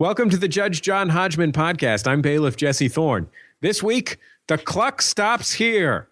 Welcome 0.00 0.30
to 0.30 0.36
the 0.36 0.46
Judge 0.46 0.80
John 0.80 1.08
Hodgman 1.08 1.50
podcast. 1.50 2.06
I'm 2.06 2.22
bailiff 2.22 2.54
Jesse 2.54 2.86
Thorne. 2.86 3.28
This 3.62 3.82
week, 3.82 4.18
the 4.46 4.56
clock 4.56 5.02
stops 5.02 5.54
here. 5.54 6.08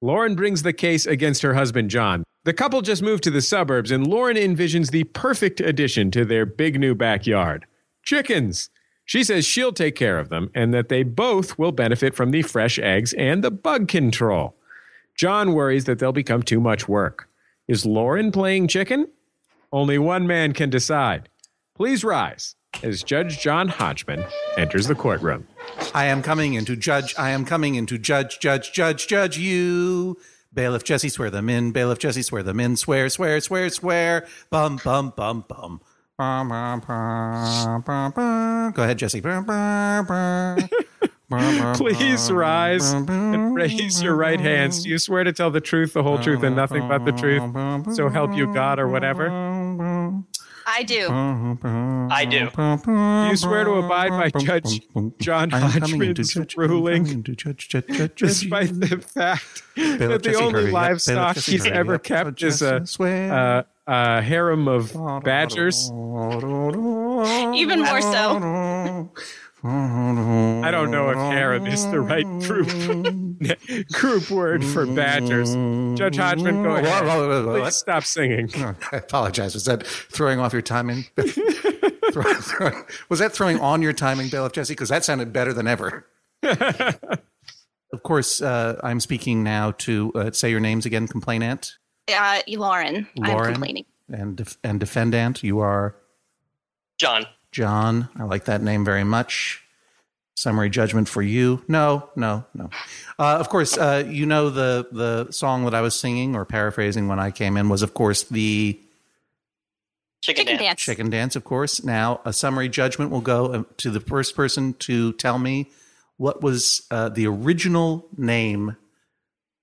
Lauren 0.00 0.34
brings 0.34 0.62
the 0.62 0.72
case 0.72 1.04
against 1.04 1.42
her 1.42 1.52
husband, 1.52 1.90
John. 1.90 2.24
The 2.44 2.54
couple 2.54 2.80
just 2.80 3.02
moved 3.02 3.22
to 3.24 3.30
the 3.30 3.42
suburbs, 3.42 3.90
and 3.90 4.06
Lauren 4.06 4.38
envisions 4.38 4.92
the 4.92 5.04
perfect 5.04 5.60
addition 5.60 6.10
to 6.12 6.24
their 6.24 6.46
big 6.46 6.80
new 6.80 6.94
backyard 6.94 7.66
chickens. 8.02 8.70
She 9.04 9.22
says 9.22 9.44
she'll 9.44 9.74
take 9.74 9.94
care 9.94 10.18
of 10.18 10.30
them 10.30 10.50
and 10.54 10.72
that 10.72 10.88
they 10.88 11.02
both 11.02 11.58
will 11.58 11.70
benefit 11.70 12.14
from 12.14 12.30
the 12.30 12.40
fresh 12.40 12.78
eggs 12.78 13.12
and 13.12 13.44
the 13.44 13.50
bug 13.50 13.88
control. 13.88 14.56
John 15.18 15.52
worries 15.52 15.84
that 15.84 15.98
they'll 15.98 16.12
become 16.12 16.42
too 16.42 16.60
much 16.60 16.88
work. 16.88 17.28
Is 17.68 17.84
Lauren 17.84 18.32
playing 18.32 18.68
chicken? 18.68 19.06
Only 19.70 19.98
one 19.98 20.26
man 20.26 20.54
can 20.54 20.70
decide. 20.70 21.28
Please 21.74 22.04
rise 22.04 22.56
as 22.82 23.02
Judge 23.02 23.40
John 23.40 23.68
Hodgman 23.68 24.24
enters 24.56 24.86
the 24.86 24.94
courtroom. 24.94 25.46
I 25.94 26.06
am 26.06 26.22
coming 26.22 26.54
in 26.54 26.64
to 26.64 26.76
judge. 26.76 27.14
I 27.18 27.30
am 27.30 27.44
coming 27.44 27.74
in 27.74 27.86
to 27.86 27.98
judge, 27.98 28.40
judge, 28.40 28.72
judge, 28.72 29.06
judge 29.06 29.38
you. 29.38 30.18
Bailiff 30.54 30.84
Jesse, 30.84 31.08
swear 31.08 31.30
them 31.30 31.48
in. 31.48 31.72
Bailiff 31.72 31.98
Jesse, 31.98 32.22
swear 32.22 32.42
them 32.42 32.60
in. 32.60 32.76
Swear, 32.76 33.08
swear, 33.08 33.40
swear, 33.40 33.70
swear. 33.70 34.26
Bum, 34.50 34.78
bum, 34.84 35.12
bum, 35.16 35.44
bum. 35.48 35.80
Bum, 36.18 36.48
bum, 36.48 36.80
bum, 36.80 37.82
bum, 37.82 38.12
bum. 38.12 38.72
Go 38.72 38.82
ahead, 38.82 38.98
Jesse. 38.98 39.20
Bum, 39.20 39.44
bum, 39.44 40.06
bum. 40.06 40.68
Please 41.76 42.30
rise 42.30 42.92
and 42.92 43.54
raise 43.54 44.02
your 44.02 44.14
right 44.14 44.38
hands. 44.38 44.82
Do 44.82 44.90
you 44.90 44.98
swear 44.98 45.24
to 45.24 45.32
tell 45.32 45.50
the 45.50 45.62
truth, 45.62 45.94
the 45.94 46.02
whole 46.02 46.18
truth, 46.18 46.42
and 46.42 46.54
nothing 46.54 46.86
but 46.86 47.06
the 47.06 47.12
truth? 47.12 47.42
So 47.96 48.10
help 48.10 48.36
you 48.36 48.52
God 48.52 48.78
or 48.78 48.86
whatever? 48.88 49.30
I 50.66 50.82
do. 50.82 51.08
I 51.10 52.24
do. 52.24 52.48
Do 52.50 53.28
you 53.30 53.36
swear 53.36 53.64
to 53.64 53.72
abide 53.72 54.10
by 54.10 54.30
Judge 54.40 54.80
John 55.18 55.52
I 55.52 55.60
am 55.60 55.80
coming 55.80 56.08
in 56.10 56.14
to 56.14 56.22
Hodgman's 56.22 56.34
judge- 56.34 56.56
I 56.58 56.62
am 56.64 56.70
ruling, 56.70 57.22
despite 57.22 58.80
the 58.80 58.98
fact 59.14 59.62
Bailiff 59.74 59.98
that 59.98 60.08
the 60.22 60.30
Jesse, 60.30 60.42
only 60.42 60.62
hurry 60.62 60.70
livestock 60.72 61.34
Bailiff 61.34 61.46
he's 61.46 61.64
hurry 61.64 61.76
ever 61.76 61.94
up. 61.94 62.02
kept 62.02 62.42
is 62.42 62.62
a, 62.62 62.80
Jesse, 62.80 62.86
swear. 62.92 63.32
uh, 63.32 63.62
a 63.86 64.22
harem 64.22 64.68
of 64.68 64.92
badgers? 65.24 65.90
Even 65.92 67.80
more 67.80 68.00
so. 68.00 69.10
I 69.64 70.70
don't 70.70 70.90
know 70.90 71.10
if 71.10 71.16
harem 71.16 71.66
is 71.66 71.88
the 71.90 72.00
right 72.00 72.26
group 72.40 72.68
group 73.92 74.30
word 74.30 74.64
for 74.64 74.86
badgers. 74.86 75.54
Judge 75.98 76.16
Hodgman, 76.16 76.62
go 76.64 76.76
ahead. 76.76 77.44
Please 77.44 77.76
stop 77.76 78.04
singing. 78.04 78.50
I 78.92 78.96
apologize. 78.96 79.54
Was 79.54 79.64
that 79.66 79.86
throwing 79.86 80.40
off 80.40 80.52
your 80.52 80.62
timing? 80.62 81.04
Throw- 82.12 82.34
throw- 82.34 82.82
was 83.08 83.20
that 83.20 83.32
throwing 83.32 83.58
on 83.60 83.80
your 83.80 83.94
timing, 83.94 84.28
Bailiff 84.28 84.52
Jesse? 84.52 84.74
Because 84.74 84.90
that 84.90 85.02
sounded 85.02 85.32
better 85.32 85.54
than 85.54 85.66
ever. 85.66 86.06
of 86.42 88.02
course, 88.02 88.42
uh, 88.42 88.78
I'm 88.82 89.00
speaking 89.00 89.42
now 89.42 89.70
to 89.78 90.12
uh, 90.14 90.30
say 90.32 90.50
your 90.50 90.60
names 90.60 90.84
again, 90.84 91.08
complainant 91.08 91.78
Uh, 92.12 92.42
Lauren, 92.48 93.06
I'm 93.16 93.30
Lauren. 93.30 93.52
complaining. 93.54 93.86
and 94.10 94.36
def- 94.36 94.58
and 94.62 94.78
defendant. 94.78 95.42
You 95.42 95.60
are 95.60 95.94
John. 96.98 97.24
John. 97.52 98.08
I 98.16 98.24
like 98.24 98.46
that 98.46 98.62
name 98.62 98.84
very 98.84 99.04
much. 99.04 99.62
Summary 100.34 100.70
judgment 100.70 101.08
for 101.08 101.20
you. 101.20 101.62
No, 101.68 102.08
no, 102.16 102.44
no. 102.54 102.70
Uh, 103.18 103.36
of 103.36 103.50
course, 103.50 103.76
uh, 103.76 104.04
you 104.08 104.24
know 104.24 104.48
the 104.48 104.88
the 104.90 105.30
song 105.30 105.64
that 105.64 105.74
I 105.74 105.82
was 105.82 105.94
singing 105.94 106.34
or 106.34 106.46
paraphrasing 106.46 107.06
when 107.06 107.20
I 107.20 107.30
came 107.30 107.58
in 107.58 107.68
was, 107.68 107.82
of 107.82 107.92
course, 107.92 108.22
the 108.24 108.80
Chicken, 110.22 110.46
Chicken 110.46 110.58
dance. 110.58 110.68
dance. 110.68 110.80
chicken 110.82 111.10
dance, 111.10 111.36
of 111.36 111.42
course. 111.42 111.82
Now, 111.82 112.20
a 112.24 112.32
summary 112.32 112.68
judgment 112.68 113.10
will 113.10 113.20
go 113.20 113.46
uh, 113.46 113.62
to 113.78 113.90
the 113.90 113.98
first 113.98 114.36
person 114.36 114.74
to 114.74 115.12
tell 115.14 115.36
me 115.36 115.68
what 116.16 116.40
was 116.40 116.86
uh, 116.92 117.08
the 117.08 117.26
original 117.26 118.06
name 118.16 118.76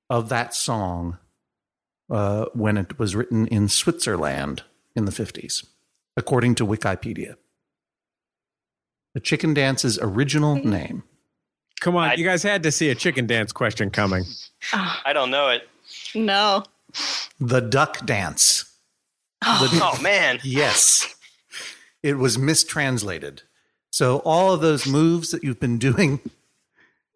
of 0.09 0.27
that 0.29 0.53
song 0.53 1.17
uh, 2.09 2.45
when 2.53 2.75
it 2.75 2.99
was 2.99 3.15
written 3.15 3.47
in 3.47 3.69
Switzerland 3.69 4.63
in 4.97 5.05
the 5.05 5.11
50s, 5.13 5.65
according 6.17 6.55
to 6.55 6.67
Wikipedia. 6.67 7.35
The 9.13 9.19
chicken 9.19 9.53
dance's 9.53 9.97
original 10.01 10.55
name. 10.55 11.03
Come 11.81 11.95
on, 11.95 12.09
I- 12.09 12.13
you 12.15 12.25
guys 12.25 12.43
had 12.43 12.63
to 12.63 12.71
see 12.71 12.89
a 12.89 12.95
chicken 12.95 13.25
dance 13.27 13.51
question 13.51 13.89
coming. 13.89 14.23
Oh, 14.73 14.97
I 15.05 15.13
don't 15.13 15.31
know 15.31 15.49
it. 15.49 15.67
no. 16.15 16.63
The 17.39 17.59
duck 17.61 18.05
dance. 18.05 18.65
Oh 19.43 19.97
man. 20.01 20.39
Yes. 20.43 21.15
It 22.03 22.17
was 22.17 22.37
mistranslated. 22.37 23.43
So 23.91 24.17
all 24.25 24.53
of 24.53 24.61
those 24.61 24.85
moves 24.87 25.31
that 25.31 25.43
you've 25.43 25.59
been 25.59 25.77
doing 25.77 26.19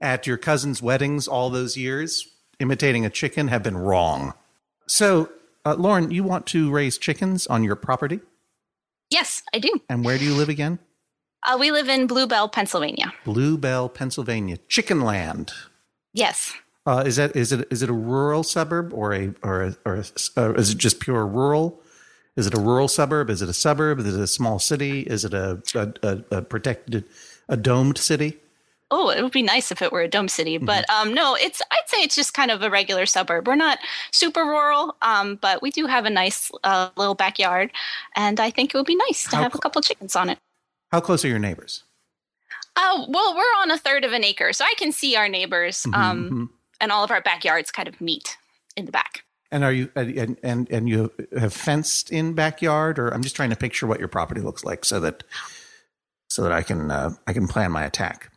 at 0.01 0.25
your 0.27 0.37
cousin's 0.37 0.81
weddings 0.81 1.27
all 1.27 1.49
those 1.49 1.75
years, 1.77 2.27
imitating 2.59 3.05
a 3.05 3.09
chicken, 3.09 3.47
have 3.49 3.63
been 3.63 3.77
wrong. 3.77 4.33
So, 4.87 5.29
uh, 5.65 5.75
Lauren, 5.75 6.11
you 6.11 6.23
want 6.23 6.45
to 6.47 6.69
raise 6.71 6.97
chickens 6.97 7.47
on 7.47 7.63
your 7.63 7.75
property? 7.75 8.19
Yes, 9.09 9.41
I 9.53 9.59
do. 9.59 9.81
And 9.89 10.03
where 10.03 10.17
do 10.17 10.25
you 10.25 10.33
live 10.33 10.49
again? 10.49 10.79
Uh, 11.45 11.57
we 11.59 11.71
live 11.71 11.89
in 11.89 12.07
Blue 12.07 12.25
Bell, 12.27 12.47
Pennsylvania. 12.47 13.13
Blue 13.25 13.57
Bell, 13.57 13.89
Pennsylvania, 13.89 14.57
Chicken 14.69 15.01
Land. 15.01 15.51
Yes. 16.13 16.53
Uh, 16.85 17.03
is 17.05 17.15
that 17.15 17.35
is 17.35 17.51
it 17.51 17.67
is 17.71 17.81
it 17.81 17.89
a 17.89 17.93
rural 17.93 18.43
suburb 18.43 18.93
or 18.93 19.13
a 19.13 19.33
or 19.41 19.61
a, 19.63 19.75
or 19.85 19.95
a, 19.95 20.03
uh, 20.37 20.53
is 20.53 20.71
it 20.71 20.77
just 20.77 20.99
pure 20.99 21.25
rural? 21.25 21.79
Is 22.35 22.47
it 22.47 22.53
a 22.53 22.59
rural 22.59 22.87
suburb? 22.87 23.29
Is 23.29 23.41
it 23.41 23.47
a 23.49 23.53
suburb? 23.53 23.99
Is 23.99 24.15
it 24.15 24.21
a 24.21 24.27
small 24.27 24.59
city? 24.59 25.01
Is 25.01 25.23
it 25.23 25.33
a 25.33 25.61
a, 25.75 26.23
a, 26.31 26.41
protected 26.41 27.05
a 27.47 27.55
domed 27.55 27.97
city? 27.97 28.37
Oh, 28.91 29.09
it 29.09 29.23
would 29.23 29.31
be 29.31 29.41
nice 29.41 29.71
if 29.71 29.81
it 29.81 29.91
were 29.91 30.01
a 30.01 30.07
dome 30.07 30.27
city, 30.27 30.57
Mm-hmm. 30.57 30.65
but 30.65 30.89
um, 30.89 31.13
no, 31.13 31.35
it's. 31.35 31.61
I'd 31.71 31.87
say 31.87 32.03
it's 32.03 32.15
just 32.15 32.33
kind 32.33 32.51
of 32.51 32.61
a 32.61 32.69
regular 32.69 33.05
suburb. 33.05 33.47
We're 33.47 33.55
not 33.55 33.79
super 34.11 34.43
rural, 34.43 34.95
um, 35.01 35.37
but 35.41 35.61
we 35.61 35.71
do 35.71 35.87
have 35.87 36.05
a 36.05 36.09
nice 36.09 36.51
uh, 36.63 36.89
little 36.97 37.15
backyard, 37.15 37.71
and 38.15 38.39
I 38.39 38.49
think 38.51 38.73
it 38.73 38.77
would 38.77 38.85
be 38.85 38.95
nice 38.95 39.23
to 39.29 39.37
How 39.37 39.43
have 39.43 39.51
cl- 39.53 39.59
a 39.59 39.61
couple 39.61 39.81
chickens 39.81 40.15
on 40.15 40.29
it. 40.29 40.37
How 40.93 40.99
close 40.99 41.25
are 41.25 41.27
your 41.27 41.39
neighbors? 41.39 41.85
Oh, 42.75 43.07
well, 43.09 43.35
we're 43.35 43.61
on 43.63 43.71
a 43.71 43.79
third 43.79 44.05
of 44.05 44.13
an 44.13 44.23
acre, 44.23 44.53
so 44.53 44.63
I 44.63 44.75
can 44.77 44.91
see 44.91 45.15
our 45.15 45.27
neighbors, 45.27 45.87
um, 45.91 46.29
Mhm. 46.29 46.49
and 46.79 46.91
all 46.91 47.03
of 47.03 47.09
our 47.09 47.19
backyards 47.19 47.71
kind 47.71 47.87
of 47.87 47.99
meet 47.99 48.37
in 48.75 48.85
the 48.85 48.91
back. 48.91 49.23
And 49.51 49.63
are 49.63 49.71
you 49.71 49.89
and 49.95 50.37
and 50.43 50.69
and 50.69 50.87
you 50.87 51.11
have 51.35 51.51
fenced 51.51 52.11
in 52.11 52.33
backyard, 52.33 52.99
or 52.99 53.11
I'm 53.11 53.23
just 53.23 53.35
trying 53.35 53.49
to 53.49 53.55
picture 53.55 53.87
what 53.87 53.97
your 53.97 54.07
property 54.07 54.39
looks 54.39 54.63
like 54.63 54.85
so 54.85 54.99
that 54.99 55.23
so 56.29 56.43
that 56.43 56.51
I 56.51 56.61
can 56.61 56.91
uh, 56.91 57.15
I 57.25 57.33
can 57.33 57.47
plan 57.47 57.71
my 57.71 57.83
attack. 57.85 58.29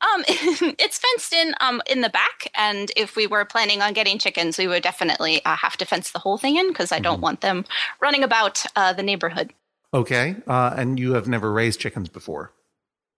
Um, 0.00 0.24
it's 0.28 0.98
fenced 0.98 1.32
in 1.32 1.54
um 1.60 1.80
in 1.88 2.00
the 2.00 2.10
back, 2.10 2.50
and 2.56 2.90
if 2.96 3.14
we 3.14 3.28
were 3.28 3.44
planning 3.44 3.82
on 3.82 3.92
getting 3.92 4.18
chickens, 4.18 4.58
we 4.58 4.66
would 4.66 4.82
definitely 4.82 5.44
uh, 5.44 5.54
have 5.54 5.76
to 5.76 5.84
fence 5.84 6.10
the 6.10 6.18
whole 6.18 6.38
thing 6.38 6.56
in 6.56 6.68
because 6.68 6.90
I 6.90 6.98
don't 6.98 7.20
want 7.20 7.40
them 7.40 7.64
running 8.00 8.24
about 8.24 8.64
uh, 8.74 8.92
the 8.92 9.04
neighborhood. 9.04 9.52
Okay, 9.94 10.36
uh, 10.46 10.74
and 10.76 10.98
you 10.98 11.14
have 11.14 11.26
never 11.28 11.52
raised 11.52 11.80
chickens 11.80 12.08
before. 12.08 12.52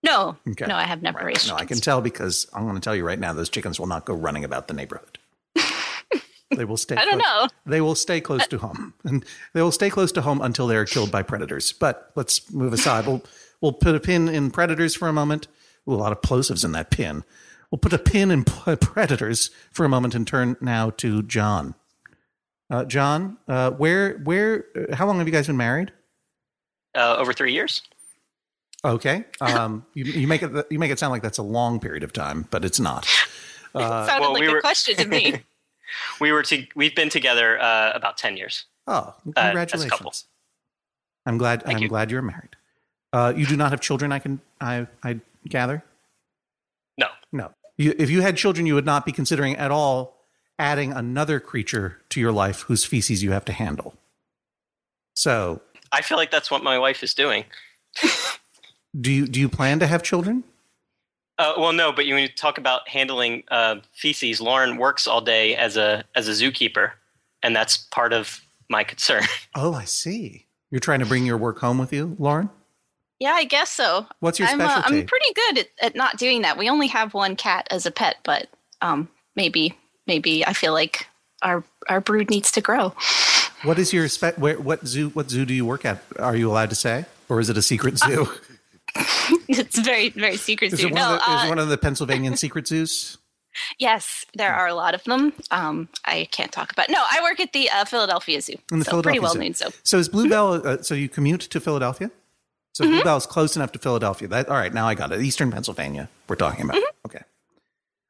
No, 0.03 0.37
Okay. 0.49 0.65
no, 0.65 0.75
I 0.75 0.83
have 0.83 1.01
never 1.01 1.19
Right. 1.19 1.27
raised 1.27 1.47
No, 1.47 1.55
chickens. 1.55 1.61
I 1.61 1.65
can 1.73 1.81
tell 1.81 2.01
because 2.01 2.47
I'm 2.53 2.63
going 2.63 2.75
to 2.75 2.81
tell 2.81 2.95
you 2.95 3.05
right 3.05 3.19
now, 3.19 3.33
those 3.33 3.49
chickens 3.49 3.79
will 3.79 3.87
not 3.87 4.05
go 4.05 4.13
running 4.13 4.43
about 4.43 4.67
the 4.67 4.73
neighborhood. 4.73 5.19
they 6.49 6.65
will 6.65 6.77
stay. 6.77 6.95
I 6.95 7.05
don't 7.05 7.19
close- 7.19 7.21
know. 7.21 7.47
They 7.65 7.81
will 7.81 7.95
stay 7.95 8.19
close 8.21 8.47
to 8.47 8.57
home, 8.57 8.93
and 9.03 9.23
they 9.53 9.61
will 9.61 9.71
stay 9.71 9.89
close 9.89 10.11
to 10.13 10.21
home 10.21 10.41
until 10.41 10.65
they 10.67 10.75
are 10.75 10.85
killed 10.85 11.11
by 11.11 11.21
predators. 11.23 11.71
But 11.73 12.11
let's 12.15 12.51
move 12.51 12.73
aside. 12.73 13.05
We'll 13.05 13.21
we'll 13.61 13.73
put 13.73 13.93
a 13.95 13.99
pin 13.99 14.27
in 14.29 14.49
predators 14.51 14.95
for 14.95 15.07
a 15.07 15.13
moment. 15.13 15.47
Ooh, 15.89 15.93
a 15.93 15.95
lot 15.95 16.11
of 16.11 16.21
plosives 16.21 16.63
in 16.65 16.71
that 16.73 16.89
pin. 16.89 17.23
We'll 17.69 17.79
put 17.79 17.93
a 17.93 17.97
pin 17.99 18.31
in 18.31 18.43
predators 18.43 19.49
for 19.71 19.85
a 19.85 19.89
moment 19.89 20.15
and 20.15 20.25
turn 20.27 20.57
now 20.61 20.89
to 20.91 21.21
John. 21.23 21.75
Uh, 22.69 22.85
John, 22.85 23.37
uh, 23.47 23.71
where 23.71 24.17
where? 24.19 24.65
uh, 24.75 24.95
How 24.95 25.05
long 25.05 25.17
have 25.19 25.27
you 25.27 25.33
guys 25.33 25.47
been 25.47 25.57
married? 25.57 25.91
Uh, 26.95 27.15
over 27.17 27.33
three 27.33 27.53
years. 27.53 27.81
Okay, 28.83 29.25
um, 29.41 29.85
you, 29.93 30.05
you 30.05 30.27
make 30.27 30.41
it 30.41 30.51
you 30.71 30.79
make 30.79 30.91
it 30.91 30.97
sound 30.99 31.11
like 31.11 31.21
that's 31.21 31.37
a 31.37 31.43
long 31.43 31.79
period 31.79 32.03
of 32.03 32.11
time, 32.13 32.47
but 32.51 32.65
it's 32.65 32.79
not. 32.79 33.07
Uh, 33.73 33.79
it 33.79 33.81
sounded 34.09 34.19
well, 34.19 34.33
like 34.33 34.41
we 34.41 34.47
a 34.47 34.51
were- 34.51 34.59
question 34.59 34.97
to 34.97 35.07
me. 35.07 35.41
We 36.19 36.33
were 36.33 36.43
to. 36.43 36.65
We've 36.75 36.93
been 36.93 37.07
together 37.09 37.57
uh, 37.61 37.91
about 37.93 38.17
ten 38.17 38.35
years. 38.35 38.65
Oh, 38.85 38.93
as 38.97 39.03
a 39.05 39.13
couple. 39.13 39.43
congratulations! 39.43 40.25
I'm 41.25 41.37
glad. 41.37 41.63
Thank 41.63 41.77
I'm 41.77 41.83
you. 41.83 41.87
glad 41.87 42.11
you're 42.11 42.21
married. 42.21 42.57
Uh, 43.13 43.31
you 43.33 43.45
do 43.45 43.55
not 43.55 43.71
have 43.71 43.79
children. 43.79 44.11
I 44.11 44.19
can. 44.19 44.41
I. 44.59 44.87
I 45.03 45.19
gather. 45.47 45.83
No. 46.97 47.07
No. 47.31 47.51
You, 47.77 47.93
if 47.97 48.09
you 48.09 48.21
had 48.21 48.35
children, 48.35 48.65
you 48.65 48.75
would 48.75 48.85
not 48.85 49.05
be 49.05 49.13
considering 49.13 49.55
at 49.55 49.71
all 49.71 50.17
adding 50.59 50.91
another 50.91 51.39
creature 51.39 52.01
to 52.09 52.19
your 52.19 52.31
life 52.33 52.61
whose 52.63 52.83
feces 52.83 53.23
you 53.23 53.31
have 53.31 53.45
to 53.45 53.53
handle. 53.53 53.95
So, 55.15 55.61
I 55.91 56.01
feel 56.01 56.17
like 56.17 56.31
that's 56.31 56.49
what 56.49 56.63
my 56.63 56.79
wife 56.79 57.03
is 57.03 57.13
doing. 57.13 57.45
do 58.99 59.11
you 59.11 59.27
do 59.27 59.39
you 59.39 59.49
plan 59.49 59.79
to 59.79 59.87
have 59.87 60.03
children? 60.03 60.43
Uh, 61.37 61.53
well, 61.57 61.73
no, 61.73 61.91
but 61.91 62.05
you, 62.05 62.13
when 62.13 62.21
you 62.21 62.29
talk 62.29 62.59
about 62.59 62.87
handling 62.87 63.43
uh, 63.49 63.77
feces, 63.93 64.39
Lauren 64.39 64.77
works 64.77 65.07
all 65.07 65.21
day 65.21 65.55
as 65.55 65.75
a 65.75 66.03
as 66.15 66.27
a 66.27 66.31
zookeeper, 66.31 66.91
and 67.41 67.55
that's 67.55 67.77
part 67.77 68.13
of 68.13 68.41
my 68.69 68.83
concern. 68.83 69.23
Oh, 69.55 69.73
I 69.73 69.83
see. 69.83 70.45
You're 70.69 70.79
trying 70.79 70.99
to 70.99 71.05
bring 71.05 71.25
your 71.25 71.37
work 71.37 71.59
home 71.59 71.77
with 71.77 71.91
you, 71.91 72.15
Lauren. 72.17 72.49
Yeah, 73.19 73.33
I 73.33 73.43
guess 73.43 73.69
so. 73.69 74.07
What's 74.21 74.39
your 74.39 74.47
I'm, 74.47 74.61
uh, 74.61 74.69
specialty? 74.69 74.99
I'm 74.99 75.05
pretty 75.05 75.33
good 75.33 75.57
at, 75.59 75.67
at 75.81 75.95
not 75.95 76.17
doing 76.17 76.41
that. 76.43 76.57
We 76.57 76.69
only 76.69 76.87
have 76.87 77.13
one 77.13 77.35
cat 77.35 77.67
as 77.69 77.85
a 77.85 77.91
pet, 77.91 78.17
but 78.23 78.47
um, 78.81 79.09
maybe 79.35 79.77
maybe 80.07 80.45
I 80.45 80.53
feel 80.53 80.73
like 80.73 81.07
our 81.41 81.63
our 81.89 82.01
brood 82.01 82.29
needs 82.29 82.51
to 82.53 82.61
grow. 82.61 82.93
what 83.63 83.79
is 83.79 83.93
your 83.93 84.07
spe- 84.07 84.37
where, 84.37 84.59
what 84.59 84.85
zoo? 84.87 85.09
What 85.09 85.29
zoo 85.29 85.45
do 85.45 85.53
you 85.53 85.65
work 85.65 85.85
at? 85.85 86.03
Are 86.19 86.35
you 86.35 86.49
allowed 86.49 86.69
to 86.69 86.75
say, 86.75 87.05
or 87.29 87.39
is 87.39 87.49
it 87.49 87.57
a 87.57 87.61
secret 87.61 87.97
zoo? 87.97 88.27
it's 89.47 89.79
very 89.79 90.09
very 90.09 90.37
secret 90.37 90.73
is, 90.73 90.79
zoo. 90.79 90.87
it 90.87 90.93
one 90.93 91.01
No, 91.01 91.13
of 91.15 91.19
the, 91.19 91.31
is 91.33 91.41
uh, 91.41 91.45
it 91.45 91.49
one 91.49 91.59
of 91.59 91.69
the 91.69 91.77
Pennsylvanian 91.77 92.35
secret 92.37 92.67
zoos? 92.67 93.17
yes, 93.79 94.25
there 94.33 94.53
are 94.53 94.67
a 94.67 94.73
lot 94.73 94.93
of 94.95 95.03
them. 95.03 95.33
Um, 95.51 95.89
I 96.05 96.27
can't 96.31 96.51
talk 96.51 96.71
about. 96.71 96.89
No, 96.89 96.99
I 96.99 97.21
work 97.21 97.39
at 97.39 97.51
the 97.53 97.69
uh, 97.69 97.85
Philadelphia 97.85 98.41
Zoo. 98.41 98.53
In 98.71 98.79
the 98.79 98.85
so 98.85 98.91
Philadelphia 98.91 99.03
pretty 99.03 99.19
well 99.19 99.33
Zoo. 99.33 99.39
known 99.39 99.53
zoo. 99.53 99.69
So 99.83 99.97
is 99.97 100.09
Blue 100.09 100.29
Bell? 100.29 100.65
Uh, 100.67 100.81
so 100.81 100.93
you 100.95 101.09
commute 101.09 101.41
to 101.41 101.59
Philadelphia? 101.59 102.09
So 102.73 102.83
Mm-hmm. 102.85 102.93
Blue 102.93 103.03
Bell 103.03 103.17
is 103.17 103.25
close 103.25 103.55
enough 103.57 103.73
to 103.73 103.79
Philadelphia. 103.79 104.27
That 104.29 104.47
all 104.49 104.55
right? 104.57 104.73
Now 104.73 104.87
I 104.87 104.95
got 104.95 105.11
it. 105.11 105.21
Eastern 105.21 105.51
Pennsylvania. 105.51 106.07
We're 106.29 106.37
talking 106.37 106.63
about. 106.63 106.77
Mm-hmm. 106.77 107.05
Okay. 107.07 107.21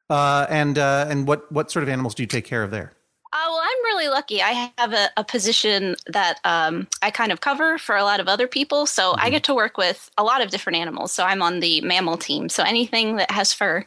Uh, 0.08 0.46
and 0.48 0.78
uh, 0.78 1.06
and 1.08 1.26
what 1.26 1.50
what 1.50 1.70
sort 1.72 1.82
of 1.82 1.88
animals 1.88 2.14
do 2.14 2.22
you 2.22 2.26
take 2.28 2.44
care 2.44 2.62
of 2.62 2.70
there? 2.70 2.92
Uh, 3.34 3.38
well, 3.48 3.60
I'm 3.62 3.84
really 3.84 4.08
lucky. 4.08 4.42
I 4.42 4.70
have 4.76 4.92
a, 4.92 5.08
a 5.16 5.24
position 5.24 5.96
that 6.06 6.38
um, 6.44 6.86
I 7.02 7.10
kind 7.10 7.32
of 7.32 7.40
cover 7.40 7.78
for 7.78 7.96
a 7.96 8.04
lot 8.04 8.20
of 8.20 8.28
other 8.28 8.46
people. 8.46 8.84
So 8.86 9.12
Mm-hmm. 9.12 9.20
I 9.24 9.30
get 9.30 9.44
to 9.44 9.54
work 9.54 9.78
with 9.78 10.10
a 10.18 10.22
lot 10.22 10.42
of 10.42 10.50
different 10.50 10.76
animals. 10.78 11.12
So 11.12 11.24
I'm 11.24 11.40
on 11.42 11.60
the 11.60 11.80
mammal 11.80 12.16
team. 12.18 12.48
So 12.50 12.62
anything 12.62 13.16
that 13.16 13.30
has 13.30 13.52
fur, 13.52 13.86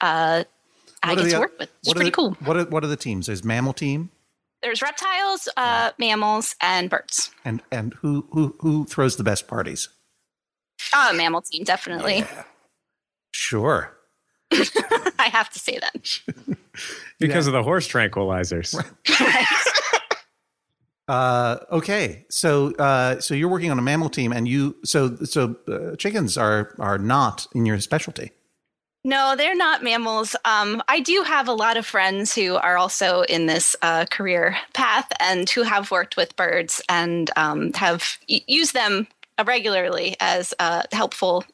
uh, 0.00 0.42
I 1.02 1.14
get 1.14 1.24
the 1.24 1.30
to 1.30 1.38
work 1.38 1.58
with. 1.58 1.70
It's 1.82 1.92
pretty 1.92 2.10
the- 2.10 2.14
cool. 2.16 2.30
What 2.44 2.56
are 2.56 2.64
what 2.64 2.82
are 2.84 2.88
the 2.88 2.96
teams? 2.96 3.26
There's 3.26 3.44
mammal 3.44 3.72
team, 3.72 4.10
There's 4.62 4.82
reptiles, 4.82 5.48
uh, 5.56 5.92
mammals, 5.98 6.56
and 6.60 6.90
birds. 6.90 7.30
and 7.44 7.62
and 7.72 7.94
who 7.94 8.26
who 8.32 8.54
who 8.60 8.84
throws 8.86 9.16
the 9.16 9.24
best 9.24 9.46
parties? 9.48 9.88
Uh, 10.92 11.12
mammal 11.14 11.42
team, 11.42 11.62
definitely. 11.64 12.24
Sure. 13.32 13.96
I 15.20 15.28
have 15.28 15.50
to 15.50 15.58
say 15.58 15.78
that. 15.78 16.20
because 17.18 17.46
of 17.46 17.52
the 17.52 17.62
horse 17.62 17.86
tranquilizers. 17.88 18.74
Uh, 21.08 21.58
okay, 21.72 22.24
so 22.28 22.72
uh, 22.76 23.18
so 23.18 23.34
you're 23.34 23.48
working 23.48 23.72
on 23.72 23.80
a 23.80 23.82
mammal 23.82 24.08
team, 24.08 24.30
and 24.30 24.46
you 24.46 24.76
so 24.84 25.16
so 25.24 25.56
uh, 25.66 25.96
chickens 25.96 26.38
are 26.38 26.72
are 26.78 26.98
not 26.98 27.48
in 27.52 27.66
your 27.66 27.80
specialty. 27.80 28.30
No, 29.02 29.34
they're 29.36 29.56
not 29.56 29.82
mammals. 29.82 30.36
Um, 30.44 30.80
I 30.86 31.00
do 31.00 31.24
have 31.26 31.48
a 31.48 31.52
lot 31.52 31.76
of 31.76 31.84
friends 31.84 32.32
who 32.32 32.54
are 32.54 32.76
also 32.76 33.22
in 33.22 33.46
this 33.46 33.74
uh, 33.82 34.04
career 34.04 34.56
path 34.72 35.10
and 35.18 35.50
who 35.50 35.62
have 35.62 35.90
worked 35.90 36.16
with 36.16 36.36
birds 36.36 36.80
and 36.88 37.28
um, 37.34 37.72
have 37.72 38.18
y- 38.28 38.42
used 38.46 38.74
them 38.74 39.08
regularly 39.44 40.16
as 40.20 40.54
uh, 40.60 40.82
helpful, 40.92 41.44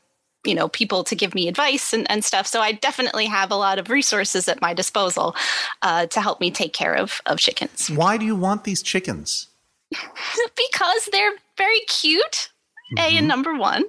you 0.47 0.55
know, 0.55 0.69
people 0.69 1.05
to 1.05 1.15
give 1.15 1.35
me 1.35 1.49
advice 1.49 1.93
and, 1.93 2.11
and 2.11 2.25
stuff. 2.25 2.47
So 2.47 2.61
I 2.61 2.73
definitely 2.73 3.27
have 3.27 3.51
a 3.51 3.57
lot 3.57 3.79
of 3.79 3.91
resources 3.91 4.49
at 4.49 4.61
my 4.61 4.75
disposal 4.75 5.35
uh, 5.83 6.07
to 6.07 6.21
help 6.21 6.41
me 6.41 6.51
take 6.51 6.73
care 6.73 6.95
of 6.95 7.21
of 7.27 7.39
chickens 7.39 7.91
Why 7.91 8.17
do 8.17 8.25
you 8.25 8.37
want 8.37 8.65
these 8.65 8.83
chickens? 8.83 9.49
because 9.91 11.09
they're 11.13 11.33
very 11.57 11.81
cute. 11.81 12.51
A 12.99 13.17
and 13.17 13.27
number 13.27 13.55
one. 13.55 13.85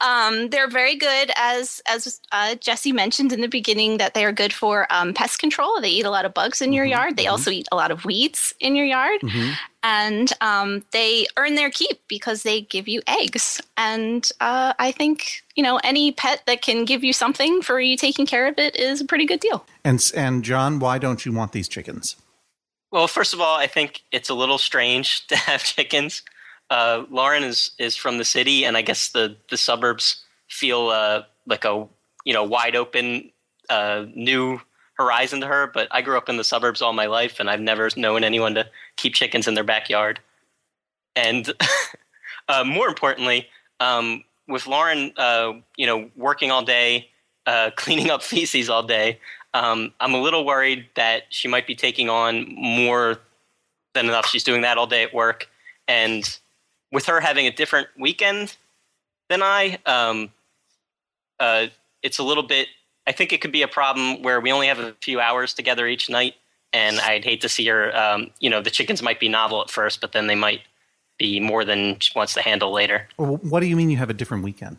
Um, 0.00 0.48
they're 0.48 0.68
very 0.68 0.96
good, 0.96 1.30
as 1.36 1.82
as 1.86 2.20
uh, 2.32 2.54
Jesse 2.56 2.92
mentioned 2.92 3.32
in 3.32 3.40
the 3.40 3.48
beginning, 3.48 3.98
that 3.98 4.14
they 4.14 4.24
are 4.24 4.32
good 4.32 4.52
for 4.52 4.86
um, 4.90 5.12
pest 5.12 5.38
control. 5.38 5.80
They 5.80 5.90
eat 5.90 6.06
a 6.06 6.10
lot 6.10 6.24
of 6.24 6.32
bugs 6.32 6.62
in 6.62 6.72
your 6.72 6.84
yard. 6.84 7.16
They 7.16 7.26
also 7.26 7.50
eat 7.50 7.68
a 7.70 7.76
lot 7.76 7.90
of 7.90 8.04
weeds 8.04 8.54
in 8.58 8.74
your 8.74 8.86
yard, 8.86 9.20
and 9.82 10.32
um, 10.40 10.84
they 10.92 11.26
earn 11.36 11.56
their 11.56 11.70
keep 11.70 12.00
because 12.08 12.42
they 12.42 12.62
give 12.62 12.88
you 12.88 13.02
eggs. 13.06 13.60
And 13.76 14.28
uh, 14.40 14.72
I 14.78 14.92
think 14.92 15.42
you 15.54 15.62
know 15.62 15.78
any 15.84 16.12
pet 16.12 16.42
that 16.46 16.62
can 16.62 16.84
give 16.84 17.04
you 17.04 17.12
something 17.12 17.60
for 17.62 17.80
you 17.80 17.96
taking 17.96 18.26
care 18.26 18.48
of 18.48 18.58
it 18.58 18.74
is 18.76 19.00
a 19.00 19.04
pretty 19.04 19.26
good 19.26 19.40
deal. 19.40 19.66
And 19.84 20.10
and 20.16 20.42
John, 20.42 20.78
why 20.78 20.98
don't 20.98 21.24
you 21.26 21.32
want 21.32 21.52
these 21.52 21.68
chickens? 21.68 22.16
Well, 22.90 23.08
first 23.08 23.32
of 23.32 23.40
all, 23.40 23.56
I 23.56 23.66
think 23.66 24.02
it's 24.12 24.28
a 24.28 24.34
little 24.34 24.58
strange 24.58 25.26
to 25.28 25.36
have 25.36 25.62
chickens. 25.62 26.22
Uh, 26.72 27.04
Lauren 27.10 27.44
is 27.44 27.72
is 27.76 27.96
from 27.96 28.16
the 28.16 28.24
city, 28.24 28.64
and 28.64 28.78
I 28.78 28.82
guess 28.82 29.10
the 29.10 29.36
the 29.50 29.58
suburbs 29.58 30.24
feel 30.48 30.88
uh, 30.88 31.24
like 31.46 31.66
a 31.66 31.86
you 32.24 32.32
know 32.32 32.44
wide 32.44 32.74
open 32.74 33.30
uh, 33.68 34.06
new 34.14 34.58
horizon 34.94 35.42
to 35.42 35.46
her. 35.46 35.66
But 35.66 35.88
I 35.90 36.00
grew 36.00 36.16
up 36.16 36.30
in 36.30 36.38
the 36.38 36.44
suburbs 36.44 36.80
all 36.80 36.94
my 36.94 37.04
life, 37.04 37.40
and 37.40 37.50
I've 37.50 37.60
never 37.60 37.90
known 37.94 38.24
anyone 38.24 38.54
to 38.54 38.66
keep 38.96 39.12
chickens 39.12 39.46
in 39.46 39.52
their 39.52 39.64
backyard. 39.64 40.18
And 41.14 41.52
uh, 42.48 42.64
more 42.64 42.88
importantly, 42.88 43.48
um, 43.78 44.24
with 44.48 44.66
Lauren, 44.66 45.12
uh, 45.18 45.52
you 45.76 45.84
know, 45.84 46.10
working 46.16 46.50
all 46.50 46.64
day, 46.64 47.10
uh, 47.44 47.70
cleaning 47.76 48.08
up 48.08 48.22
feces 48.22 48.70
all 48.70 48.82
day, 48.82 49.20
um, 49.52 49.92
I'm 50.00 50.14
a 50.14 50.22
little 50.22 50.46
worried 50.46 50.86
that 50.94 51.24
she 51.28 51.48
might 51.48 51.66
be 51.66 51.74
taking 51.74 52.08
on 52.08 52.46
more 52.54 53.18
than 53.92 54.06
enough. 54.06 54.24
She's 54.24 54.42
doing 54.42 54.62
that 54.62 54.78
all 54.78 54.86
day 54.86 55.02
at 55.02 55.12
work, 55.12 55.50
and 55.86 56.24
with 56.92 57.06
her 57.06 57.20
having 57.20 57.46
a 57.46 57.50
different 57.50 57.88
weekend 57.98 58.56
than 59.28 59.42
I, 59.42 59.78
um, 59.86 60.30
uh, 61.40 61.66
it's 62.02 62.18
a 62.18 62.22
little 62.22 62.42
bit. 62.42 62.68
I 63.06 63.12
think 63.12 63.32
it 63.32 63.40
could 63.40 63.50
be 63.50 63.62
a 63.62 63.68
problem 63.68 64.22
where 64.22 64.40
we 64.40 64.52
only 64.52 64.68
have 64.68 64.78
a 64.78 64.94
few 65.00 65.18
hours 65.18 65.54
together 65.54 65.88
each 65.88 66.08
night, 66.08 66.34
and 66.72 67.00
I'd 67.00 67.24
hate 67.24 67.40
to 67.40 67.48
see 67.48 67.66
her. 67.66 67.96
Um, 67.96 68.30
you 68.38 68.48
know, 68.48 68.60
the 68.60 68.70
chickens 68.70 69.02
might 69.02 69.18
be 69.18 69.28
novel 69.28 69.60
at 69.62 69.70
first, 69.70 70.00
but 70.00 70.12
then 70.12 70.28
they 70.28 70.34
might 70.36 70.60
be 71.18 71.40
more 71.40 71.64
than 71.64 71.98
she 71.98 72.12
wants 72.14 72.34
to 72.34 72.42
handle 72.42 72.72
later. 72.72 73.08
What 73.16 73.60
do 73.60 73.66
you 73.66 73.76
mean 73.76 73.90
you 73.90 73.96
have 73.96 74.10
a 74.10 74.14
different 74.14 74.44
weekend? 74.44 74.78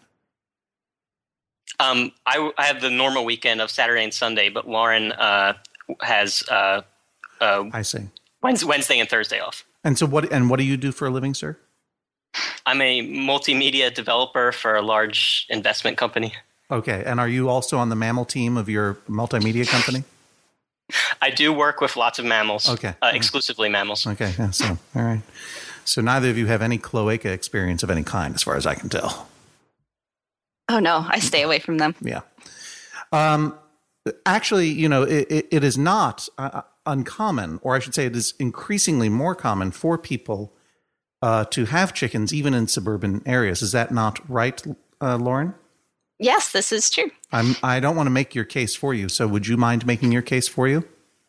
Um, 1.79 2.11
I, 2.25 2.51
I 2.57 2.65
have 2.65 2.81
the 2.81 2.89
normal 2.89 3.25
weekend 3.25 3.59
of 3.59 3.71
Saturday 3.71 4.03
and 4.03 4.13
Sunday, 4.13 4.49
but 4.49 4.69
Lauren 4.69 5.11
uh, 5.13 5.53
has 6.01 6.43
uh, 6.49 6.81
uh, 7.41 7.65
I 7.73 7.81
see. 7.81 8.09
Wednesday, 8.41 8.67
Wednesday 8.67 8.99
and 8.99 9.09
Thursday 9.09 9.39
off. 9.39 9.65
And 9.83 9.97
so 9.97 10.05
what? 10.05 10.31
And 10.31 10.49
what 10.49 10.59
do 10.59 10.65
you 10.65 10.77
do 10.77 10.91
for 10.91 11.07
a 11.07 11.09
living, 11.09 11.33
sir? 11.33 11.57
I'm 12.65 12.81
a 12.81 13.01
multimedia 13.01 13.93
developer 13.93 14.51
for 14.51 14.75
a 14.75 14.81
large 14.81 15.45
investment 15.49 15.97
company. 15.97 16.33
Okay. 16.71 17.03
And 17.05 17.19
are 17.19 17.27
you 17.27 17.49
also 17.49 17.77
on 17.77 17.89
the 17.89 17.95
mammal 17.95 18.25
team 18.25 18.57
of 18.57 18.69
your 18.69 18.95
multimedia 19.09 19.67
company? 19.67 20.03
I 21.21 21.29
do 21.29 21.53
work 21.53 21.81
with 21.81 21.95
lots 21.95 22.19
of 22.19 22.25
mammals. 22.25 22.69
Okay. 22.69 22.95
Uh, 23.01 23.11
exclusively 23.13 23.69
mammals. 23.69 24.05
Okay. 24.05 24.33
Yeah, 24.37 24.51
so 24.51 24.77
all 24.95 25.03
right. 25.03 25.21
So 25.85 26.01
neither 26.01 26.29
of 26.29 26.37
you 26.37 26.47
have 26.47 26.61
any 26.61 26.77
cloaca 26.77 27.31
experience 27.31 27.83
of 27.83 27.89
any 27.89 28.03
kind, 28.03 28.35
as 28.35 28.43
far 28.43 28.55
as 28.55 28.65
I 28.65 28.75
can 28.75 28.89
tell. 28.89 29.27
Oh 30.69 30.79
no, 30.79 31.05
I 31.07 31.19
stay 31.19 31.41
away 31.41 31.59
from 31.59 31.77
them. 31.77 31.95
Yeah. 32.01 32.21
Um, 33.11 33.57
actually, 34.25 34.67
you 34.67 34.89
know, 34.89 35.03
it, 35.03 35.27
it, 35.29 35.47
it 35.51 35.63
is 35.63 35.77
not 35.77 36.27
uh, 36.37 36.61
uncommon, 36.85 37.59
or 37.61 37.75
I 37.75 37.79
should 37.79 37.93
say, 37.93 38.05
it 38.05 38.15
is 38.15 38.33
increasingly 38.39 39.09
more 39.09 39.35
common 39.35 39.71
for 39.71 39.97
people 39.97 40.53
uh, 41.23 41.45
to 41.45 41.63
have 41.63 41.93
chickens, 41.93 42.33
even 42.33 42.53
in 42.53 42.67
suburban 42.67 43.21
areas. 43.25 43.61
Is 43.61 43.71
that 43.71 43.91
not 43.91 44.19
right, 44.29 44.61
uh, 44.99 45.15
Lauren? 45.15 45.55
Yes, 46.19 46.51
this 46.51 46.73
is 46.73 46.89
true. 46.89 47.11
I'm. 47.31 47.55
I 47.63 47.79
don't 47.79 47.95
want 47.95 48.07
to 48.07 48.11
make 48.11 48.35
your 48.35 48.43
case 48.43 48.75
for 48.75 48.93
you. 48.93 49.07
So, 49.07 49.25
would 49.27 49.47
you 49.47 49.55
mind 49.55 49.87
making 49.87 50.11
your 50.11 50.21
case 50.21 50.49
for 50.49 50.67
you? 50.67 50.83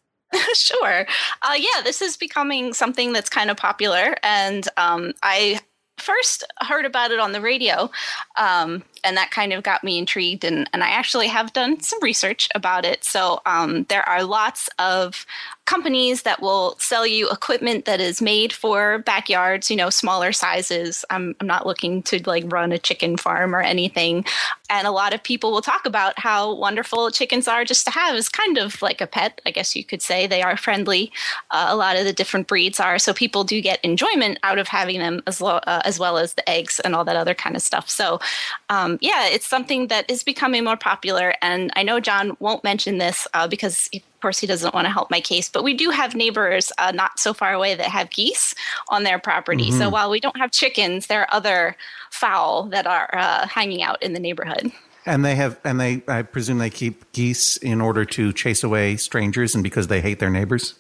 sure. 0.55 1.07
Uh, 1.43 1.55
yeah, 1.57 1.81
this 1.85 2.03
is 2.03 2.17
becoming 2.17 2.75
something 2.75 3.13
that's 3.13 3.31
kind 3.31 3.51
of 3.51 3.57
popular. 3.57 4.17
And 4.25 4.67
um, 4.77 5.13
I 5.23 5.61
first 5.99 6.43
heard 6.61 6.87
about 6.87 7.13
it 7.13 7.21
on 7.21 7.31
the 7.31 7.41
radio, 7.41 7.89
um, 8.37 8.83
and 9.05 9.17
that 9.17 9.31
kind 9.31 9.53
of 9.53 9.63
got 9.63 9.85
me 9.85 9.99
intrigued. 9.99 10.45
And, 10.45 10.69
and 10.73 10.83
I 10.83 10.89
actually 10.89 11.29
have 11.29 11.53
done 11.53 11.81
some 11.81 11.99
research 12.03 12.49
about 12.55 12.85
it. 12.85 13.05
So 13.05 13.41
um, 13.47 13.85
there 13.85 14.09
are 14.09 14.25
lots 14.25 14.69
of 14.79 15.27
companies 15.67 16.23
that 16.23 16.43
will 16.43 16.77
sell 16.79 17.07
you 17.07 17.31
equipment 17.31 17.87
that 17.87 18.01
is 18.01 18.21
made 18.21 18.53
for 18.53 18.99
backyards, 18.99 19.71
you 19.71 19.77
know, 19.77 19.89
smaller 19.89 20.31
sizes. 20.31 21.05
I'm, 21.09 21.35
I'm 21.41 21.47
not 21.47 21.67
looking 21.67 22.03
to 22.05 22.21
like 22.29 22.45
run 22.53 22.71
a 22.71 22.79
chicken 22.79 23.17
farm 23.17 23.55
or 23.55 23.63
anything. 23.63 24.27
And 24.69 24.87
a 24.87 24.91
lot 24.91 25.15
of 25.15 25.23
people 25.23 25.53
will 25.53 25.63
talk 25.63 25.87
about 25.87 26.19
how 26.19 26.55
wonderful 26.55 27.11
chickens 27.11 27.49
are 27.49 27.65
just 27.65 27.87
to 27.87 27.91
have 27.93 28.15
as 28.15 28.29
kind 28.29 28.59
of 28.59 28.83
like 28.83 29.01
a 29.01 29.07
pet, 29.07 29.41
I 29.47 29.51
guess 29.51 29.75
you 29.75 29.85
could 29.85 30.03
say. 30.03 30.27
They 30.27 30.43
are 30.43 30.57
friendly. 30.57 31.11
Uh, 31.51 31.69
a 31.71 31.77
lot 31.77 31.97
of 31.97 32.05
the 32.05 32.13
different 32.13 32.47
breeds 32.47 32.79
are. 32.79 32.99
So 32.99 33.15
people 33.15 33.43
do 33.45 33.61
get 33.63 33.83
enjoyment 33.83 34.39
out 34.43 34.59
of 34.59 34.69
having 34.69 34.99
them 34.99 35.23
as, 35.27 35.41
lo- 35.41 35.61
uh, 35.67 35.81
as 35.85 35.99
well 35.99 36.19
as 36.19 36.35
the 36.35 36.49
eggs 36.49 36.79
and 36.81 36.95
all 36.95 37.05
that 37.05 37.17
other 37.17 37.35
kind 37.35 37.57
of 37.57 37.63
stuff. 37.63 37.89
So, 37.89 38.21
um, 38.69 38.94
yeah, 39.01 39.27
it's 39.27 39.47
something 39.47 39.89
that 39.89 40.11
is 40.11 40.23
becoming 40.23 40.65
more 40.65 40.77
popular. 40.77 41.35
And 41.43 41.71
I 41.77 41.83
know 41.83 42.01
John 42.01 42.37
won't 42.41 42.65
mention 42.65 42.99
this 42.99 43.27
uh, 43.35 43.47
because, 43.49 43.89
of 43.95 44.03
course, 44.21 44.39
he 44.39 44.47
doesn't 44.47 44.75
want 44.75 44.87
to 44.87 44.91
help 44.91 45.11
my 45.11 45.21
case, 45.21 45.49
but 45.49 45.65
we 45.65 45.75
do 45.75 45.91
have 45.91 46.15
neighbors 46.15 46.73
uh, 46.79 46.93
not 46.93 47.19
so 47.19 47.35
far 47.35 47.53
away 47.53 47.75
that 47.75 47.87
have 47.87 48.11
geese 48.11 48.55
on 48.89 49.03
their 49.03 49.19
property. 49.19 49.71
So 49.71 49.89
while 49.89 50.11
we 50.11 50.21
don't 50.21 50.37
have 50.39 50.51
chickens, 50.51 51.07
there 51.07 51.23
are 51.23 51.35
other 51.35 51.77
fowl 52.11 52.65
that 52.65 52.87
are 52.87 53.11
uh, 53.13 53.47
hanging 53.47 53.83
out 53.83 54.03
in 54.03 54.13
the 54.13 54.21
neighborhood. 54.21 54.73
And 55.07 55.25
they 55.25 55.35
have, 55.35 55.61
and 55.65 55.79
they, 55.79 56.03
I 56.09 56.23
presume, 56.23 56.59
they 56.59 56.71
keep 56.71 57.13
geese 57.13 57.59
in 57.59 57.81
order 57.81 58.05
to 58.07 58.33
chase 58.33 58.65
away 58.65 58.97
strangers, 58.97 59.55
and 59.55 59.63
because 59.63 59.89
they 59.89 60.01
hate 60.01 60.19
their 60.19 60.31
neighbors. 60.31 60.75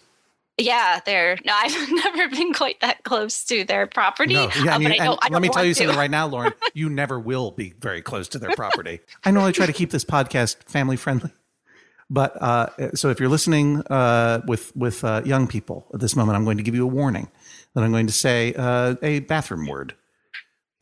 Yeah, 0.57 1.01
they're 1.05 1.37
no. 1.45 1.53
I've 1.57 1.91
never 2.05 2.29
been 2.29 2.53
quite 2.53 2.81
that 2.81 3.03
close 3.05 3.43
to 3.45 3.65
their 3.65 3.87
property. 3.87 4.35
No, 4.35 4.49
yeah, 4.65 4.77
uh, 4.77 4.79
you- 4.79 4.89
I 5.01 5.09
I 5.23 5.29
let 5.31 5.43
me 5.43 5.49
tell 5.49 5.65
you 5.65 5.71
want 5.71 5.77
something 5.77 5.97
right 5.97 6.11
now, 6.11 6.27
Lauren. 6.27 6.53
You 6.75 6.89
never 6.91 7.19
will 7.21 7.51
be 7.53 7.73
very 7.81 8.03
close 8.03 8.27
to 8.29 8.39
their 8.39 8.51
property. 8.51 9.01
I 9.25 9.31
normally 9.31 9.53
try 9.53 9.67
to 9.67 9.73
keep 9.73 9.91
this 9.91 10.05
podcast 10.05 10.57
family 10.69 10.97
friendly, 10.97 11.31
but 12.11 12.41
uh, 12.43 12.95
so 12.97 13.11
if 13.11 13.21
you're 13.21 13.29
listening 13.29 13.81
uh, 13.91 14.41
with 14.47 14.75
with 14.77 15.05
uh, 15.05 15.23
young 15.25 15.47
people 15.47 15.87
at 15.95 16.01
this 16.01 16.17
moment, 16.17 16.37
I'm 16.37 16.45
going 16.45 16.57
to 16.57 16.65
give 16.65 16.75
you 16.75 16.83
a 16.85 16.89
warning 16.89 17.29
that 17.75 17.83
I'm 17.85 17.93
going 17.93 18.07
to 18.09 18.13
say 18.13 18.55
uh, 18.55 18.97
a 19.03 19.21
bathroom 19.21 19.67
word. 19.67 19.95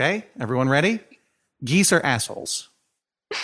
Okay, 0.01 0.25
everyone 0.41 0.69
ready? 0.71 1.01
Geese 1.65 1.93
are 1.93 2.01
assholes. 2.01 2.71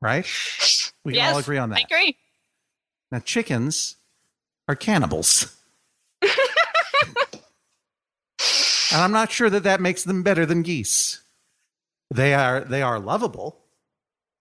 right? 0.00 0.26
We 1.04 1.12
can 1.12 1.20
Yes, 1.22 1.32
all 1.34 1.38
agree 1.40 1.58
on 1.58 1.72
I 1.72 1.76
that. 1.76 1.84
agree. 1.84 2.16
Now, 3.12 3.18
chickens 3.18 3.96
are 4.66 4.74
cannibals. 4.74 5.54
and 6.22 6.30
I'm 8.90 9.12
not 9.12 9.30
sure 9.30 9.50
that 9.50 9.64
that 9.64 9.82
makes 9.82 10.02
them 10.02 10.22
better 10.22 10.46
than 10.46 10.62
geese. 10.62 11.22
They 12.10 12.32
are 12.32 12.60
they 12.62 12.80
are 12.80 12.98
lovable. 12.98 13.58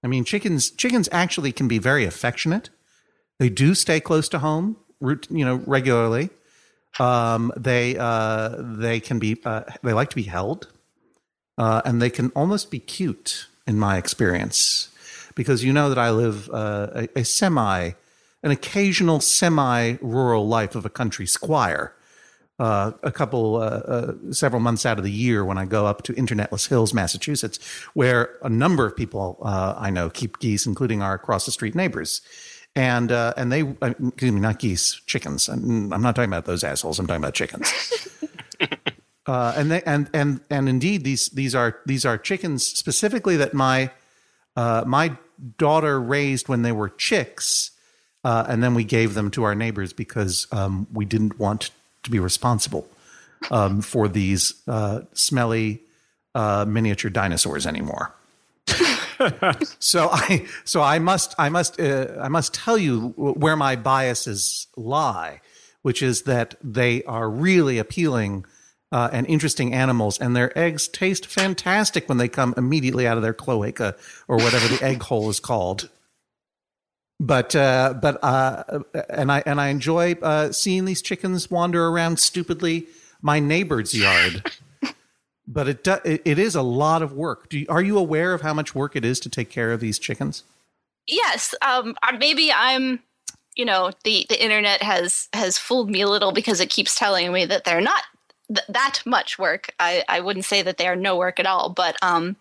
I 0.03 0.07
mean, 0.07 0.23
chickens 0.23 0.71
chickens 0.71 1.09
actually 1.11 1.51
can 1.51 1.67
be 1.67 1.79
very 1.79 2.05
affectionate. 2.05 2.69
They 3.39 3.49
do 3.49 3.75
stay 3.75 3.99
close 3.99 4.29
to 4.29 4.39
home, 4.39 4.77
you 5.01 5.45
know, 5.45 5.61
regularly. 5.65 6.29
Um, 6.97 7.51
they 7.57 7.97
uh, 7.97 8.55
they 8.57 9.01
can 9.01 9.19
be 9.19 9.37
uh, 9.43 9.63
they 9.83 9.91
like 9.93 10.09
to 10.11 10.15
be 10.15 10.23
held, 10.23 10.69
uh, 11.57 11.81
and 11.83 12.01
they 12.01 12.09
can 12.09 12.29
almost 12.35 12.71
be 12.71 12.79
cute 12.79 13.47
in 13.67 13.79
my 13.79 13.97
experience, 13.97 14.89
because 15.35 15.63
you 15.63 15.73
know 15.73 15.89
that 15.89 15.97
I 15.97 16.11
live 16.11 16.49
uh, 16.49 16.87
a, 17.15 17.19
a 17.19 17.25
semi, 17.25 17.91
an 18.43 18.51
occasional 18.51 19.19
semi-rural 19.19 20.47
life 20.47 20.75
of 20.75 20.85
a 20.85 20.89
country 20.89 21.25
squire. 21.25 21.95
Uh, 22.59 22.91
a 23.01 23.11
couple, 23.11 23.55
uh, 23.55 23.59
uh, 23.59 24.13
several 24.29 24.61
months 24.61 24.85
out 24.85 24.99
of 24.99 25.03
the 25.03 25.11
year 25.11 25.43
when 25.43 25.57
I 25.57 25.65
go 25.65 25.87
up 25.87 26.03
to 26.03 26.13
Internetless 26.13 26.69
Hills, 26.69 26.93
Massachusetts, 26.93 27.57
where 27.95 28.37
a 28.43 28.49
number 28.49 28.85
of 28.85 28.95
people 28.95 29.39
uh, 29.41 29.73
I 29.75 29.89
know 29.89 30.11
keep 30.11 30.37
geese, 30.37 30.67
including 30.67 31.01
our 31.01 31.15
across 31.15 31.47
the 31.47 31.51
street 31.51 31.73
neighbors 31.73 32.21
and 32.75 33.11
uh, 33.11 33.33
and 33.37 33.51
they 33.51 33.63
uh, 33.81 33.93
excuse 34.07 34.31
me, 34.31 34.39
not 34.39 34.59
geese, 34.59 35.01
chickens. 35.05 35.49
I'm, 35.49 35.91
I'm 35.91 36.01
not 36.01 36.15
talking 36.15 36.29
about 36.29 36.45
those 36.45 36.63
assholes. 36.63 36.99
I'm 36.99 37.07
talking 37.07 37.21
about 37.21 37.33
chickens. 37.33 38.07
uh, 39.25 39.53
and 39.55 39.71
they 39.71 39.81
and 39.83 40.09
and 40.13 40.41
and 40.49 40.69
indeed 40.69 41.03
these 41.03 41.27
these 41.29 41.53
are 41.53 41.79
these 41.85 42.05
are 42.05 42.17
chickens 42.17 42.65
specifically 42.65 43.35
that 43.37 43.53
my 43.53 43.91
uh, 44.55 44.83
my 44.87 45.17
daughter 45.57 45.99
raised 45.99 46.47
when 46.47 46.61
they 46.61 46.71
were 46.71 46.89
chicks, 46.89 47.71
uh, 48.23 48.45
and 48.47 48.63
then 48.63 48.73
we 48.73 48.83
gave 48.83 49.13
them 49.13 49.31
to 49.31 49.43
our 49.43 49.55
neighbors 49.55 49.93
because 49.93 50.47
um, 50.51 50.87
we 50.93 51.05
didn't 51.05 51.39
want 51.39 51.71
to 52.03 52.11
be 52.11 52.19
responsible 52.19 52.87
um, 53.49 53.81
for 53.81 54.07
these 54.07 54.61
uh, 54.67 55.01
smelly 55.13 55.81
uh, 56.35 56.65
miniature 56.67 57.09
dinosaurs 57.09 57.65
anymore 57.67 58.13
so 59.79 60.09
I 60.11 60.47
so 60.63 60.81
I 60.81 60.99
must 60.99 61.35
I 61.37 61.49
must 61.49 61.79
uh, 61.79 62.07
I 62.19 62.27
must 62.27 62.53
tell 62.53 62.77
you 62.77 63.09
where 63.17 63.55
my 63.55 63.75
biases 63.75 64.67
lie, 64.75 65.41
which 65.81 66.01
is 66.01 66.23
that 66.23 66.55
they 66.63 67.03
are 67.03 67.29
really 67.29 67.77
appealing 67.77 68.45
uh, 68.91 69.09
and 69.11 69.27
interesting 69.27 69.73
animals, 69.73 70.19
and 70.19 70.35
their 70.35 70.57
eggs 70.57 70.87
taste 70.87 71.25
fantastic 71.25 72.09
when 72.09 72.17
they 72.17 72.27
come 72.27 72.53
immediately 72.57 73.07
out 73.07 73.17
of 73.17 73.23
their 73.23 73.33
cloaca 73.33 73.95
or 74.27 74.37
whatever 74.37 74.67
the 74.67 74.83
egg 74.83 75.03
hole 75.03 75.29
is 75.29 75.39
called. 75.39 75.89
But 77.23 77.55
uh, 77.55 77.93
but 78.01 78.21
uh, 78.23 78.79
and 79.07 79.31
I 79.31 79.43
and 79.45 79.61
I 79.61 79.67
enjoy 79.67 80.13
uh, 80.13 80.51
seeing 80.51 80.85
these 80.85 81.03
chickens 81.03 81.51
wander 81.51 81.87
around 81.87 82.19
stupidly 82.19 82.87
my 83.21 83.39
neighbor's 83.39 83.93
yard 83.93 84.43
but 85.47 85.67
it, 85.67 85.83
do, 85.83 85.97
it 86.03 86.21
it 86.25 86.39
is 86.39 86.55
a 86.55 86.61
lot 86.61 87.01
of 87.01 87.13
work. 87.13 87.49
Do 87.49 87.59
you, 87.59 87.65
are 87.69 87.81
you 87.81 87.97
aware 87.97 88.33
of 88.33 88.41
how 88.41 88.53
much 88.53 88.73
work 88.73 88.95
it 88.95 89.05
is 89.05 89.19
to 89.21 89.29
take 89.29 89.49
care 89.49 89.71
of 89.71 89.79
these 89.79 89.99
chickens? 89.99 90.43
Yes, 91.07 91.53
um, 91.61 91.95
maybe 92.17 92.51
I'm. 92.51 92.99
You 93.55 93.65
know, 93.65 93.91
the 94.05 94.25
the 94.29 94.41
internet 94.41 94.81
has 94.81 95.27
has 95.33 95.57
fooled 95.57 95.89
me 95.89 96.01
a 96.01 96.07
little 96.07 96.31
because 96.31 96.61
it 96.61 96.69
keeps 96.69 96.95
telling 96.95 97.33
me 97.33 97.45
that 97.45 97.65
they're 97.65 97.81
not 97.81 98.03
th- 98.47 98.65
that 98.69 99.01
much 99.05 99.37
work. 99.37 99.75
I 99.77 100.03
I 100.07 100.21
wouldn't 100.21 100.45
say 100.45 100.61
that 100.61 100.77
they 100.77 100.87
are 100.87 100.95
no 100.95 101.17
work 101.17 101.37
at 101.37 101.45
all, 101.45 101.69
but 101.69 101.97
um, 102.01 102.37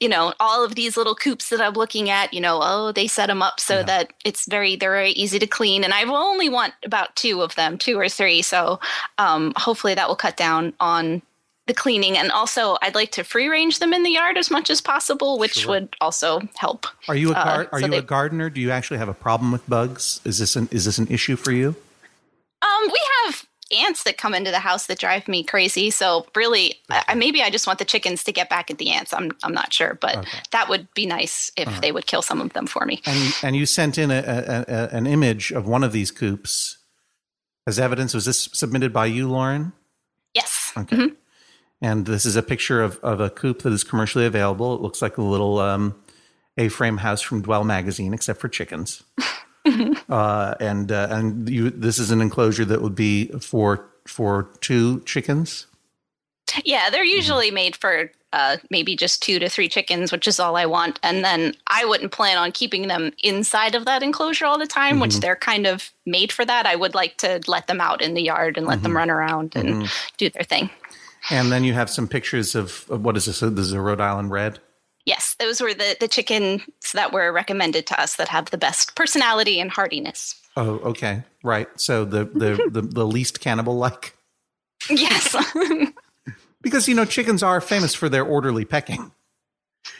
you 0.00 0.08
know, 0.08 0.34
all 0.40 0.64
of 0.64 0.74
these 0.74 0.96
little 0.96 1.14
coops 1.14 1.48
that 1.50 1.60
I'm 1.60 1.74
looking 1.74 2.10
at, 2.10 2.34
you 2.34 2.40
know, 2.40 2.60
oh, 2.62 2.92
they 2.92 3.06
set 3.06 3.26
them 3.28 3.42
up 3.42 3.60
so 3.60 3.82
that 3.84 4.12
it's 4.24 4.46
very 4.46 4.76
they're 4.76 4.90
very 4.90 5.12
easy 5.12 5.38
to 5.38 5.46
clean, 5.46 5.84
and 5.84 5.94
I 5.94 6.04
will 6.04 6.16
only 6.16 6.48
want 6.48 6.74
about 6.84 7.14
two 7.16 7.42
of 7.42 7.54
them, 7.54 7.78
two 7.78 7.98
or 7.98 8.08
three. 8.08 8.42
So 8.42 8.80
um, 9.18 9.52
hopefully 9.56 9.94
that 9.94 10.08
will 10.08 10.16
cut 10.16 10.36
down 10.36 10.72
on 10.80 11.22
the 11.66 11.72
cleaning 11.72 12.18
and 12.18 12.30
also 12.30 12.76
i'd 12.82 12.94
like 12.94 13.10
to 13.10 13.24
free 13.24 13.48
range 13.48 13.78
them 13.78 13.94
in 13.94 14.02
the 14.02 14.10
yard 14.10 14.36
as 14.36 14.50
much 14.50 14.68
as 14.68 14.82
possible 14.82 15.38
which 15.38 15.54
Sure. 15.60 15.70
would 15.70 15.96
also 15.98 16.42
help 16.56 16.86
Are 17.08 17.16
you 17.16 17.30
a 17.32 17.34
Uh, 17.34 17.42
gar- 17.44 17.68
are 17.72 17.80
so 17.80 17.86
you 17.86 17.92
they- 17.92 17.98
a 18.00 18.02
gardener? 18.02 18.50
Do 18.50 18.60
you 18.60 18.70
actually 18.70 18.98
have 18.98 19.08
a 19.08 19.14
problem 19.14 19.50
with 19.50 19.66
bugs? 19.66 20.20
Is 20.26 20.36
this 20.38 20.56
an 20.56 20.68
is 20.70 20.84
this 20.84 20.98
an 20.98 21.06
issue 21.08 21.36
for 21.36 21.52
you? 21.52 21.74
um 22.60 22.82
we 22.92 23.00
have 23.24 23.46
ants 23.76 24.04
that 24.04 24.16
come 24.18 24.34
into 24.34 24.50
the 24.50 24.58
house 24.58 24.86
that 24.86 24.98
drive 24.98 25.26
me 25.28 25.42
crazy 25.44 25.90
so 25.90 26.26
really 26.34 26.76
I, 26.90 27.04
I- 27.08 27.14
maybe 27.14 27.42
i 27.42 27.50
just 27.50 27.66
want 27.66 27.78
the 27.78 27.84
chickens 27.84 28.24
to 28.24 28.32
get 28.32 28.48
back 28.48 28.70
at 28.70 28.78
the 28.78 28.90
ants 28.90 29.12
i'm, 29.12 29.30
I'm 29.42 29.54
not 29.54 29.72
sure 29.72 29.98
but 30.00 30.16
Okay. 30.18 30.38
that 30.52 30.68
would 30.68 30.88
be 30.94 31.06
nice 31.06 31.50
if 31.56 31.80
they 31.80 31.92
would 31.92 32.06
kill 32.06 32.22
some 32.22 32.40
of 32.40 32.52
them 32.52 32.66
for 32.66 32.84
me 32.86 33.00
And 33.06 33.34
and 33.42 33.56
you 33.56 33.66
sent 33.66 33.98
in 33.98 34.10
a, 34.10 34.18
a, 34.26 34.64
a, 34.72 34.88
an 34.96 35.06
image 35.06 35.50
of 35.52 35.66
one 35.66 35.82
of 35.84 35.92
these 35.92 36.10
coops 36.10 36.78
as 37.66 37.78
evidence. 37.78 38.12
Was 38.12 38.26
this 38.26 38.48
submitted 38.52 38.92
by 38.92 39.06
you, 39.06 39.28
Lauren? 39.28 39.72
yes 40.34 40.72
Okay. 40.76 41.10
And 41.80 42.06
this 42.06 42.24
is 42.26 42.36
a 42.36 42.42
picture 42.42 42.82
of, 42.82 42.98
of 43.02 43.20
a 43.20 43.28
coop 43.30 43.62
that 43.62 43.72
is 43.72 43.84
commercially 43.84 44.24
available. 44.26 44.74
It 44.74 44.80
looks 44.80 45.00
like 45.02 45.18
a 45.18 45.22
little 45.22 45.58
um, 45.58 45.94
A-frame 46.56 46.98
house 46.98 47.20
from 47.20 47.42
Dwell 47.42 47.64
magazine, 47.64 48.14
except 48.14 48.40
for 48.40 48.48
chickens. 48.48 49.02
uh, 50.08 50.54
and 50.60 50.92
uh, 50.92 51.08
and 51.10 51.48
you, 51.48 51.70
this 51.70 51.98
is 51.98 52.10
an 52.10 52.20
enclosure 52.20 52.64
that 52.64 52.82
would 52.82 52.94
be 52.94 53.28
for 53.40 53.86
for 54.06 54.50
two 54.60 55.00
chickens. 55.00 55.66
Yeah, 56.64 56.90
they're 56.90 57.04
usually 57.04 57.50
made 57.50 57.74
for 57.74 58.10
uh, 58.34 58.56
maybe 58.68 58.96
just 58.96 59.22
two 59.22 59.38
to 59.38 59.48
three 59.48 59.68
chickens, 59.68 60.12
which 60.12 60.26
is 60.26 60.38
all 60.38 60.56
I 60.56 60.66
want. 60.66 61.00
And 61.02 61.24
then 61.24 61.54
I 61.68 61.84
wouldn't 61.84 62.12
plan 62.12 62.36
on 62.36 62.52
keeping 62.52 62.88
them 62.88 63.12
inside 63.22 63.74
of 63.74 63.84
that 63.84 64.02
enclosure 64.02 64.44
all 64.44 64.58
the 64.58 64.66
time, 64.66 65.00
which 65.00 65.20
they're 65.20 65.36
kind 65.36 65.66
of 65.66 65.90
made 66.04 66.32
for 66.32 66.44
that. 66.44 66.66
I 66.66 66.76
would 66.76 66.94
like 66.94 67.16
to 67.18 67.40
let 67.46 67.66
them 67.68 67.80
out 67.80 68.02
in 68.02 68.14
the 68.14 68.22
yard 68.22 68.58
and 68.58 68.66
let 68.66 68.82
them 68.82 68.96
run 68.96 69.08
around 69.08 69.54
and 69.54 69.88
do 70.16 70.28
their 70.30 70.42
thing. 70.42 70.68
And 71.30 71.50
then 71.50 71.64
you 71.64 71.72
have 71.72 71.88
some 71.88 72.08
pictures 72.08 72.54
of, 72.54 72.84
of 72.90 73.04
what 73.04 73.16
is 73.16 73.24
this? 73.24 73.40
This 73.40 73.66
is 73.66 73.72
a 73.72 73.80
Rhode 73.80 74.00
Island 74.00 74.30
red. 74.30 74.58
Yes, 75.06 75.36
those 75.38 75.60
were 75.60 75.74
the, 75.74 75.96
the 76.00 76.08
chickens 76.08 76.62
that 76.94 77.12
were 77.12 77.32
recommended 77.32 77.86
to 77.88 78.00
us 78.00 78.16
that 78.16 78.28
have 78.28 78.50
the 78.50 78.58
best 78.58 78.94
personality 78.96 79.60
and 79.60 79.70
hardiness. 79.70 80.34
Oh, 80.56 80.78
okay, 80.78 81.24
right. 81.42 81.68
So 81.78 82.04
the 82.04 82.24
the 82.24 82.68
the, 82.70 82.82
the 82.82 83.06
least 83.06 83.40
cannibal 83.40 83.76
like 83.76 84.16
Yes. 84.88 85.34
because 86.62 86.88
you 86.88 86.94
know 86.94 87.04
chickens 87.04 87.42
are 87.42 87.60
famous 87.60 87.94
for 87.94 88.08
their 88.08 88.24
orderly 88.24 88.64
pecking. 88.64 89.12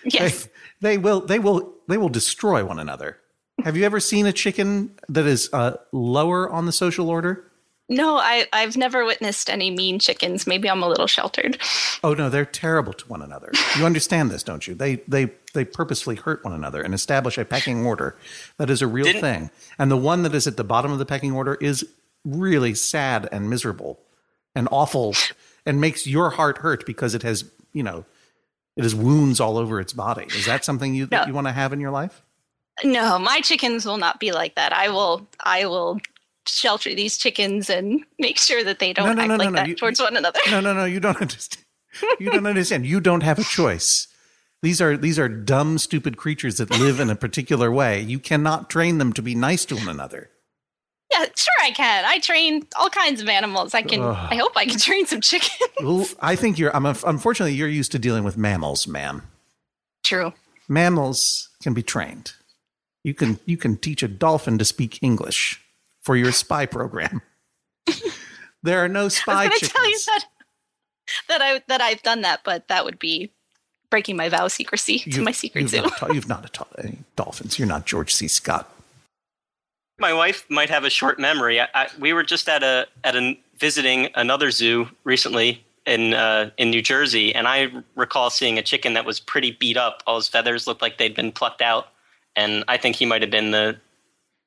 yes. 0.05 0.45
They, 0.81 0.91
they 0.91 0.99
will 0.99 1.21
they 1.21 1.39
will 1.39 1.75
they 1.89 1.99
will 1.99 2.09
destroy 2.09 2.65
one 2.65 2.79
another. 2.79 3.19
Have 3.63 3.77
you 3.77 3.85
ever 3.85 4.01
seen 4.01 4.27
a 4.27 4.33
chicken 4.33 4.95
that 5.09 5.27
is 5.27 5.49
uh, 5.53 5.77
lower 5.93 6.51
on 6.51 6.67
the 6.67 6.73
social 6.73 7.09
order? 7.09 7.51
No, 7.89 8.17
I, 8.17 8.47
I've 8.53 8.77
never 8.79 9.05
witnessed 9.05 9.51
any 9.51 9.71
mean 9.71 9.99
chickens. 9.99 10.47
Maybe 10.47 10.71
I'm 10.71 10.83
a 10.83 10.89
little 10.89 11.07
sheltered. 11.07 11.59
Oh 12.03 12.15
no, 12.15 12.31
they're 12.31 12.47
terrible 12.47 12.95
to 12.95 13.09
one 13.09 13.21
another. 13.21 13.51
You 13.79 13.85
understand 13.85 14.31
this, 14.31 14.43
don't 14.43 14.67
you? 14.67 14.75
They 14.75 14.97
they 15.07 15.31
they 15.53 15.65
purposely 15.67 16.17
hurt 16.17 16.43
one 16.45 16.55
another 16.55 16.81
and 16.81 16.95
establish 16.95 17.37
a 17.37 17.45
pecking 17.45 17.85
order. 17.85 18.17
That 18.57 18.71
is 18.71 18.81
a 18.81 18.87
real 18.87 19.05
Didn't- 19.05 19.21
thing. 19.21 19.51
And 19.79 19.91
the 19.91 19.97
one 19.99 20.23
that 20.23 20.35
is 20.35 20.47
at 20.47 20.57
the 20.57 20.65
bottom 20.65 20.93
of 20.93 20.99
the 20.99 21.07
pecking 21.07 21.33
order 21.33 21.55
is 21.61 21.87
really 22.25 22.75
sad 22.75 23.29
and 23.31 23.51
miserable 23.51 24.01
and 24.55 24.67
awful 24.71 25.15
and 25.67 25.79
makes 25.81 26.07
your 26.07 26.31
heart 26.31 26.59
hurt 26.59 26.87
because 26.87 27.15
it 27.15 27.23
has, 27.23 27.45
you 27.75 27.83
know, 27.83 28.07
it 28.77 28.83
has 28.83 28.95
wounds 28.95 29.41
all 29.41 29.59
over 29.59 29.79
its 29.79 29.93
body. 29.93 30.25
Is 30.29 30.47
that 30.47 30.65
something 30.65 30.95
you 30.95 31.05
that 31.07 31.29
you 31.29 31.35
want 31.35 31.47
to 31.49 31.53
have 31.53 31.73
in 31.75 31.81
your 31.81 31.91
life? 31.91 32.23
No, 32.83 33.19
my 33.19 33.41
chickens 33.41 33.85
will 33.87 33.99
not 33.99 34.19
be 34.19 34.33
like 34.33 34.55
that. 34.57 34.73
I 34.73 34.89
will 34.89 35.29
I 35.45 35.67
will 35.67 36.01
shelter 36.47 36.95
these 36.95 37.17
chickens 37.17 37.69
and 37.71 38.05
make 38.19 38.39
sure 38.39 38.63
that 38.65 38.79
they 38.79 38.93
don't 38.93 39.07
No, 39.07 39.13
no, 39.15 39.21
act 39.23 39.29
no, 39.29 39.37
like 39.37 39.53
that 39.55 39.69
You- 39.69 39.75
towards 39.75 40.01
one 40.01 40.17
another. 40.17 40.41
No, 40.51 40.61
no, 40.61 40.73
no. 40.75 40.85
You 40.85 41.01
don't 41.01 41.21
understand. 41.21 41.65
You 42.19 42.31
don't 42.33 42.47
understand. 42.47 42.87
You 42.87 43.01
don't 43.01 43.23
have 43.23 43.39
a 43.39 43.45
choice. 43.45 44.09
These 44.63 44.81
are 44.81 44.97
these 44.97 45.19
are 45.19 45.29
dumb, 45.29 45.79
stupid 45.79 46.17
creatures 46.17 46.57
that 46.57 46.71
live 46.71 46.99
in 46.99 47.11
a 47.11 47.15
particular 47.17 47.71
way. 47.71 48.01
You 48.01 48.19
cannot 48.19 48.71
train 48.71 48.99
them 48.99 49.13
to 49.13 49.23
be 49.23 49.35
nice 49.35 49.65
to 49.67 49.77
one 49.77 49.89
another. 49.89 50.31
Yeah, 51.13 51.27
sure 51.37 51.53
I 51.63 51.71
can. 51.71 52.05
I 52.07 52.19
train 52.19 52.67
all 52.77 52.89
kinds 52.89 53.21
of 53.21 53.29
animals. 53.29 53.75
I 53.75 53.83
can 53.83 54.01
Ugh. 54.01 54.17
I 54.31 54.37
hope 54.37 54.53
I 54.57 54.65
can 54.65 54.79
train 54.79 55.07
some 55.07 55.21
chickens. 55.21 55.53
Well, 55.83 56.07
I 56.21 56.35
think 56.35 56.59
you're. 56.59 56.75
I'm 56.75 56.87
unfortunately 56.87 57.55
you're 57.55 57.69
used 57.69 57.93
to 57.93 57.99
dealing 57.99 58.25
with 58.25 58.37
mammals, 58.39 58.89
ma'am. 58.89 59.23
True. 60.03 60.33
Mammals 60.69 61.51
can 61.63 61.75
be 61.75 61.83
trained. 61.83 62.33
You 63.05 63.15
can 63.15 63.39
you 63.45 63.57
can 63.57 63.77
teach 63.77 64.03
a 64.03 64.09
dolphin 64.09 64.57
to 64.59 64.65
speak 64.65 64.99
English. 65.03 65.61
For 66.05 66.17
your 66.17 66.33
spy 66.33 66.67
program. 66.67 67.21
there 68.63 68.85
are 68.85 68.89
no 68.89 69.09
spy 69.09 69.45
I 69.45 69.49
was 69.49 69.61
chickens. 69.61 69.73
tell 69.73 69.89
you 69.91 69.99
that 70.07 70.25
that 71.29 71.43
I 71.43 71.63
that 71.69 71.81
I've 71.81 72.03
done 72.03 72.23
that, 72.23 72.41
but 72.45 72.69
that 72.69 72.85
would 72.85 72.99
be 72.99 73.31
breaking 73.91 74.17
my 74.17 74.29
vow 74.29 74.47
of 74.47 74.53
secrecy 74.53 74.99
to 75.01 75.11
You've- 75.11 75.23
my 75.23 75.33
secret 75.33 75.63
you've 75.63 75.71
zoo. 75.71 75.83
Not 75.83 75.97
ta- 75.99 76.07
you've 76.13 76.29
not 76.35 76.53
taught 76.53 76.73
any 76.79 76.99
dolphins. 77.17 77.59
You're 77.59 77.69
not 77.69 77.87
George 77.87 78.15
C. 78.15 78.29
Scott. 78.29 78.71
My 79.99 80.13
wife 80.13 80.45
might 80.51 80.71
have 80.71 80.83
a 80.85 80.91
short 80.91 81.21
memory. 81.21 81.61
I, 81.61 81.69
I, 81.73 81.89
we 82.01 82.13
were 82.13 82.25
just 82.25 82.49
at 82.49 82.63
a 82.63 82.87
at 83.05 83.15
a 83.15 83.39
visiting 83.59 84.09
another 84.17 84.51
zoo 84.51 84.89
recently 85.05 85.65
in 85.87 86.15
uh, 86.15 86.51
in 86.57 86.71
New 86.71 86.83
Jersey, 86.83 87.33
and 87.35 87.47
I 87.47 87.71
recall 87.95 88.31
seeing 88.31 88.59
a 88.59 88.63
chicken 88.63 88.95
that 88.95 89.05
was 89.05 89.21
pretty 89.21 89.53
beat 89.53 89.77
up. 89.77 90.03
All 90.07 90.17
his 90.17 90.27
feathers 90.27 90.67
looked 90.67 90.83
like 90.83 90.99
they'd 90.99 91.15
been 91.15 91.31
plucked 91.31 91.63
out, 91.63 91.89
and 92.35 92.65
I 92.67 92.77
think 92.77 92.97
he 92.97 93.07
might 93.07 93.23
have 93.23 93.31
been 93.31 93.53
the 93.53 93.77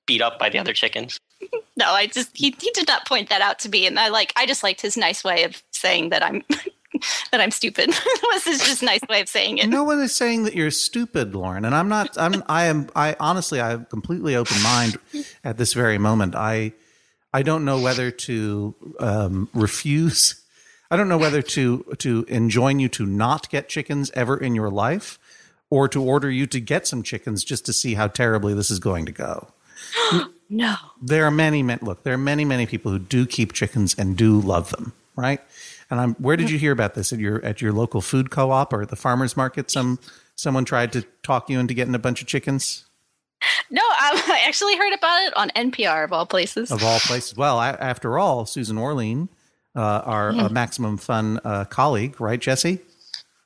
beat 0.07 0.21
up 0.21 0.39
by 0.39 0.49
the 0.49 0.57
other 0.57 0.73
chickens. 0.73 1.19
No, 1.77 1.91
I 1.91 2.07
just 2.07 2.35
he, 2.35 2.55
he 2.59 2.71
did 2.71 2.87
not 2.87 3.07
point 3.07 3.29
that 3.29 3.39
out 3.39 3.59
to 3.59 3.69
me, 3.69 3.85
and 3.85 3.99
I 3.99 4.09
like 4.09 4.33
I 4.35 4.47
just 4.47 4.63
liked 4.63 4.81
his 4.81 4.97
nice 4.97 5.23
way 5.23 5.43
of 5.43 5.61
saying 5.69 6.09
that 6.09 6.23
I'm 6.23 6.43
that 7.31 7.39
I'm 7.39 7.51
stupid. 7.51 7.89
this 8.31 8.47
is 8.47 8.59
just 8.65 8.81
nice 8.81 9.01
way 9.07 9.21
of 9.21 9.29
saying 9.29 9.59
it. 9.59 9.67
No 9.67 9.83
one 9.83 9.99
is 9.99 10.15
saying 10.15 10.43
that 10.43 10.55
you're 10.55 10.71
stupid, 10.71 11.35
Lauren, 11.35 11.65
and 11.65 11.75
I'm 11.75 11.87
not. 11.87 12.17
I'm. 12.17 12.43
I 12.47 12.65
am. 12.65 12.89
I 12.95 13.15
honestly, 13.19 13.59
I 13.59 13.69
have 13.69 13.89
completely 13.89 14.35
open 14.35 14.61
mind 14.63 14.97
at 15.43 15.57
this 15.57 15.73
very 15.73 15.97
moment. 15.97 16.35
I, 16.35 16.73
I 17.33 17.43
don't 17.43 17.65
know 17.65 17.79
whether 17.79 18.11
to 18.11 18.75
um, 18.99 19.49
refuse. 19.53 20.43
I 20.89 20.97
don't 20.97 21.09
know 21.09 21.17
whether 21.17 21.41
to 21.41 21.95
to 21.99 22.25
enjoin 22.27 22.79
you 22.79 22.89
to 22.89 23.05
not 23.05 23.49
get 23.49 23.69
chickens 23.69 24.09
ever 24.15 24.37
in 24.37 24.55
your 24.55 24.69
life, 24.69 25.19
or 25.69 25.87
to 25.89 26.01
order 26.01 26.31
you 26.31 26.47
to 26.47 26.59
get 26.59 26.87
some 26.87 27.03
chickens 27.03 27.43
just 27.43 27.65
to 27.67 27.73
see 27.73 27.93
how 27.93 28.07
terribly 28.07 28.53
this 28.53 28.71
is 28.71 28.79
going 28.79 29.05
to 29.05 29.11
go. 29.11 29.49
No. 30.49 30.75
There 31.01 31.25
are 31.25 31.31
many, 31.31 31.61
many 31.63 31.79
look. 31.83 32.03
There 32.03 32.13
are 32.13 32.17
many, 32.17 32.45
many 32.45 32.65
people 32.65 32.91
who 32.91 32.99
do 32.99 33.25
keep 33.25 33.51
chickens 33.53 33.93
and 33.97 34.15
do 34.15 34.39
love 34.39 34.69
them, 34.71 34.93
right? 35.15 35.41
And 35.89 35.99
I'm. 35.99 36.13
Where 36.15 36.37
did 36.37 36.49
you 36.49 36.57
hear 36.57 36.71
about 36.71 36.93
this 36.95 37.11
at 37.13 37.19
your 37.19 37.43
at 37.43 37.61
your 37.61 37.73
local 37.73 38.01
food 38.01 38.29
co-op 38.31 38.71
or 38.73 38.81
at 38.81 38.89
the 38.89 38.95
farmers 38.95 39.35
market? 39.37 39.69
Some 39.71 39.99
someone 40.35 40.65
tried 40.65 40.93
to 40.93 41.01
talk 41.23 41.49
you 41.49 41.59
into 41.59 41.73
getting 41.73 41.95
a 41.95 41.99
bunch 41.99 42.21
of 42.21 42.27
chickens 42.27 42.85
No, 43.71 43.81
I 43.81 44.21
I 44.43 44.47
actually 44.47 44.77
heard 44.77 44.93
about 44.93 45.23
it 45.23 45.35
on 45.37 45.49
NPR 45.49 46.03
of 46.05 46.13
all 46.13 46.25
places. 46.25 46.71
of 46.71 46.83
all 46.83 46.99
places. 46.99 47.35
Well, 47.35 47.59
a- 47.59 47.77
after 47.79 48.17
all, 48.19 48.45
Susan 48.45 48.77
Orlean, 48.77 49.29
uh, 49.75 49.79
our 50.05 50.29
uh, 50.31 50.49
Maximum 50.49 50.97
Fun 50.97 51.39
uh, 51.43 51.65
colleague, 51.65 52.19
right, 52.21 52.39
Jesse? 52.39 52.79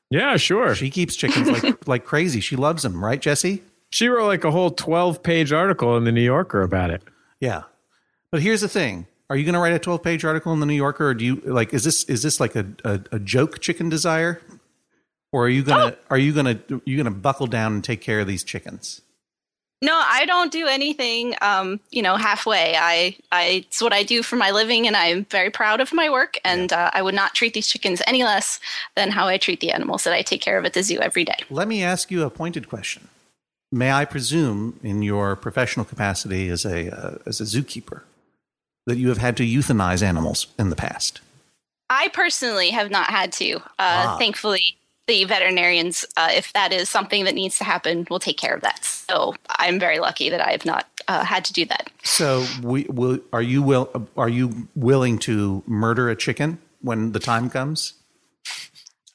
Yeah, 0.10 0.36
sure. 0.38 0.76
She 0.76 0.90
keeps 0.90 1.16
chickens 1.16 1.50
like 1.50 1.78
like 1.88 2.06
crazy. 2.06 2.42
She 2.42 2.56
loves 2.56 2.84
them, 2.84 3.04
right, 3.04 3.20
Jesse? 3.22 3.64
She 3.92 4.08
wrote 4.08 4.28
like 4.28 4.44
a 4.44 4.52
whole 4.52 4.72
12 4.72 5.22
page 5.22 5.54
article 5.54 5.96
in 5.98 6.06
the 6.06 6.12
New 6.12 6.22
Yorker 6.22 6.62
about 6.62 6.90
it. 6.90 7.04
Yeah. 7.40 7.64
But 8.32 8.42
here's 8.42 8.62
the 8.62 8.70
thing. 8.70 9.08
Are 9.30 9.36
you 9.36 9.46
going 9.46 9.54
to 9.54 9.60
write 9.60 9.74
a 9.74 9.80
12 9.80 10.02
page 10.02 10.26
article 10.26 10.52
in 10.54 10.60
the 10.60 10.66
New 10.66 10.74
Yorker 10.74 11.10
or 11.10 11.14
do 11.14 11.24
you 11.24 11.36
like, 11.46 11.74
is 11.74 11.84
this, 11.84 12.04
is 12.06 12.24
this 12.24 12.40
like 12.40 12.56
a, 12.56 12.66
a, 12.84 13.00
a 13.14 13.20
joke 13.20 13.60
chicken 13.60 13.90
desire? 13.90 14.42
Or 15.34 15.46
are 15.46 15.50
you 15.50 15.64
going 15.64 15.92
to, 15.92 15.98
are 16.10 16.18
you 16.18 16.34
going 16.34 16.46
to, 16.46 16.82
you 16.86 16.98
going 16.98 17.06
to 17.06 17.20
buckle 17.20 17.48
down 17.48 17.74
and 17.74 17.84
take 17.84 18.02
care 18.02 18.20
of 18.20 18.28
these 18.28 18.44
chickens? 18.44 19.02
No, 19.84 20.00
I 20.06 20.26
don't 20.26 20.52
do 20.52 20.68
anything. 20.68 21.34
Um, 21.42 21.80
you 21.90 22.04
know, 22.04 22.16
halfway. 22.16 22.76
I, 22.76 23.16
I, 23.32 23.66
it's 23.68 23.82
what 23.82 23.94
I 23.94 24.04
do 24.04 24.22
for 24.22 24.36
my 24.36 24.52
living, 24.52 24.86
and 24.86 24.96
I'm 24.96 25.26
very 25.26 25.50
proud 25.50 25.82
of 25.82 25.92
my 25.92 26.08
work. 26.08 26.38
And 26.46 26.72
uh, 26.72 26.92
I 26.94 27.02
would 27.02 27.16
not 27.16 27.34
treat 27.34 27.56
these 27.56 27.68
chickens 27.68 28.02
any 28.06 28.24
less 28.24 28.60
than 28.96 29.10
how 29.10 29.28
I 29.28 29.38
treat 29.38 29.60
the 29.60 29.72
animals 29.72 30.04
that 30.04 30.14
I 30.14 30.22
take 30.22 30.42
care 30.42 30.60
of 30.60 30.66
at 30.66 30.74
the 30.74 30.84
zoo 30.84 31.00
every 31.00 31.24
day. 31.24 31.38
Let 31.50 31.68
me 31.68 31.84
ask 31.84 32.12
you 32.12 32.24
a 32.24 32.30
pointed 32.30 32.70
question. 32.70 33.08
May 33.72 33.92
I 33.92 34.06
presume 34.06 34.80
in 34.84 35.02
your 35.02 35.36
professional 35.36 35.86
capacity 35.86 36.50
as 36.50 36.66
a, 36.66 36.90
uh, 36.94 37.18
as 37.26 37.40
a 37.40 37.46
zookeeper 37.46 38.02
that 38.86 38.98
you 38.98 39.08
have 39.10 39.20
had 39.20 39.38
to 39.38 39.44
euthanize 39.44 40.04
animals 40.04 40.48
in 40.60 40.70
the 40.70 40.76
past? 40.76 41.22
I 41.90 42.10
personally 42.10 42.70
have 42.72 42.90
not 42.90 43.10
had 43.10 43.32
to. 43.34 43.56
Uh, 43.56 43.60
Ah. 43.80 44.18
Thankfully, 44.18 44.78
the 45.08 45.24
veterinarians, 45.26 46.06
uh, 46.18 46.30
if 46.32 46.52
that 46.54 46.72
is 46.74 46.90
something 46.90 47.26
that 47.26 47.34
needs 47.34 47.58
to 47.58 47.64
happen, 47.64 48.08
will 48.10 48.20
take 48.20 48.38
care 48.38 48.54
of 48.54 48.62
that. 48.62 48.84
So 48.84 49.36
I'm 49.50 49.80
very 49.80 50.00
lucky 50.00 50.30
that 50.30 50.42
I 50.42 50.52
have 50.52 50.66
not 50.66 50.88
uh, 51.08 51.24
had 51.24 51.44
to 51.46 51.54
do 51.54 51.66
that. 51.66 51.90
So 52.04 52.46
we 52.62 52.84
will, 52.90 53.20
are 53.34 53.42
you 53.42 53.62
will, 53.62 54.08
are 54.18 54.30
you 54.30 54.68
willing 54.76 55.18
to 55.20 55.64
murder 55.66 56.10
a 56.10 56.16
chicken 56.16 56.60
when 56.82 57.12
the 57.12 57.20
time 57.20 57.50
comes? 57.50 57.94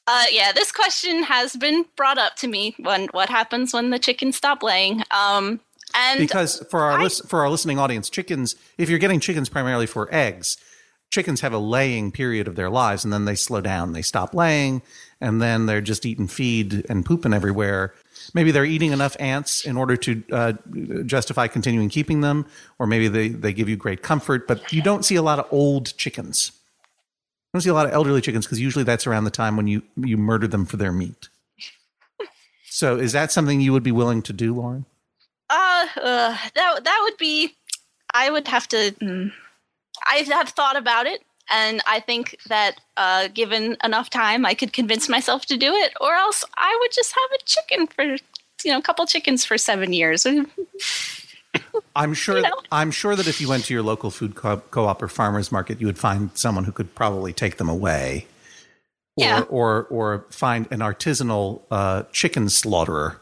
Uh, 0.07 0.23
yeah, 0.31 0.53
this 0.53 0.71
question 0.71 1.23
has 1.23 1.55
been 1.55 1.85
brought 1.97 2.17
up 2.17 2.35
to 2.37 2.47
me. 2.47 2.75
When 2.79 3.07
what 3.11 3.29
happens 3.29 3.73
when 3.73 3.89
the 3.89 3.99
chickens 3.99 4.37
stop 4.37 4.63
laying? 4.63 5.03
Um, 5.11 5.59
and 5.93 6.19
because 6.19 6.65
for 6.71 6.81
our 6.81 6.99
I- 6.99 7.09
for 7.09 7.41
our 7.41 7.49
listening 7.49 7.77
audience, 7.77 8.09
chickens, 8.09 8.55
if 8.77 8.89
you're 8.89 8.99
getting 8.99 9.19
chickens 9.19 9.49
primarily 9.49 9.85
for 9.85 10.07
eggs, 10.13 10.57
chickens 11.11 11.41
have 11.41 11.53
a 11.53 11.57
laying 11.57 12.11
period 12.11 12.47
of 12.47 12.55
their 12.55 12.69
lives, 12.69 13.03
and 13.03 13.11
then 13.11 13.25
they 13.25 13.35
slow 13.35 13.61
down. 13.61 13.93
They 13.93 14.01
stop 14.01 14.33
laying, 14.33 14.81
and 15.19 15.41
then 15.41 15.65
they're 15.65 15.81
just 15.81 16.05
eating 16.05 16.27
feed 16.27 16.85
and 16.89 17.05
pooping 17.05 17.33
everywhere. 17.33 17.93
Maybe 18.33 18.51
they're 18.51 18.65
eating 18.65 18.91
enough 18.91 19.15
ants 19.19 19.65
in 19.65 19.77
order 19.77 19.95
to 19.97 20.23
uh, 20.31 20.53
justify 21.05 21.47
continuing 21.47 21.89
keeping 21.89 22.21
them, 22.21 22.45
or 22.79 22.87
maybe 22.87 23.07
they, 23.07 23.29
they 23.29 23.53
give 23.53 23.69
you 23.69 23.75
great 23.77 24.01
comfort. 24.01 24.47
But 24.47 24.71
you 24.73 24.81
don't 24.81 25.05
see 25.05 25.15
a 25.15 25.21
lot 25.21 25.39
of 25.39 25.47
old 25.51 25.95
chickens. 25.97 26.51
Don't 27.57 27.63
see 27.63 27.69
a 27.71 27.73
lot 27.73 27.87
of 27.87 27.91
elderly 27.91 28.21
chickens 28.21 28.45
because 28.45 28.59
usually 28.59 28.83
that's 28.83 29.07
around 29.07 29.23
the 29.23 29.31
time 29.31 29.57
when 29.57 29.65
you 29.65 29.81
you 29.95 30.15
murder 30.15 30.47
them 30.47 30.63
for 30.67 30.77
their 30.77 30.91
meat. 30.91 31.29
So, 32.69 32.97
is 32.97 33.11
that 33.13 33.31
something 33.31 33.59
you 33.59 33.73
would 33.73 33.81
be 33.81 33.91
willing 33.91 34.21
to 34.21 34.31
do, 34.31 34.53
Lauren? 34.53 34.85
Uh, 35.49 35.87
uh, 35.95 36.37
that 36.53 36.83
that 36.83 36.99
would 37.01 37.17
be. 37.17 37.55
I 38.13 38.29
would 38.29 38.47
have 38.47 38.67
to. 38.67 38.91
Mm, 39.01 39.31
I 40.05 40.17
have 40.27 40.49
thought 40.49 40.75
about 40.75 41.07
it, 41.07 41.23
and 41.49 41.81
I 41.87 41.99
think 41.99 42.37
that 42.49 42.79
uh, 42.95 43.29
given 43.29 43.77
enough 43.83 44.11
time, 44.11 44.45
I 44.45 44.53
could 44.53 44.73
convince 44.73 45.09
myself 45.09 45.47
to 45.47 45.57
do 45.57 45.73
it. 45.73 45.93
Or 45.99 46.13
else, 46.13 46.45
I 46.55 46.77
would 46.79 46.91
just 46.91 47.15
have 47.15 47.39
a 47.39 47.43
chicken 47.45 47.87
for 47.87 48.03
you 48.03 48.71
know 48.71 48.77
a 48.77 48.83
couple 48.83 49.07
chickens 49.07 49.43
for 49.43 49.57
seven 49.57 49.91
years. 49.91 50.27
I'm 51.95 52.13
sure. 52.13 52.37
You 52.37 52.43
know. 52.43 52.53
I'm 52.71 52.91
sure 52.91 53.15
that 53.15 53.27
if 53.27 53.39
you 53.41 53.47
went 53.49 53.65
to 53.65 53.73
your 53.73 53.83
local 53.83 54.11
food 54.11 54.35
co- 54.35 54.61
co-op 54.71 55.01
or 55.01 55.07
farmers 55.07 55.51
market, 55.51 55.79
you 55.81 55.87
would 55.87 55.97
find 55.99 56.29
someone 56.35 56.63
who 56.63 56.71
could 56.71 56.93
probably 56.95 57.33
take 57.33 57.57
them 57.57 57.69
away, 57.69 58.27
or 59.17 59.23
Yeah. 59.25 59.41
or 59.49 59.85
or 59.89 60.25
find 60.29 60.67
an 60.71 60.79
artisanal 60.79 61.61
uh, 61.71 62.03
chicken 62.11 62.49
slaughterer 62.49 63.21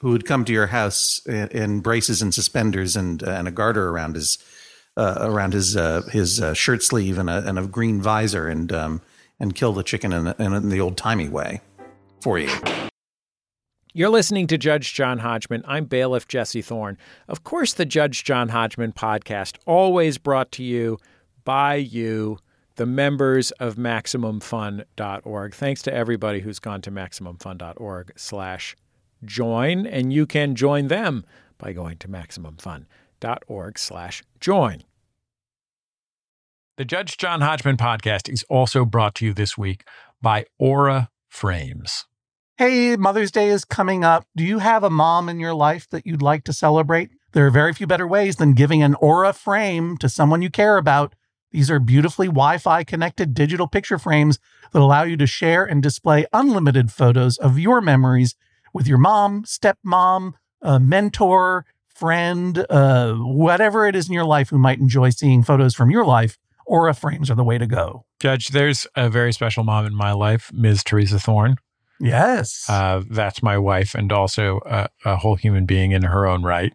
who 0.00 0.10
would 0.10 0.26
come 0.26 0.44
to 0.44 0.52
your 0.52 0.66
house 0.68 1.20
in, 1.26 1.48
in 1.48 1.80
braces 1.80 2.20
and 2.22 2.34
suspenders 2.34 2.94
and 2.96 3.22
uh, 3.22 3.30
and 3.30 3.48
a 3.48 3.50
garter 3.50 3.88
around 3.90 4.14
his 4.16 4.38
uh, 4.96 5.16
around 5.20 5.52
his 5.54 5.76
uh, 5.76 6.02
his 6.12 6.40
uh, 6.40 6.54
shirt 6.54 6.82
sleeve 6.82 7.18
and 7.18 7.30
a 7.30 7.46
and 7.48 7.58
a 7.58 7.66
green 7.66 8.00
visor 8.02 8.46
and 8.48 8.70
um, 8.72 9.00
and 9.40 9.54
kill 9.54 9.72
the 9.72 9.82
chicken 9.82 10.12
in, 10.12 10.26
in, 10.38 10.52
in 10.52 10.68
the 10.68 10.80
old 10.80 10.96
timey 10.96 11.28
way 11.28 11.60
for 12.20 12.38
you. 12.38 12.50
You're 13.94 14.08
listening 14.08 14.46
to 14.46 14.56
Judge 14.56 14.94
John 14.94 15.18
Hodgman. 15.18 15.62
I'm 15.66 15.84
bailiff 15.84 16.26
Jesse 16.26 16.62
Thorne. 16.62 16.96
Of 17.28 17.44
course, 17.44 17.74
the 17.74 17.84
Judge 17.84 18.24
John 18.24 18.48
Hodgman 18.48 18.92
podcast, 18.92 19.58
always 19.66 20.16
brought 20.16 20.50
to 20.52 20.64
you 20.64 20.96
by 21.44 21.74
you, 21.74 22.38
the 22.76 22.86
members 22.86 23.50
of 23.52 23.74
MaximumFun.org. 23.74 25.54
Thanks 25.54 25.82
to 25.82 25.92
everybody 25.92 26.40
who's 26.40 26.58
gone 26.58 26.80
to 26.82 26.90
MaximumFun.org 26.90 28.12
slash 28.16 28.76
join, 29.26 29.86
and 29.86 30.10
you 30.10 30.24
can 30.24 30.54
join 30.54 30.88
them 30.88 31.26
by 31.58 31.74
going 31.74 31.98
to 31.98 32.08
MaximumFun.org 32.08 33.78
slash 33.78 34.22
join. 34.40 34.84
The 36.78 36.86
Judge 36.86 37.18
John 37.18 37.42
Hodgman 37.42 37.76
podcast 37.76 38.32
is 38.32 38.42
also 38.48 38.86
brought 38.86 39.14
to 39.16 39.26
you 39.26 39.34
this 39.34 39.58
week 39.58 39.84
by 40.22 40.46
Aura 40.58 41.10
Frames. 41.28 42.06
Hey, 42.62 42.94
Mother's 42.94 43.32
Day 43.32 43.48
is 43.48 43.64
coming 43.64 44.04
up. 44.04 44.24
Do 44.36 44.44
you 44.44 44.60
have 44.60 44.84
a 44.84 44.88
mom 44.88 45.28
in 45.28 45.40
your 45.40 45.52
life 45.52 45.90
that 45.90 46.06
you'd 46.06 46.22
like 46.22 46.44
to 46.44 46.52
celebrate? 46.52 47.10
There 47.32 47.44
are 47.44 47.50
very 47.50 47.72
few 47.72 47.88
better 47.88 48.06
ways 48.06 48.36
than 48.36 48.52
giving 48.52 48.84
an 48.84 48.94
Aura 49.00 49.32
frame 49.32 49.96
to 49.96 50.08
someone 50.08 50.42
you 50.42 50.48
care 50.48 50.76
about. 50.76 51.16
These 51.50 51.72
are 51.72 51.80
beautifully 51.80 52.28
Wi 52.28 52.58
Fi 52.58 52.84
connected 52.84 53.34
digital 53.34 53.66
picture 53.66 53.98
frames 53.98 54.38
that 54.72 54.80
allow 54.80 55.02
you 55.02 55.16
to 55.16 55.26
share 55.26 55.64
and 55.64 55.82
display 55.82 56.24
unlimited 56.32 56.92
photos 56.92 57.36
of 57.36 57.58
your 57.58 57.80
memories 57.80 58.36
with 58.72 58.86
your 58.86 58.98
mom, 58.98 59.42
stepmom, 59.42 60.34
uh, 60.62 60.78
mentor, 60.78 61.66
friend, 61.88 62.64
uh, 62.70 63.14
whatever 63.14 63.88
it 63.88 63.96
is 63.96 64.06
in 64.06 64.14
your 64.14 64.24
life 64.24 64.50
who 64.50 64.58
might 64.58 64.78
enjoy 64.78 65.10
seeing 65.10 65.42
photos 65.42 65.74
from 65.74 65.90
your 65.90 66.04
life. 66.04 66.38
Aura 66.64 66.94
frames 66.94 67.28
are 67.28 67.34
the 67.34 67.42
way 67.42 67.58
to 67.58 67.66
go. 67.66 68.04
Judge, 68.20 68.50
there's 68.50 68.86
a 68.94 69.10
very 69.10 69.32
special 69.32 69.64
mom 69.64 69.84
in 69.84 69.96
my 69.96 70.12
life, 70.12 70.52
Ms. 70.52 70.84
Teresa 70.84 71.18
Thorne. 71.18 71.56
Yes. 72.02 72.68
Uh, 72.68 73.02
that's 73.08 73.42
my 73.42 73.56
wife, 73.56 73.94
and 73.94 74.12
also 74.12 74.60
a, 74.66 74.88
a 75.04 75.16
whole 75.16 75.36
human 75.36 75.66
being 75.66 75.92
in 75.92 76.02
her 76.02 76.26
own 76.26 76.42
right. 76.42 76.72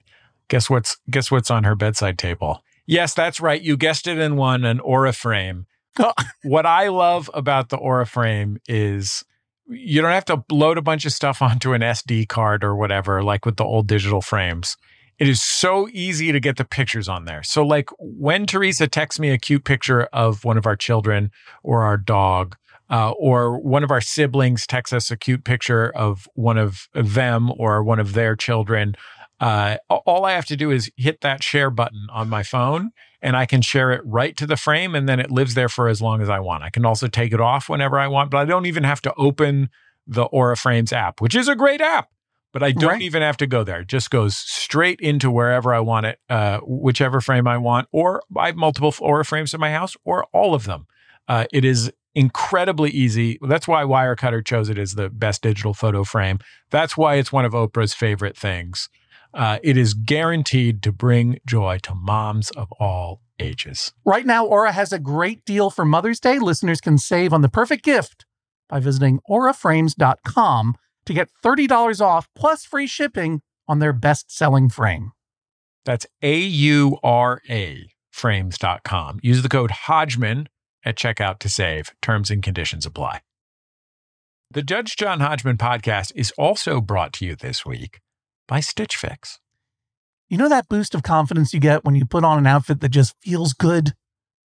Guess 0.48 0.70
what's 0.70 0.98
guess 1.10 1.30
what's 1.30 1.52
on 1.52 1.66
her 1.66 1.76
bedside 1.76 2.18
table? 2.18 2.63
Yes, 2.86 3.13
that's 3.13 3.42
right. 3.42 3.62
You 3.62 3.76
guessed 3.76 4.08
it 4.08 4.18
in 4.18 4.38
one, 4.38 4.63
an 4.63 4.80
Aura 4.80 5.12
frame. 5.12 5.66
what 6.44 6.66
I 6.66 6.88
love 6.88 7.30
about 7.34 7.68
the 7.70 7.76
Aura 7.76 8.06
frame 8.06 8.60
is 8.70 9.26
you 9.68 10.02
don't 10.02 10.12
have 10.12 10.26
to 10.26 10.46
load 10.50 10.78
a 10.78 10.82
bunch 10.82 11.06
of 11.06 11.12
stuff 11.12 11.42
onto 11.42 11.74
an 11.74 11.82
SD 11.82 12.30
card 12.30 12.63
or 12.63 12.76
whatever, 12.76 13.22
like 13.22 13.46
with 13.46 13.58
the 13.58 13.66
old 13.66 13.88
digital 13.88 14.22
frames. 14.22 14.78
It 15.20 15.28
is 15.28 15.42
so 15.42 15.90
easy 15.92 16.32
to 16.32 16.40
get 16.40 16.58
the 16.58 16.63
pictures 16.63 17.10
on 17.10 17.26
there. 17.26 17.44
So, 17.44 17.66
like 17.66 17.90
when 18.00 18.46
Teresa 18.46 18.88
texts 18.88 19.20
me 19.20 19.32
a 19.32 19.38
cute 19.38 19.66
picture 19.66 20.04
of 20.13 20.46
one 20.46 20.58
of 20.58 20.66
our 20.66 20.76
children 20.76 21.32
or 21.63 21.82
our 21.84 21.98
dog, 21.98 22.56
uh, 22.89 23.12
or 23.12 23.60
one 23.60 23.84
of 23.84 23.91
our 23.91 24.02
siblings 24.02 24.65
texts 24.65 24.93
us 24.93 25.12
a 25.12 25.17
cute 25.17 25.43
picture 25.43 25.89
of 25.95 26.28
one 26.36 26.58
of 26.58 26.88
them 26.93 27.52
or 27.58 27.84
one 27.84 28.00
of 28.00 28.13
their 28.13 28.36
children, 28.36 28.95
uh, 29.39 29.78
all 29.89 30.26
I 30.26 30.32
have 30.32 30.45
to 30.45 30.56
do 30.56 30.71
is 30.71 30.91
hit 30.97 31.21
that 31.21 31.43
share 31.43 31.69
button 31.69 32.08
on 32.12 32.30
my 32.30 32.43
phone 32.43 32.91
and 33.21 33.36
I 33.36 33.45
can 33.45 33.62
share 33.62 33.91
it 33.91 34.02
right 34.04 34.36
to 34.38 34.47
the 34.47 34.58
frame 34.58 34.95
and 34.95 35.08
then 35.08 35.19
it 35.19 35.32
lives 35.32 35.54
there 35.54 35.69
for 35.69 35.88
as 35.88 36.02
long 36.02 36.21
as 36.21 36.30
I 36.30 36.39
want. 36.39 36.63
I 36.63 36.69
can 36.69 36.86
also 36.86 37.08
take 37.08 37.34
it 37.34 37.41
off 37.41 37.69
whenever 37.69 38.00
I 38.00 38.08
want, 38.08 38.32
but 38.32 38.39
I 38.39 38.45
don't 38.45 38.65
even 38.65 38.84
have 38.84 39.02
to 39.04 39.13
open 39.15 39.69
the 40.08 40.23
Aura 40.23 40.56
Frames 40.56 40.93
app, 40.93 41.21
which 41.21 41.36
is 41.36 41.47
a 41.47 41.56
great 41.56 41.82
app 41.82 42.10
but 42.54 42.63
I 42.63 42.71
don't 42.71 42.89
right. 42.89 43.02
even 43.04 43.21
have 43.21 43.38
to 43.38 43.45
go 43.45 43.63
there. 43.63 43.82
It 43.82 43.88
just 43.88 44.10
goes 44.10 44.36
straight 44.36 45.00
into 45.00 45.30
wherever 45.30 45.73
I 45.76 45.80
want 45.80 46.08
it, 46.08 46.19
uh, 46.28 46.60
whichever 46.63 47.21
frame 47.21 47.47
I 47.47 47.58
want, 47.58 47.88
or 47.91 48.23
I 48.36 48.47
have 48.47 48.56
multiple 48.56 48.93
Aura 49.00 49.23
frames 49.26 49.54
in 49.54 49.60
my 49.60 49.71
house, 49.71 49.95
or 50.06 50.26
all 50.34 50.56
of 50.56 50.63
them. 50.63 50.88
Uh, 51.28 51.45
it 51.54 51.63
is 51.63 51.91
incredibly 52.18 52.90
easy. 52.90 53.38
That's 53.48 53.68
why 53.68 53.84
Wirecutter 53.84 54.44
chose 54.44 54.70
it 54.70 54.80
as 54.80 54.96
the 54.96 55.08
best 55.08 55.44
digital 55.44 55.76
photo 55.76 56.04
frame. 56.04 56.40
That's 56.72 56.98
why 56.98 57.16
it's 57.16 57.32
one 57.32 57.46
of 57.46 57.54
Oprah's 57.54 57.94
favorite 57.94 58.36
things. 58.36 58.90
Uh, 59.36 59.60
it 59.62 59.78
is 59.78 59.94
guaranteed 59.94 60.82
to 60.82 60.92
bring 60.92 61.38
joy 61.46 61.78
to 61.84 61.94
moms 61.94 62.50
of 62.52 62.72
all 62.80 63.22
ages. 63.40 63.94
Right 64.04 64.26
now, 64.26 64.46
Aura 64.46 64.72
has 64.72 64.92
a 64.92 64.98
great 64.98 65.46
deal 65.46 65.70
for 65.70 65.86
Mother's 65.86 66.20
Day. 66.20 66.40
Listeners 66.40 66.82
can 66.82 66.98
save 66.98 67.34
on 67.34 67.42
the 67.42 67.50
perfect 67.50 67.86
gift 67.86 68.26
by 68.68 68.80
visiting 68.80 69.20
auraframes.com 69.30 70.76
to 71.06 71.14
get 71.14 71.30
$30 71.46 72.02
off 72.02 72.28
plus 72.36 72.66
free 72.66 72.88
shipping 72.88 73.42
on 73.68 73.78
their 73.78 73.94
best 73.94 74.36
selling 74.36 74.70
frame. 74.70 75.12
That's 75.86 76.08
A 76.24 76.40
U 76.40 76.98
R 77.04 77.42
A 77.48 77.88
frames.com. 78.12 79.20
Use 79.22 79.44
the 79.44 79.50
code 79.50 79.70
Hodgman 79.70 80.50
at 80.88 80.95
checkout 80.95 81.39
to 81.39 81.50
save. 81.50 81.91
Terms 82.02 82.32
and 82.32 82.41
conditions 82.41 82.86
apply. 82.86 83.21
The 84.50 84.63
Judge 84.63 84.95
John 84.95 85.19
Hodgman 85.19 85.58
podcast 85.58 86.13
is 86.15 86.32
also 86.38 86.80
brought 86.80 87.12
to 87.13 87.26
you 87.26 87.36
this 87.36 87.65
week 87.65 88.00
by 88.47 88.62
Stitch 88.62 88.95
Fix. 88.95 89.39
You 90.30 90.38
know 90.38 90.47
that 90.47 90.69
boost 90.69 90.95
of 90.95 91.04
confidence 91.04 91.54
you 91.54 91.60
get 91.60 91.84
when 91.84 91.95
you 91.95 92.06
put 92.06 92.23
on 92.23 92.38
an 92.38 92.47
outfit 92.47 92.80
that 92.80 92.89
just 92.89 93.13
feels 93.21 93.52
good? 93.52 93.91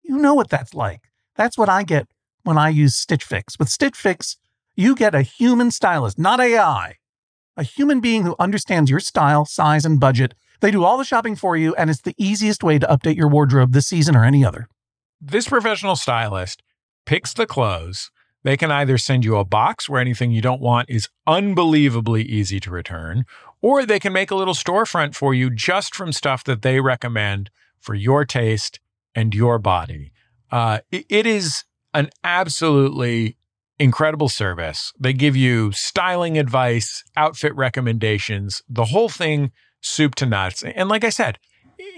You 0.03 0.19
know 0.19 0.35
what 0.35 0.51
that's 0.51 0.75
like. 0.75 1.01
That's 1.35 1.57
what 1.57 1.71
I 1.71 1.83
get 1.83 2.07
when 2.43 2.59
I 2.59 2.69
use 2.69 2.95
Stitch 2.95 3.25
Fix. 3.25 3.59
With 3.59 3.71
Stitch 3.71 3.97
Fix, 3.97 4.37
you 4.75 4.95
get 4.95 5.15
a 5.15 5.23
human 5.23 5.71
stylist, 5.71 6.19
not 6.19 6.41
AI. 6.41 6.97
A 7.57 7.63
human 7.63 8.01
being 8.01 8.25
who 8.25 8.37
understands 8.39 8.91
your 8.91 9.01
style, 9.01 9.47
size, 9.47 9.87
and 9.87 9.99
budget. 9.99 10.35
They 10.61 10.71
do 10.71 10.85
all 10.85 10.99
the 10.99 11.05
shopping 11.05 11.37
for 11.37 11.57
you, 11.57 11.75
and 11.77 11.89
it's 11.89 12.03
the 12.03 12.15
easiest 12.19 12.63
way 12.63 12.79
to 12.79 12.87
update 12.87 13.17
your 13.17 13.29
wardrobe 13.29 13.73
this 13.73 13.87
season 13.87 14.15
or 14.15 14.25
any 14.25 14.45
other. 14.45 14.69
This 15.21 15.49
professional 15.49 15.97
stylist 15.97 16.63
picks 17.05 17.33
the 17.33 17.47
clothes. 17.47 18.11
They 18.43 18.57
can 18.57 18.71
either 18.71 18.99
send 18.99 19.25
you 19.25 19.37
a 19.37 19.45
box 19.45 19.89
where 19.89 20.01
anything 20.01 20.31
you 20.31 20.41
don't 20.41 20.61
want 20.61 20.89
is 20.91 21.09
unbelievably 21.27 22.23
easy 22.23 22.61
to 22.61 22.71
return, 22.71 23.25
or 23.61 23.85
they 23.85 23.99
can 23.99 24.13
make 24.13 24.31
a 24.31 24.37
little 24.37 24.55
storefront 24.55 25.15
for 25.15 25.35
you 25.35 25.51
just 25.51 25.95
from 25.95 26.13
stuff 26.13 26.45
that 26.45 26.63
they 26.63 26.81
recommend 26.81 27.51
for 27.81 27.95
your 27.95 28.25
taste 28.25 28.79
and 29.15 29.35
your 29.35 29.59
body. 29.59 30.13
Uh, 30.51 30.79
it 30.91 31.27
is 31.27 31.65
an 31.93 32.11
absolutely 32.23 33.37
incredible 33.79 34.29
service. 34.29 34.93
They 34.99 35.13
give 35.13 35.35
you 35.35 35.73
styling 35.73 36.39
advice, 36.39 37.03
outfit 37.17 37.55
recommendations, 37.57 38.63
the 38.69 38.87
whole 38.87 39.09
thing 39.09 39.51
soup 39.81 40.15
to 40.17 40.27
nuts. 40.27 40.63
And 40.63 40.89
like 40.89 41.05
I 41.05 41.11
said, 41.11 41.39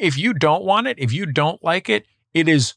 if 0.00 0.16
you 0.16 0.32
don't 0.32 0.64
want 0.64 0.86
it, 0.86 0.98
if 0.98 1.12
you 1.12 1.26
don't 1.26 1.62
like 1.62 1.88
it, 1.88 2.06
it 2.32 2.48
is 2.48 2.74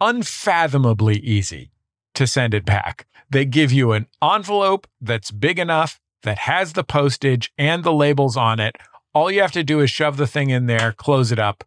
unfathomably 0.00 1.18
easy 1.18 1.70
to 2.14 2.26
send 2.26 2.54
it 2.54 2.64
back. 2.64 3.06
They 3.30 3.44
give 3.44 3.72
you 3.72 3.92
an 3.92 4.06
envelope 4.22 4.86
that's 5.00 5.30
big 5.30 5.58
enough 5.58 6.00
that 6.22 6.38
has 6.38 6.72
the 6.72 6.84
postage 6.84 7.52
and 7.58 7.84
the 7.84 7.92
labels 7.92 8.36
on 8.36 8.60
it. 8.60 8.76
All 9.12 9.30
you 9.30 9.40
have 9.40 9.52
to 9.52 9.64
do 9.64 9.80
is 9.80 9.90
shove 9.90 10.16
the 10.16 10.26
thing 10.26 10.50
in 10.50 10.66
there, 10.66 10.92
close 10.92 11.30
it 11.30 11.38
up, 11.38 11.64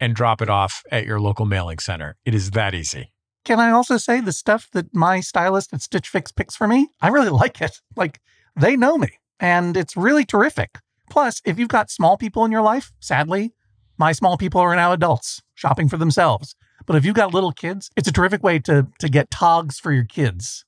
and 0.00 0.14
drop 0.14 0.40
it 0.40 0.48
off 0.48 0.82
at 0.90 1.04
your 1.04 1.20
local 1.20 1.44
mailing 1.44 1.78
center. 1.78 2.16
It 2.24 2.34
is 2.34 2.52
that 2.52 2.74
easy. 2.74 3.12
Can 3.44 3.60
I 3.60 3.70
also 3.70 3.96
say 3.96 4.20
the 4.20 4.32
stuff 4.32 4.68
that 4.72 4.94
my 4.94 5.20
stylist 5.20 5.72
at 5.72 5.82
Stitch 5.82 6.08
Fix 6.08 6.32
picks 6.32 6.54
for 6.54 6.68
me? 6.68 6.88
I 7.00 7.08
really 7.08 7.28
like 7.42 7.60
it. 7.60 7.80
Like 7.96 8.20
they 8.56 8.76
know 8.76 8.98
me 8.98 9.10
and 9.40 9.76
it's 9.76 9.96
really 9.96 10.24
terrific. 10.24 10.78
Plus, 11.10 11.40
if 11.44 11.58
you've 11.58 11.68
got 11.68 11.90
small 11.90 12.16
people 12.16 12.44
in 12.44 12.52
your 12.52 12.62
life, 12.62 12.92
sadly, 13.00 13.54
my 13.96 14.12
small 14.12 14.36
people 14.36 14.60
are 14.60 14.76
now 14.76 14.92
adults 14.92 15.42
shopping 15.54 15.88
for 15.88 15.96
themselves. 15.96 16.54
But 16.86 16.96
if 16.96 17.04
you've 17.04 17.14
got 17.14 17.34
little 17.34 17.52
kids, 17.52 17.90
it's 17.96 18.08
a 18.08 18.12
terrific 18.12 18.42
way 18.42 18.58
to, 18.60 18.88
to 18.98 19.08
get 19.08 19.30
togs 19.30 19.78
for 19.78 19.92
your 19.92 20.04
kids. 20.04 20.64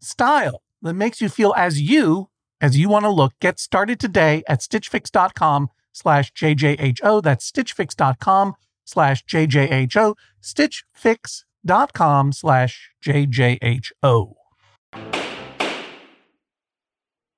Style 0.00 0.62
that 0.82 0.94
makes 0.94 1.20
you 1.20 1.28
feel 1.28 1.54
as 1.56 1.80
you 1.80 2.28
as 2.60 2.78
you 2.78 2.88
want 2.88 3.04
to 3.04 3.10
look. 3.10 3.32
Get 3.40 3.58
started 3.58 3.98
today 4.00 4.42
at 4.48 4.60
stitchfix.com 4.60 5.68
slash 5.92 6.32
JJHO. 6.32 7.22
That's 7.22 7.50
stitchfix.com 7.50 8.54
slash 8.84 9.24
JJHO. 9.24 10.14
Stitch 10.40 10.84
Fix 10.92 11.44
dot 11.64 11.92
com 11.94 12.32
slash 12.32 12.90
JJHO. 13.02 14.34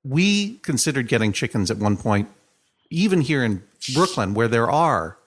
We 0.05 0.59
considered 0.59 1.09
getting 1.09 1.33
chickens 1.33 1.71
at 1.71 1.79
one 1.79 1.97
point, 1.97 2.29
even 2.91 3.21
here 3.21 3.45
in 3.45 3.65
Brooklyn, 3.95 4.35
where 4.35 4.49
there 4.49 4.71
are 4.71 5.19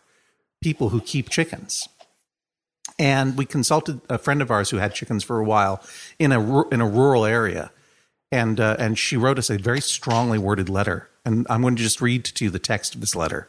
people 0.61 0.89
who 0.89 1.01
keep 1.01 1.29
chickens. 1.29 1.87
And 2.99 3.37
we 3.37 3.45
consulted 3.45 4.01
a 4.09 4.17
friend 4.17 4.41
of 4.41 4.51
ours 4.51 4.69
who 4.69 4.77
had 4.77 4.93
chickens 4.93 5.23
for 5.23 5.39
a 5.39 5.45
while 5.45 5.81
in 6.19 6.33
a 6.33 6.67
in 6.67 6.81
a 6.81 6.87
rural 6.87 7.25
area, 7.25 7.71
and 8.31 8.59
uh, 8.59 8.75
and 8.77 8.99
she 8.99 9.15
wrote 9.15 9.39
us 9.39 9.49
a 9.49 9.57
very 9.57 9.81
strongly 9.81 10.37
worded 10.37 10.67
letter. 10.67 11.09
And 11.25 11.47
I'm 11.49 11.61
going 11.61 11.77
to 11.77 11.83
just 11.83 12.01
read 12.01 12.25
to 12.25 12.45
you 12.45 12.51
the 12.51 12.59
text 12.59 12.95
of 12.95 13.01
this 13.01 13.15
letter 13.15 13.47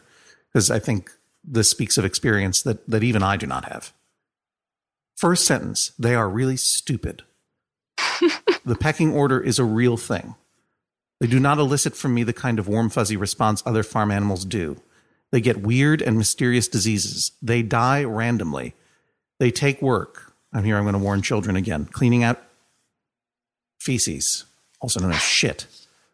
because 0.48 0.70
I 0.70 0.78
think 0.78 1.10
this 1.44 1.68
speaks 1.68 1.98
of 1.98 2.04
experience 2.04 2.62
that 2.62 2.88
that 2.88 3.02
even 3.02 3.24
I 3.24 3.36
do 3.36 3.46
not 3.46 3.64
have. 3.64 3.92
First 5.16 5.44
sentence, 5.44 5.92
they 5.98 6.14
are 6.14 6.30
really 6.30 6.56
stupid. 6.56 7.24
the 8.64 8.76
pecking 8.78 9.12
order 9.12 9.40
is 9.40 9.58
a 9.58 9.64
real 9.64 9.96
thing. 9.96 10.36
They 11.20 11.26
do 11.26 11.38
not 11.38 11.58
elicit 11.58 11.94
from 11.94 12.14
me 12.14 12.22
the 12.22 12.32
kind 12.32 12.58
of 12.58 12.68
warm, 12.68 12.88
fuzzy 12.88 13.16
response 13.16 13.62
other 13.66 13.82
farm 13.82 14.10
animals 14.10 14.44
do. 14.44 14.80
They 15.30 15.40
get 15.40 15.58
weird 15.58 16.00
and 16.00 16.16
mysterious 16.16 16.68
diseases. 16.68 17.32
They 17.42 17.62
die 17.62 18.04
randomly. 18.04 18.74
They 19.40 19.50
take 19.50 19.83
work. 19.83 20.35
I'm 20.53 20.64
here, 20.64 20.76
I'm 20.76 20.85
going 20.85 20.92
to 20.92 20.98
warn 20.98 21.22
children 21.22 21.57
again. 21.57 21.87
Cleaning 21.87 22.22
out 22.22 22.40
feces, 23.81 24.44
also 24.81 25.00
known 25.00 25.12
as 25.12 25.22
shit, 25.22 25.66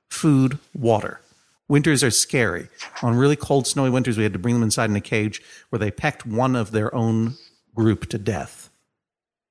food, 0.08 0.58
water. 0.72 1.20
Winters 1.68 2.04
are 2.04 2.12
scary. 2.12 2.68
On 3.02 3.16
really 3.16 3.34
cold, 3.34 3.66
snowy 3.66 3.90
winters, 3.90 4.16
we 4.16 4.22
had 4.22 4.32
to 4.32 4.38
bring 4.38 4.54
them 4.54 4.62
inside 4.62 4.88
in 4.90 4.96
a 4.96 5.00
cage 5.00 5.42
where 5.70 5.80
they 5.80 5.90
pecked 5.90 6.24
one 6.24 6.54
of 6.54 6.70
their 6.70 6.94
own 6.94 7.34
group 7.74 8.08
to 8.10 8.18
death 8.18 8.70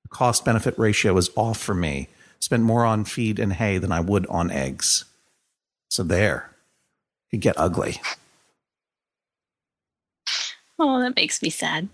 The 0.03 0.09
cost 0.09 0.45
benefit 0.45 0.79
ratio 0.79 1.17
is 1.17 1.29
off 1.35 1.57
for 1.59 1.75
me. 1.75 2.07
Spent 2.39 2.63
more 2.63 2.85
on 2.85 3.03
feed 3.03 3.39
and 3.39 3.51
hay 3.53 3.77
than 3.77 3.91
I 3.91 3.99
would 3.99 4.25
on 4.27 4.49
eggs. 4.51 5.03
So 5.89 6.03
there, 6.03 6.51
it 7.31 7.37
get 7.37 7.59
ugly. 7.59 7.99
Oh, 10.79 11.01
that 11.01 11.15
makes 11.17 11.41
me 11.41 11.49
sad. 11.49 11.89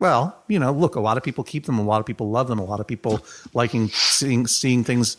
Well, 0.00 0.42
you 0.48 0.58
know, 0.58 0.72
look, 0.72 0.96
a 0.96 1.00
lot 1.00 1.18
of 1.18 1.22
people 1.22 1.44
keep 1.44 1.66
them. 1.66 1.78
A 1.78 1.84
lot 1.84 2.00
of 2.00 2.06
people 2.06 2.30
love 2.30 2.48
them. 2.48 2.58
A 2.58 2.64
lot 2.64 2.80
of 2.80 2.86
people 2.86 3.24
liking 3.54 3.88
seeing 3.88 4.46
seeing 4.46 4.82
things 4.82 5.18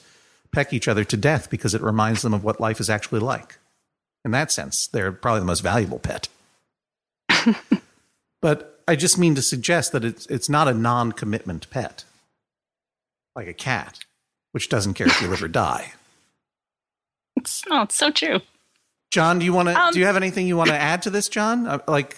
peck 0.52 0.74
each 0.74 0.88
other 0.88 1.04
to 1.06 1.15
death 1.15 1.50
because 1.50 1.74
it 1.74 1.82
reminds 1.82 2.24
them 2.24 2.34
of 2.34 2.44
what 2.44 2.60
life 2.60 2.80
is 2.80 2.89
actually 2.89 3.22
like. 3.22 3.58
In 4.26 4.32
that 4.32 4.52
sense, 4.52 4.88
they're 4.88 5.12
probably 5.12 5.39
the 5.39 5.46
most 5.46 5.62
valuable 5.62 6.00
pet. 6.00 6.28
but 8.41 8.82
I 8.88 8.96
just 8.96 9.17
mean 9.17 9.36
to 9.36 9.41
suggest 9.41 9.91
that 9.91 10.04
it's 10.04 10.26
it's 10.26 10.50
not 10.50 10.67
a 10.67 10.74
non-commitment 10.74 11.70
pet 11.70 12.04
like 13.36 13.48
a 13.48 13.54
cat, 13.54 14.00
which 14.52 14.70
doesn't 14.70 14.96
care 14.96 15.08
if 15.08 15.22
you 15.22 15.28
live 15.28 15.44
or 15.44 15.48
die. 15.48 15.94
It's, 17.36 17.63
oh, 17.72 17.84
it's 17.84 17.96
so 17.96 18.12
true. 18.12 18.39
John, 19.12 19.39
do 19.39 19.46
you 19.46 19.54
want 19.54 19.70
to? 19.70 19.80
Um, 19.80 19.94
do 19.94 20.00
you 20.00 20.06
have 20.06 20.15
anything 20.15 20.48
you 20.48 20.58
want 20.58 20.70
to 20.70 20.76
add 20.76 21.02
to 21.04 21.10
this, 21.10 21.28
John? 21.30 21.67
Uh, 21.67 21.80
like, 21.88 22.17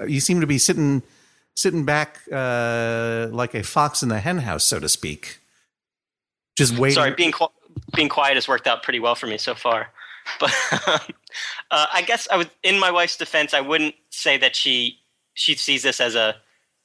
uh, 0.00 0.04
you 0.06 0.20
seem 0.20 0.40
to 0.40 0.46
be 0.46 0.58
sitting 0.58 1.02
sitting 1.56 1.84
back 1.84 2.20
uh, 2.32 3.28
like 3.30 3.54
a 3.54 3.62
fox 3.62 4.02
in 4.02 4.08
the 4.08 4.20
henhouse, 4.20 4.64
so 4.64 4.80
to 4.80 4.88
speak, 4.88 5.40
just 6.56 6.78
waiting. 6.78 6.94
Sorry, 6.94 7.12
being 7.12 7.32
qu- 7.32 7.48
being 7.94 8.08
quiet 8.08 8.34
has 8.34 8.48
worked 8.48 8.66
out 8.66 8.82
pretty 8.82 9.00
well 9.00 9.14
for 9.14 9.26
me 9.26 9.38
so 9.38 9.54
far. 9.54 9.88
But 10.38 10.52
uh, 11.70 11.86
I 11.92 12.02
guess 12.02 12.28
I 12.30 12.36
would, 12.36 12.50
in 12.62 12.78
my 12.78 12.90
wife's 12.90 13.16
defense, 13.16 13.52
I 13.54 13.60
wouldn't 13.62 13.94
say 14.10 14.36
that 14.38 14.54
she 14.54 14.98
she 15.34 15.54
sees 15.54 15.82
this 15.82 16.00
as 16.00 16.14
a 16.14 16.36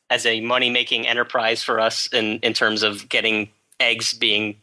as 0.10 0.26
a 0.26 0.42
money 0.42 0.70
making 0.70 1.08
enterprise 1.08 1.62
for 1.62 1.80
us 1.80 2.08
in 2.14 2.40
in 2.40 2.54
terms 2.54 2.82
of 2.82 3.08
getting 3.10 3.50
eggs 3.80 4.14
being 4.14 4.56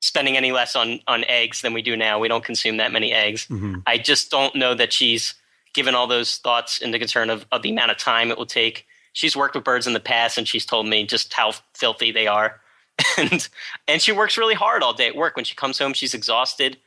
spending 0.00 0.36
any 0.36 0.52
less 0.52 0.76
on 0.76 1.00
on 1.06 1.24
eggs 1.24 1.62
than 1.62 1.72
we 1.72 1.82
do 1.82 1.96
now. 1.96 2.18
We 2.18 2.28
don't 2.28 2.44
consume 2.44 2.76
that 2.78 2.92
many 2.92 3.12
eggs. 3.12 3.46
Mm-hmm. 3.46 3.80
I 3.86 3.98
just 3.98 4.30
don't 4.30 4.54
know 4.54 4.74
that 4.74 4.92
she's 4.92 5.34
given 5.74 5.94
all 5.94 6.06
those 6.06 6.36
thoughts 6.36 6.78
into 6.78 6.98
concern 6.98 7.30
of, 7.30 7.46
of 7.50 7.62
the 7.62 7.70
amount 7.70 7.90
of 7.90 7.96
time 7.96 8.30
it 8.30 8.36
will 8.36 8.46
take. 8.46 8.86
She's 9.12 9.36
worked 9.36 9.54
with 9.54 9.64
birds 9.64 9.86
in 9.86 9.92
the 9.92 10.00
past, 10.00 10.38
and 10.38 10.48
she's 10.48 10.64
told 10.64 10.88
me 10.88 11.06
just 11.06 11.32
how 11.32 11.52
filthy 11.74 12.12
they 12.12 12.26
are, 12.26 12.60
and 13.18 13.48
and 13.88 14.00
she 14.00 14.12
works 14.12 14.36
really 14.36 14.54
hard 14.54 14.82
all 14.82 14.94
day 14.94 15.08
at 15.08 15.16
work. 15.16 15.36
When 15.36 15.44
she 15.44 15.54
comes 15.54 15.78
home, 15.78 15.92
she's 15.92 16.14
exhausted, 16.14 16.78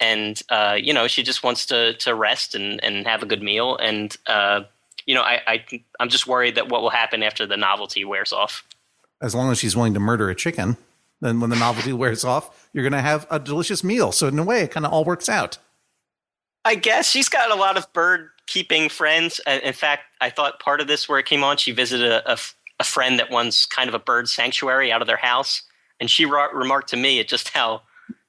and 0.00 0.40
uh, 0.48 0.76
you 0.80 0.92
know 0.92 1.06
she 1.08 1.22
just 1.22 1.42
wants 1.42 1.66
to 1.66 1.94
to 1.94 2.14
rest 2.14 2.54
and 2.54 2.82
and 2.82 3.06
have 3.06 3.22
a 3.22 3.26
good 3.26 3.42
meal. 3.42 3.76
And 3.76 4.16
uh, 4.26 4.62
you 5.08 5.14
know, 5.14 5.22
I, 5.22 5.40
I 5.46 5.84
I'm 5.98 6.10
just 6.10 6.26
worried 6.26 6.56
that 6.56 6.68
what 6.68 6.82
will 6.82 6.90
happen 6.90 7.22
after 7.22 7.46
the 7.46 7.56
novelty 7.56 8.04
wears 8.04 8.32
off. 8.32 8.62
As 9.22 9.34
long 9.34 9.50
as 9.50 9.58
she's 9.58 9.74
willing 9.74 9.94
to 9.94 10.00
murder 10.00 10.28
a 10.28 10.34
chicken, 10.34 10.76
then 11.20 11.40
when 11.40 11.50
the 11.50 11.56
novelty 11.56 11.92
wears 11.94 12.24
off, 12.24 12.68
you're 12.72 12.84
going 12.84 12.92
to 12.92 13.00
have 13.00 13.26
a 13.30 13.38
delicious 13.38 13.82
meal. 13.82 14.12
So 14.12 14.28
in 14.28 14.38
a 14.38 14.44
way, 14.44 14.60
it 14.60 14.70
kind 14.70 14.84
of 14.84 14.92
all 14.92 15.04
works 15.04 15.28
out. 15.28 15.58
I 16.64 16.74
guess 16.74 17.08
she's 17.08 17.30
got 17.30 17.50
a 17.50 17.54
lot 17.54 17.78
of 17.78 17.90
bird 17.94 18.30
keeping 18.48 18.88
friends. 18.88 19.40
In 19.46 19.72
fact, 19.74 20.02
I 20.20 20.30
thought 20.30 20.58
part 20.58 20.80
of 20.80 20.88
this 20.88 21.08
where 21.08 21.20
it 21.20 21.26
came 21.26 21.44
on, 21.44 21.56
she 21.58 21.70
visited 21.70 22.10
a, 22.10 22.32
a, 22.32 22.36
a 22.80 22.84
friend 22.84 23.20
that 23.20 23.30
runs 23.30 23.64
kind 23.66 23.88
of 23.88 23.94
a 23.94 23.98
bird 24.00 24.28
sanctuary 24.28 24.90
out 24.90 25.00
of 25.02 25.06
their 25.06 25.16
house, 25.18 25.62
and 26.00 26.10
she 26.10 26.24
re- 26.24 26.48
remarked 26.52 26.88
to 26.90 26.96
me 26.96 27.20
at 27.20 27.28
just 27.28 27.50
how 27.50 27.82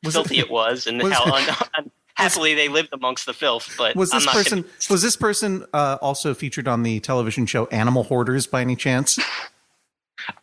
Was 0.04 0.14
filthy 0.14 0.38
it- 0.38 0.46
it, 0.46 0.52
was 0.52 0.86
and 0.86 1.02
was 1.02 1.12
how 1.14 1.24
un- 1.34 1.90
happily 2.16 2.54
they 2.54 2.68
lived 2.68 2.90
amongst 2.92 3.26
the 3.26 3.34
filth. 3.34 3.74
But 3.78 3.96
Was 3.96 4.12
this 4.12 4.26
person 4.28 4.66
was 4.90 5.02
this 5.02 5.16
person 5.16 5.66
uh, 5.74 5.98
also 6.02 6.34
featured 6.34 6.68
on 6.68 6.84
the 6.84 7.00
television 7.00 7.46
show 7.46 7.66
Animal 7.68 8.04
Hoarders 8.04 8.46
by 8.46 8.60
any 8.62 8.76
chance? 8.76 9.18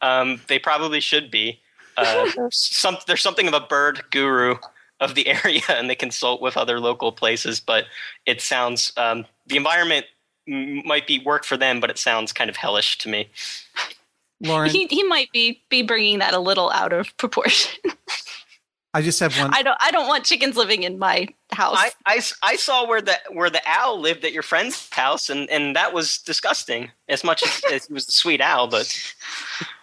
Um, 0.01 0.41
they 0.49 0.59
probably 0.59 1.01
should 1.01 1.31
be. 1.31 1.61
Uh, 1.99 2.31
some, 2.51 2.97
there's 3.07 3.23
something 3.23 3.47
of 3.47 3.53
a 3.55 3.61
bird 3.61 4.03
guru 4.11 4.57
of 5.01 5.15
the 5.15 5.27
area, 5.45 5.63
and 5.69 5.89
they 5.91 5.95
consult 5.95 6.41
with 6.41 6.57
other 6.57 6.81
local 6.81 7.13
places. 7.13 7.61
But 7.61 7.85
it 8.25 8.41
sounds 8.41 8.93
um, 8.97 9.27
the 9.47 9.57
environment 9.57 10.07
might 10.47 11.07
be 11.07 11.19
work 11.19 11.45
for 11.45 11.57
them, 11.57 11.81
but 11.81 11.91
it 11.91 11.99
sounds 11.99 12.33
kind 12.33 12.49
of 12.51 12.57
hellish 12.57 12.99
to 12.99 13.09
me. 13.09 13.29
Lauren, 14.41 14.71
He 14.71 14.87
he 14.87 15.03
might 15.03 15.33
be 15.33 15.63
be 15.69 15.83
bringing 15.83 16.19
that 16.19 16.35
a 16.35 16.39
little 16.41 16.71
out 16.71 16.93
of 16.93 17.17
proportion. 17.17 17.81
I 18.95 19.03
just 19.03 19.21
have 19.21 19.39
one. 19.39 19.51
I 19.53 19.63
don't 19.63 19.77
I 19.79 19.91
don't 19.91 20.09
want 20.09 20.25
chickens 20.25 20.57
living 20.57 20.83
in 20.83 20.99
my 20.99 21.29
house. 21.53 21.77
I, 21.79 21.91
I, 22.07 22.23
I 22.43 22.57
saw 22.57 22.89
where 22.89 23.03
the 23.03 23.19
where 23.31 23.51
the 23.51 23.61
owl 23.67 24.01
lived 24.01 24.25
at 24.25 24.33
your 24.33 24.43
friend's 24.43 24.89
house, 24.91 25.29
and, 25.29 25.51
and 25.51 25.77
that 25.77 25.93
was 25.93 26.17
disgusting. 26.19 26.91
As 27.07 27.23
much 27.23 27.43
as, 27.43 27.63
as 27.71 27.87
he 27.87 27.93
was 27.93 28.09
a 28.09 28.13
sweet 28.13 28.41
owl, 28.41 28.69
but 28.69 28.91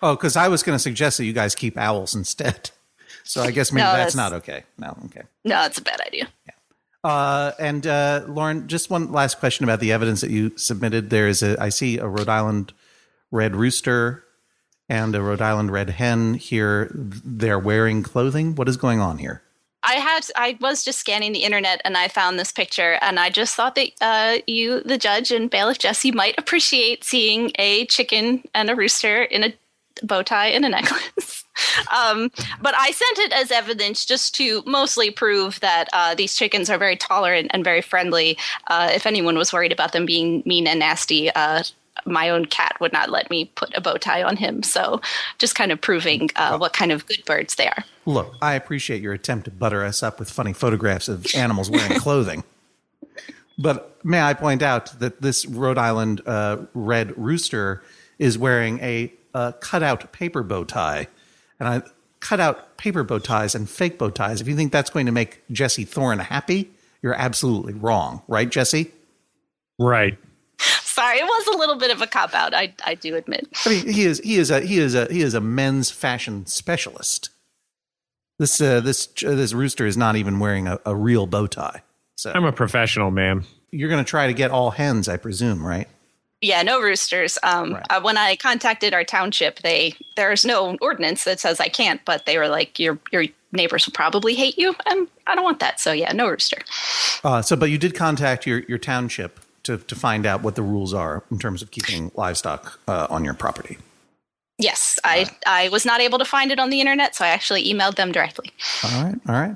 Oh, 0.02 0.16
because 0.16 0.36
I 0.36 0.48
was 0.48 0.64
going 0.64 0.76
to 0.76 0.80
suggest 0.82 1.18
that 1.20 1.26
you 1.26 1.34
guys 1.34 1.54
keep 1.54 1.78
owls 1.78 2.16
instead. 2.16 2.72
So 3.24 3.42
I 3.42 3.52
guess 3.52 3.72
maybe 3.72 3.84
No, 3.84 3.94
that's, 3.94 4.14
that's- 4.14 4.16
not 4.16 4.34
okay. 4.34 4.64
No, 4.78 4.98
okay. 5.06 5.24
no, 5.44 5.64
it's 5.66 5.78
a 5.78 5.82
bad 5.82 6.02
idea. 6.02 6.28
Uh, 7.04 7.52
and 7.60 7.86
uh, 7.86 8.24
Lauren, 8.28 8.68
just 8.70 8.90
one 8.90 9.12
last 9.12 9.40
question 9.40 9.66
about 9.66 9.82
the 9.82 9.92
evidence 9.92 10.22
that 10.22 10.30
you 10.30 10.58
submitted. 10.58 11.10
There 11.10 11.28
is 11.28 11.44
a, 11.44 11.62
I 11.62 11.68
see 11.70 11.98
a 11.98 12.08
Rhode 12.08 12.30
Island 12.30 12.72
red 13.30 13.56
rooster 13.58 14.24
and 14.88 15.14
a 15.14 15.22
Rhode 15.22 15.42
Island 15.42 15.70
red 15.72 15.90
hen 15.90 16.36
here. 16.36 16.90
They're 16.94 17.60
wearing 17.60 18.04
clothing. 18.04 18.56
What 18.56 18.70
is 18.70 18.78
going 18.78 19.02
on 19.02 19.18
here? 19.18 19.42
I 19.86 19.96
had 19.96 20.22
I 20.38 20.58
was 20.62 20.86
just 20.86 20.98
scanning 21.00 21.34
the 21.34 21.44
internet 21.44 21.82
and 21.84 21.98
I 21.98 22.08
found 22.08 22.40
this 22.40 22.54
picture 22.54 22.98
and 23.02 23.20
I 23.20 23.30
just 23.30 23.54
thought 23.54 23.76
that 23.76 23.90
uh, 24.00 24.38
you, 24.48 24.80
the 24.84 24.98
judge 24.98 25.30
and 25.30 25.50
bailiff 25.50 25.80
Jesse, 25.80 26.14
might 26.14 26.36
appreciate 26.38 27.04
seeing 27.04 27.52
a 27.60 27.86
chicken 27.88 28.44
and 28.56 28.70
a 28.70 28.76
rooster 28.76 29.24
in 29.24 29.44
a 29.44 29.54
bow 30.02 30.24
tie 30.24 30.48
and 30.48 30.64
a 30.64 30.70
necklace. 30.70 31.02
Um, 31.96 32.32
but 32.62 32.76
I 32.76 32.92
sent 32.92 33.20
it 33.20 33.34
as 33.34 33.52
evidence 33.52 34.06
just 34.06 34.36
to 34.36 34.64
mostly 34.66 35.12
prove 35.12 35.60
that 35.60 35.90
uh, 35.94 36.16
these 36.16 36.36
chickens 36.36 36.70
are 36.70 36.78
very 36.78 36.96
tolerant 36.96 37.52
and 37.54 37.64
very 37.64 37.82
friendly. 37.82 38.38
Uh, 38.68 38.90
if 38.94 39.06
anyone 39.06 39.38
was 39.38 39.54
worried 39.54 39.72
about 39.72 39.92
them 39.92 40.06
being 40.06 40.44
mean 40.46 40.68
and 40.68 40.80
nasty, 40.80 41.30
uh, 41.32 41.64
my 42.06 42.30
own 42.30 42.46
cat 42.46 42.76
would 42.80 42.92
not 42.92 43.10
let 43.10 43.30
me 43.30 43.46
put 43.56 43.76
a 43.76 43.82
bow 43.82 43.98
tie 43.98 44.24
on 44.24 44.36
him. 44.36 44.64
So 44.64 45.02
just 45.38 45.56
kind 45.56 45.72
of 45.72 45.80
proving 45.80 46.30
uh, 46.36 46.58
what 46.58 46.74
kind 46.74 46.92
of 46.92 47.06
good 47.06 47.24
birds 47.26 47.56
they 47.56 47.68
are. 47.68 47.84
Look, 48.06 48.36
I 48.42 48.56
appreciate 48.56 49.02
your 49.02 49.14
attempt 49.14 49.46
to 49.46 49.52
butter 49.52 49.84
us 49.84 50.04
up 50.04 50.20
with 50.20 50.30
funny 50.30 50.54
photographs 50.54 51.08
of 51.08 51.26
animals 51.36 51.70
wearing 51.70 52.00
clothing. 52.00 52.44
But 53.58 53.98
may 54.04 54.22
I 54.22 54.34
point 54.34 54.62
out 54.62 55.00
that 55.00 55.22
this 55.22 55.46
Rhode 55.46 55.78
Island 55.78 56.22
uh, 56.26 56.58
red 56.74 57.18
rooster 57.18 57.84
is 58.18 58.38
wearing 58.38 58.80
a 58.80 59.14
uh, 59.34 59.52
cutout 59.60 60.12
paper 60.12 60.44
bow 60.44 60.64
tie. 60.64 61.08
And 61.60 61.70
I 61.70 61.82
cut 62.20 62.40
out 62.40 62.78
paper 62.78 63.04
bow 63.04 63.20
ties 63.20 63.56
and 63.56 63.70
fake 63.70 63.98
bow 63.98 64.10
ties. 64.10 64.42
If 64.42 64.48
you 64.48 64.56
think 64.56 64.72
that's 64.72 64.90
going 64.90 65.06
to 65.06 65.12
make 65.12 65.42
Jesse 65.52 65.86
Thorne 65.86 66.20
happy, 66.20 66.72
you're 67.02 67.14
absolutely 67.14 67.74
wrong. 67.74 68.22
Right, 68.28 68.50
Jesse? 68.50 68.92
Right. 69.80 70.18
Sorry, 70.60 71.18
it 71.18 71.24
was 71.26 71.56
a 71.56 71.58
little 71.58 71.76
bit 71.76 71.92
of 71.92 72.02
a 72.02 72.08
cop 72.08 72.34
out. 72.34 72.54
I 72.54 72.74
I 72.86 72.96
do 72.96 73.16
admit. 73.16 73.48
I 73.66 73.70
mean, 73.70 73.88
he 73.92 74.04
is 74.04 74.20
he 74.24 74.38
is 74.38 74.52
a 74.52 74.62
he 74.62 74.78
is 74.78 74.94
a 74.96 75.12
he 75.12 75.22
is 75.22 75.34
a 75.34 75.42
men's 75.42 75.90
fashion 75.90 76.46
specialist. 76.46 77.30
This 78.40 78.62
uh, 78.62 78.80
this 78.80 79.10
uh, 79.26 79.32
this 79.36 79.54
rooster 79.54 79.86
is 79.86 79.98
not 79.98 80.16
even 80.16 80.40
wearing 80.40 80.68
a, 80.68 80.80
a 80.86 80.96
real 80.96 81.26
bow 81.26 81.48
tie. 81.48 81.82
So 82.16 82.32
I'm 82.34 82.46
a 82.46 82.52
professional, 82.52 83.10
ma'am. 83.12 83.44
you're 83.72 83.90
going 83.90 84.04
to 84.04 84.10
try 84.10 84.28
to 84.28 84.34
get 84.34 84.52
all 84.52 84.70
hens, 84.72 85.10
I 85.10 85.18
presume, 85.18 85.66
right? 85.66 85.88
Yeah, 86.44 86.62
no 86.62 86.82
roosters. 86.82 87.38
Um, 87.42 87.74
Right. 87.74 87.86
uh, 87.90 88.02
when 88.02 88.18
I 88.18 88.36
contacted 88.36 88.94
our 88.94 89.04
township, 89.04 89.62
they 89.62 89.96
there's 90.16 90.44
no 90.46 90.78
ordinance 90.82 91.24
that 91.24 91.40
says 91.40 91.60
I 91.60 91.70
can't, 91.70 92.04
but 92.06 92.26
they 92.26 92.38
were 92.38 92.50
like, 92.50 92.78
your 92.80 93.00
your 93.12 93.26
neighbors 93.52 93.86
will 93.86 93.94
probably 93.94 94.36
hate 94.36 94.58
you, 94.58 94.76
and 94.86 95.08
I 95.26 95.36
don't 95.36 95.44
want 95.44 95.60
that. 95.60 95.80
So 95.80 95.92
yeah, 95.94 96.12
no 96.12 96.28
rooster. 96.28 96.58
Uh, 97.24 97.42
so, 97.42 97.56
but 97.56 97.70
you 97.70 97.78
did 97.78 97.96
contact 97.96 98.46
your 98.46 98.60
your 98.68 98.78
township 98.78 99.40
to 99.64 99.78
to 99.78 99.96
find 99.96 100.26
out 100.26 100.42
what 100.44 100.56
the 100.56 100.62
rules 100.62 100.94
are 100.94 101.24
in 101.32 101.40
terms 101.40 101.62
of 101.62 101.72
keeping 101.72 102.12
livestock 102.16 102.78
uh, 102.88 103.08
on 103.10 103.24
your 103.24 103.34
property. 103.34 103.78
Yes, 104.58 105.00
I 105.04 105.30
I 105.48 105.70
was 105.70 105.86
not 105.86 106.02
able 106.02 106.20
to 106.20 106.26
find 106.26 106.52
it 106.52 106.60
on 106.60 106.70
the 106.70 106.80
internet, 106.82 107.16
so 107.16 107.26
I 107.26 107.30
actually 107.30 107.64
emailed 107.72 107.96
them 107.96 108.12
directly. 108.12 108.52
All 108.84 109.04
right, 109.04 109.16
all 109.28 109.36
right, 109.36 109.56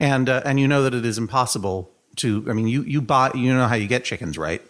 and 0.00 0.28
uh, 0.28 0.42
and 0.44 0.58
you 0.58 0.66
know 0.66 0.82
that 0.82 0.94
it 0.94 1.04
is 1.04 1.18
impossible 1.18 1.90
to. 2.16 2.44
I 2.48 2.52
mean, 2.54 2.68
you 2.68 2.82
you 2.82 3.00
buy 3.02 3.30
you 3.34 3.52
know 3.54 3.68
how 3.68 3.76
you 3.76 3.86
get 3.86 4.04
chickens, 4.04 4.38
right? 4.38 4.62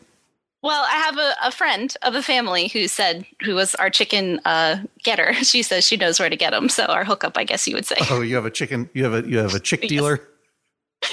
Well, 0.63 0.85
I 0.89 0.93
have 0.97 1.19
a, 1.19 1.35
a 1.45 1.51
friend 1.51 1.95
of 2.03 2.15
a 2.15 2.23
family 2.23 2.69
who 2.69 2.87
said 2.89 3.27
who 3.43 3.55
was 3.55 3.75
our 3.77 3.91
chicken 3.91 4.41
uh, 4.45 4.83
getter. 5.03 5.35
She 5.43 5.63
says 5.63 5.85
she 5.87 5.97
knows 5.97 6.21
where 6.21 6.31
to 6.31 6.37
get 6.37 6.51
them. 6.51 6.69
So 6.69 6.85
our 6.85 7.05
hookup, 7.05 7.37
I 7.37 7.45
guess 7.45 7.67
you 7.67 7.75
would 7.75 7.85
say. 7.87 7.97
Oh, 8.11 8.21
you 8.21 8.37
have 8.37 8.47
a 8.47 8.51
chicken. 8.51 8.89
You 8.95 9.05
have 9.05 9.25
a 9.25 9.29
you 9.29 9.39
have 9.39 9.55
a 9.55 9.61
chick 9.61 9.83
dealer. 9.89 10.21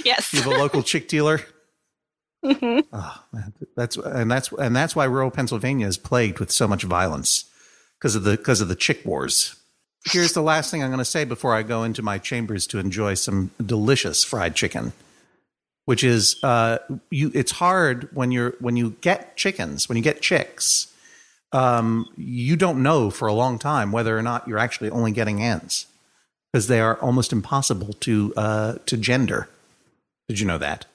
yes. 0.06 0.32
You 0.34 0.42
have 0.42 0.52
a 0.54 0.58
local 0.58 0.84
chick 0.84 1.08
dealer. 1.08 1.42
Mhm. 2.42 2.86
Oh, 2.94 3.24
man, 3.34 3.52
that's 3.76 3.98
and 3.98 4.32
that's 4.32 4.50
and 4.54 4.74
that's 4.74 4.96
why 4.96 5.04
rural 5.04 5.30
Pennsylvania 5.30 5.86
is 5.88 5.98
plagued 5.98 6.40
with 6.40 6.52
so 6.52 6.70
much 6.70 6.84
violence 6.84 7.44
because 8.00 8.16
of 8.16 8.24
the 8.24 8.38
because 8.38 8.62
of 8.62 8.70
the 8.70 8.78
chick 8.78 9.04
wars. 9.04 9.58
Here's 10.06 10.32
the 10.32 10.42
last 10.42 10.72
thing 10.72 10.82
I'm 10.82 10.88
going 10.90 11.00
to 11.00 11.04
say 11.04 11.26
before 11.26 11.54
I 11.54 11.64
go 11.64 11.84
into 11.84 12.02
my 12.02 12.18
chambers 12.18 12.66
to 12.68 12.80
enjoy 12.80 13.16
some 13.16 13.52
delicious 13.66 14.24
fried 14.24 14.56
chicken, 14.56 14.94
which 15.90 16.04
is 16.04 16.38
uh, 16.44 16.78
you. 17.10 17.32
It's 17.34 17.54
hard 17.54 18.10
when 18.14 18.30
you're 18.30 18.54
when 18.60 18.78
you 18.78 18.92
get 19.02 19.36
chickens 19.36 19.90
when 19.90 19.96
you 19.96 20.04
get 20.04 20.22
chicks. 20.22 20.94
Um, 21.52 22.06
you 22.16 22.56
don't 22.56 22.84
know 22.84 23.10
for 23.10 23.28
a 23.28 23.34
long 23.34 23.58
time 23.58 23.92
whether 23.92 24.16
or 24.16 24.22
not 24.22 24.48
you're 24.48 24.60
actually 24.60 24.92
only 24.92 25.12
getting 25.12 25.40
hens 25.40 25.88
because 26.54 26.68
they 26.68 26.80
are 26.80 27.00
almost 27.00 27.34
impossible 27.34 27.94
to 28.02 28.32
uh, 28.38 28.76
to 28.86 28.98
gender. 28.98 29.50
Did 30.28 30.40
you 30.40 30.46
know 30.46 30.60
that? 30.60 30.86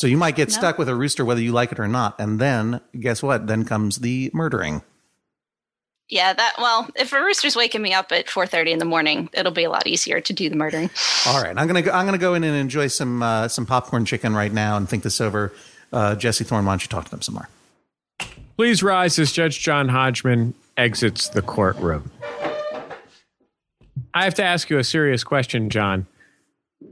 So 0.00 0.06
you 0.06 0.16
might 0.16 0.34
get 0.34 0.48
No. 0.48 0.54
stuck 0.54 0.78
with 0.78 0.88
a 0.88 0.94
rooster 0.94 1.22
whether 1.22 1.42
you 1.42 1.52
like 1.52 1.70
it 1.70 1.78
or 1.78 1.86
not, 1.86 2.18
and 2.18 2.40
then 2.40 2.80
guess 2.98 3.22
what? 3.22 3.48
Then 3.48 3.66
comes 3.66 3.98
the 3.98 4.30
murdering. 4.32 4.80
Yeah, 6.10 6.32
that 6.34 6.56
well, 6.58 6.88
if 6.96 7.12
a 7.12 7.20
rooster's 7.20 7.56
waking 7.56 7.80
me 7.80 7.94
up 7.94 8.12
at 8.12 8.28
four 8.28 8.46
thirty 8.46 8.72
in 8.72 8.78
the 8.78 8.84
morning, 8.84 9.30
it'll 9.32 9.52
be 9.52 9.64
a 9.64 9.70
lot 9.70 9.86
easier 9.86 10.20
to 10.20 10.32
do 10.32 10.50
the 10.50 10.56
murdering. 10.56 10.90
All 11.26 11.42
right, 11.42 11.56
I'm 11.56 11.66
gonna 11.66 11.82
go, 11.82 11.92
I'm 11.92 12.04
gonna 12.04 12.18
go 12.18 12.34
in 12.34 12.44
and 12.44 12.54
enjoy 12.54 12.88
some 12.88 13.22
uh, 13.22 13.48
some 13.48 13.64
popcorn 13.64 14.04
chicken 14.04 14.34
right 14.34 14.52
now 14.52 14.76
and 14.76 14.88
think 14.88 15.02
this 15.02 15.20
over. 15.20 15.52
Uh, 15.92 16.14
Jesse 16.14 16.44
Thorne, 16.44 16.64
why 16.66 16.72
don't 16.72 16.82
you 16.82 16.88
talk 16.88 17.04
to 17.06 17.10
them 17.10 17.22
some 17.22 17.36
more? 17.36 17.48
Please 18.56 18.82
rise 18.82 19.18
as 19.18 19.32
Judge 19.32 19.60
John 19.60 19.88
Hodgman 19.88 20.54
exits 20.76 21.28
the 21.28 21.42
courtroom. 21.42 22.10
I 24.12 24.24
have 24.24 24.34
to 24.34 24.44
ask 24.44 24.70
you 24.70 24.78
a 24.78 24.84
serious 24.84 25.24
question, 25.24 25.70
John. 25.70 26.06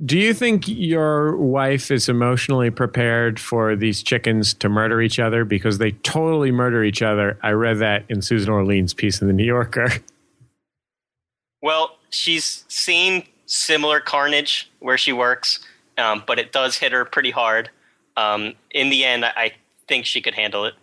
Do 0.05 0.19
you 0.19 0.35
think 0.35 0.67
your 0.67 1.37
wife 1.37 1.91
is 1.91 2.09
emotionally 2.09 2.71
prepared 2.71 3.39
for 3.39 3.77
these 3.77 4.03
chickens 4.03 4.55
to 4.55 4.69
murder 4.69 5.01
each 5.01 5.19
other? 5.19 5.45
Because 5.45 5.79
they 5.79 5.93
totally 5.93 6.51
murder 6.51 6.83
each 6.83 7.03
other. 7.03 7.39
I 7.43 7.51
read 7.51 7.79
that 7.79 8.05
in 8.09 8.23
Susan 8.23 8.51
Orlean's 8.51 8.95
piece 8.95 9.21
in 9.21 9.29
The 9.29 9.35
New 9.35 9.45
Yorker. 9.45 9.89
Well, 11.65 11.97
she's 12.11 12.65
seen 12.67 13.25
similar 13.47 14.01
carnage 14.01 14.69
where 14.81 14.99
she 14.99 15.13
works, 15.13 15.61
um, 15.97 16.25
but 16.27 16.41
it 16.41 16.51
does 16.51 16.77
hit 16.77 16.91
her 16.91 17.05
pretty 17.05 17.31
hard. 17.31 17.71
Um, 18.17 18.55
in 18.73 18.91
the 18.91 19.05
end, 19.05 19.25
I, 19.25 19.53
think 19.89 20.07
she 20.07 20.21
could 20.21 20.35
handle 20.35 20.65
it, 20.65 20.75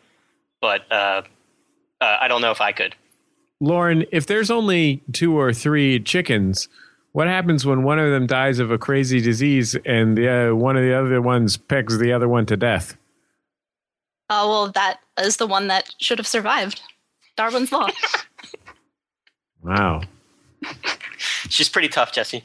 but 0.62 0.82
uh, 0.92 1.24
uh, 2.02 2.18
I 2.22 2.28
don't 2.28 2.42
know 2.42 2.52
if 2.52 2.62
I 2.62 2.72
could. 2.74 2.96
Lauren, 3.62 4.06
if 4.12 4.28
there's 4.28 4.52
only 4.52 5.02
two 5.12 5.40
or 5.40 5.54
three 5.54 6.00
chickens, 6.00 6.68
what 7.12 7.28
happens 7.28 7.66
when 7.66 7.84
one 7.84 8.00
of 8.00 8.12
them 8.12 8.28
dies 8.28 8.60
of 8.60 8.72
a 8.72 8.78
crazy 8.78 9.22
disease 9.22 9.76
and 9.86 10.18
the 10.18 10.52
uh, 10.52 10.56
one 10.56 10.78
of 10.78 10.84
the 10.84 10.94
other 10.94 11.22
ones 11.22 11.58
pegs 11.58 11.98
the 11.98 12.14
other 12.14 12.28
one 12.28 12.46
to 12.48 12.58
death? 12.58 12.98
Oh, 14.30 14.48
well, 14.48 14.72
that 14.74 15.00
is 15.20 15.38
the 15.38 15.48
one 15.48 15.68
that 15.68 15.94
should 16.00 16.20
have 16.20 16.28
survived. 16.28 16.82
Darwin's 17.36 17.72
Law. 17.72 17.90
Wow. 19.62 20.02
She's 21.50 21.70
pretty 21.70 21.90
tough, 21.90 22.14
Jesse. 22.14 22.44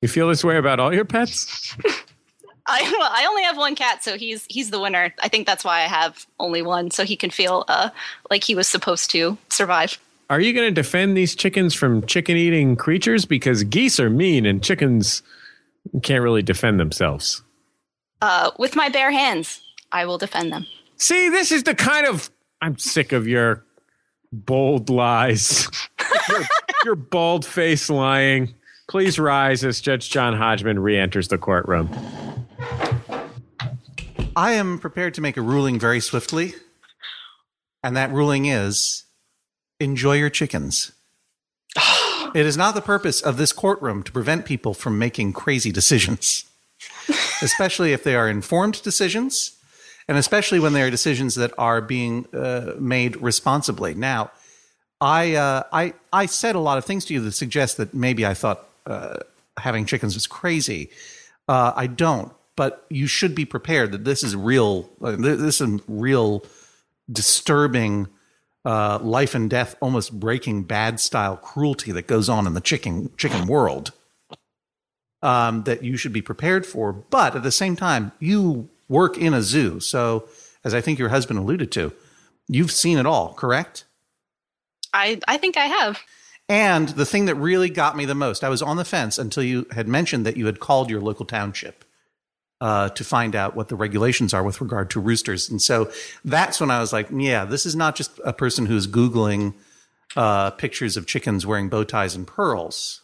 You 0.00 0.08
feel 0.08 0.28
this 0.28 0.44
way 0.44 0.56
about 0.56 0.80
all 0.80 0.94
your 0.94 1.04
pets? 1.04 1.76
I, 2.66 2.82
well, 2.96 3.10
I 3.12 3.26
only 3.28 3.42
have 3.42 3.56
one 3.56 3.74
cat, 3.74 4.04
so 4.04 4.16
he's 4.16 4.46
he's 4.48 4.70
the 4.70 4.80
winner. 4.80 5.12
I 5.20 5.28
think 5.28 5.46
that's 5.46 5.64
why 5.64 5.80
I 5.80 5.86
have 5.88 6.26
only 6.38 6.62
one, 6.62 6.92
so 6.92 7.04
he 7.04 7.16
can 7.16 7.30
feel 7.30 7.64
uh, 7.66 7.90
like 8.30 8.44
he 8.44 8.54
was 8.54 8.68
supposed 8.68 9.10
to 9.10 9.36
survive. 9.50 9.98
Are 10.32 10.40
you 10.40 10.54
going 10.54 10.66
to 10.66 10.72
defend 10.72 11.14
these 11.14 11.34
chickens 11.34 11.74
from 11.74 12.06
chicken 12.06 12.38
eating 12.38 12.74
creatures? 12.74 13.26
Because 13.26 13.64
geese 13.64 14.00
are 14.00 14.08
mean 14.08 14.46
and 14.46 14.64
chickens 14.64 15.22
can't 16.02 16.22
really 16.22 16.42
defend 16.42 16.80
themselves. 16.80 17.42
Uh, 18.22 18.50
with 18.58 18.74
my 18.74 18.88
bare 18.88 19.10
hands, 19.10 19.60
I 19.92 20.06
will 20.06 20.16
defend 20.16 20.50
them. 20.50 20.66
See, 20.96 21.28
this 21.28 21.52
is 21.52 21.64
the 21.64 21.74
kind 21.74 22.06
of. 22.06 22.30
I'm 22.62 22.78
sick 22.78 23.12
of 23.12 23.28
your 23.28 23.62
bold 24.32 24.88
lies, 24.88 25.68
your, 26.30 26.42
your 26.86 26.94
bald 26.94 27.44
face 27.44 27.90
lying. 27.90 28.54
Please 28.88 29.18
rise 29.18 29.62
as 29.66 29.82
Judge 29.82 30.08
John 30.08 30.34
Hodgman 30.34 30.78
re 30.78 30.96
enters 30.96 31.28
the 31.28 31.36
courtroom. 31.36 31.90
I 34.34 34.52
am 34.52 34.78
prepared 34.78 35.12
to 35.12 35.20
make 35.20 35.36
a 35.36 35.42
ruling 35.42 35.78
very 35.78 36.00
swiftly. 36.00 36.54
And 37.84 37.98
that 37.98 38.10
ruling 38.12 38.46
is 38.46 39.04
enjoy 39.82 40.16
your 40.16 40.30
chickens. 40.30 40.92
it 42.34 42.46
is 42.46 42.56
not 42.56 42.74
the 42.74 42.80
purpose 42.80 43.20
of 43.20 43.36
this 43.36 43.52
courtroom 43.52 44.02
to 44.02 44.12
prevent 44.12 44.44
people 44.44 44.74
from 44.74 44.98
making 44.98 45.32
crazy 45.32 45.72
decisions, 45.72 46.44
especially 47.42 47.92
if 47.92 48.04
they 48.04 48.14
are 48.14 48.28
informed 48.28 48.82
decisions 48.82 49.58
and 50.08 50.18
especially 50.18 50.58
when 50.58 50.72
they 50.72 50.82
are 50.82 50.90
decisions 50.90 51.36
that 51.36 51.52
are 51.58 51.80
being 51.80 52.26
uh, 52.34 52.74
made 52.78 53.16
responsibly. 53.16 53.94
Now, 53.94 54.30
I, 55.00 55.34
uh, 55.34 55.62
I, 55.72 55.94
I 56.12 56.26
said 56.26 56.54
a 56.54 56.60
lot 56.60 56.78
of 56.78 56.84
things 56.84 57.04
to 57.06 57.14
you 57.14 57.20
that 57.20 57.32
suggest 57.32 57.76
that 57.76 57.94
maybe 57.94 58.26
I 58.26 58.34
thought 58.34 58.68
uh, 58.86 59.18
having 59.58 59.86
chickens 59.86 60.14
was 60.14 60.26
crazy. 60.26 60.90
Uh, 61.48 61.72
I 61.74 61.86
don't, 61.86 62.32
but 62.56 62.86
you 62.88 63.06
should 63.06 63.34
be 63.34 63.44
prepared 63.44 63.92
that 63.92 64.04
this 64.04 64.22
is 64.22 64.36
real. 64.36 64.90
Uh, 65.00 65.16
this 65.18 65.60
is 65.60 65.80
real 65.88 66.44
disturbing 67.10 68.08
uh, 68.64 68.98
life 69.02 69.34
and 69.34 69.50
death, 69.50 69.74
almost 69.80 70.18
Breaking 70.18 70.62
Bad 70.62 71.00
style 71.00 71.36
cruelty 71.36 71.92
that 71.92 72.06
goes 72.06 72.28
on 72.28 72.46
in 72.46 72.54
the 72.54 72.60
chicken 72.60 73.10
chicken 73.16 73.46
world. 73.46 73.92
Um, 75.22 75.62
that 75.64 75.84
you 75.84 75.96
should 75.96 76.12
be 76.12 76.22
prepared 76.22 76.66
for, 76.66 76.92
but 76.92 77.36
at 77.36 77.44
the 77.44 77.52
same 77.52 77.76
time, 77.76 78.10
you 78.18 78.68
work 78.88 79.16
in 79.16 79.32
a 79.32 79.40
zoo, 79.40 79.78
so 79.78 80.28
as 80.64 80.74
I 80.74 80.80
think 80.80 80.98
your 80.98 81.10
husband 81.10 81.38
alluded 81.38 81.70
to, 81.72 81.92
you've 82.48 82.72
seen 82.72 82.98
it 82.98 83.06
all, 83.06 83.32
correct? 83.34 83.84
I 84.92 85.20
I 85.28 85.36
think 85.36 85.56
I 85.56 85.66
have. 85.66 86.00
And 86.48 86.88
the 86.88 87.06
thing 87.06 87.26
that 87.26 87.36
really 87.36 87.70
got 87.70 87.96
me 87.96 88.04
the 88.04 88.16
most, 88.16 88.42
I 88.42 88.48
was 88.48 88.62
on 88.62 88.76
the 88.76 88.84
fence 88.84 89.16
until 89.16 89.44
you 89.44 89.66
had 89.70 89.86
mentioned 89.86 90.26
that 90.26 90.36
you 90.36 90.46
had 90.46 90.58
called 90.58 90.90
your 90.90 91.00
local 91.00 91.24
township 91.24 91.84
uh, 92.62 92.88
to 92.90 93.02
find 93.02 93.34
out 93.34 93.56
what 93.56 93.68
the 93.68 93.74
regulations 93.74 94.32
are 94.32 94.44
with 94.44 94.60
regard 94.60 94.88
to 94.88 95.00
roosters. 95.00 95.50
And 95.50 95.60
so 95.60 95.90
that's 96.24 96.60
when 96.60 96.70
I 96.70 96.78
was 96.78 96.92
like, 96.92 97.08
yeah, 97.10 97.44
this 97.44 97.66
is 97.66 97.74
not 97.74 97.96
just 97.96 98.20
a 98.24 98.32
person 98.32 98.66
who's 98.66 98.86
Googling 98.86 99.54
uh, 100.14 100.52
pictures 100.52 100.96
of 100.96 101.08
chickens 101.08 101.44
wearing 101.44 101.68
bow 101.68 101.82
ties 101.82 102.14
and 102.14 102.24
pearls. 102.24 103.02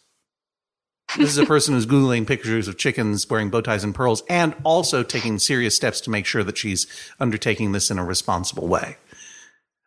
This 1.16 1.30
is 1.30 1.38
a 1.38 1.46
person 1.46 1.74
who's 1.74 1.86
Googling 1.86 2.24
pictures 2.24 2.68
of 2.68 2.78
chickens 2.78 3.28
wearing 3.28 3.50
bow 3.50 3.60
ties 3.60 3.82
and 3.82 3.92
pearls 3.92 4.22
and 4.28 4.54
also 4.62 5.02
taking 5.02 5.40
serious 5.40 5.74
steps 5.74 6.00
to 6.02 6.10
make 6.10 6.24
sure 6.24 6.44
that 6.44 6.56
she's 6.56 6.86
undertaking 7.18 7.72
this 7.72 7.90
in 7.90 7.98
a 7.98 8.04
responsible 8.04 8.68
way. 8.68 8.96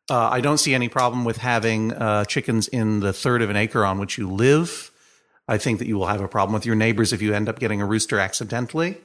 Uh, 0.10 0.28
I 0.30 0.42
don't 0.42 0.58
see 0.58 0.74
any 0.74 0.90
problem 0.90 1.24
with 1.24 1.38
having 1.38 1.94
uh, 1.94 2.26
chickens 2.26 2.68
in 2.68 3.00
the 3.00 3.14
third 3.14 3.42
of 3.42 3.50
an 3.50 3.56
acre 3.56 3.86
on 3.86 4.00
which 4.00 4.18
you 4.18 4.30
live. 4.30 4.92
I 5.48 5.58
think 5.58 5.80
that 5.80 5.88
you 5.88 5.98
will 5.98 6.08
have 6.08 6.20
a 6.20 6.28
problem 6.28 6.54
with 6.54 6.66
your 6.66 6.76
neighbors 6.76 7.14
if 7.14 7.22
you 7.22 7.34
end 7.34 7.48
up 7.48 7.58
getting 7.58 7.82
a 7.82 7.86
rooster 7.86 8.20
accidentally. 8.20 8.98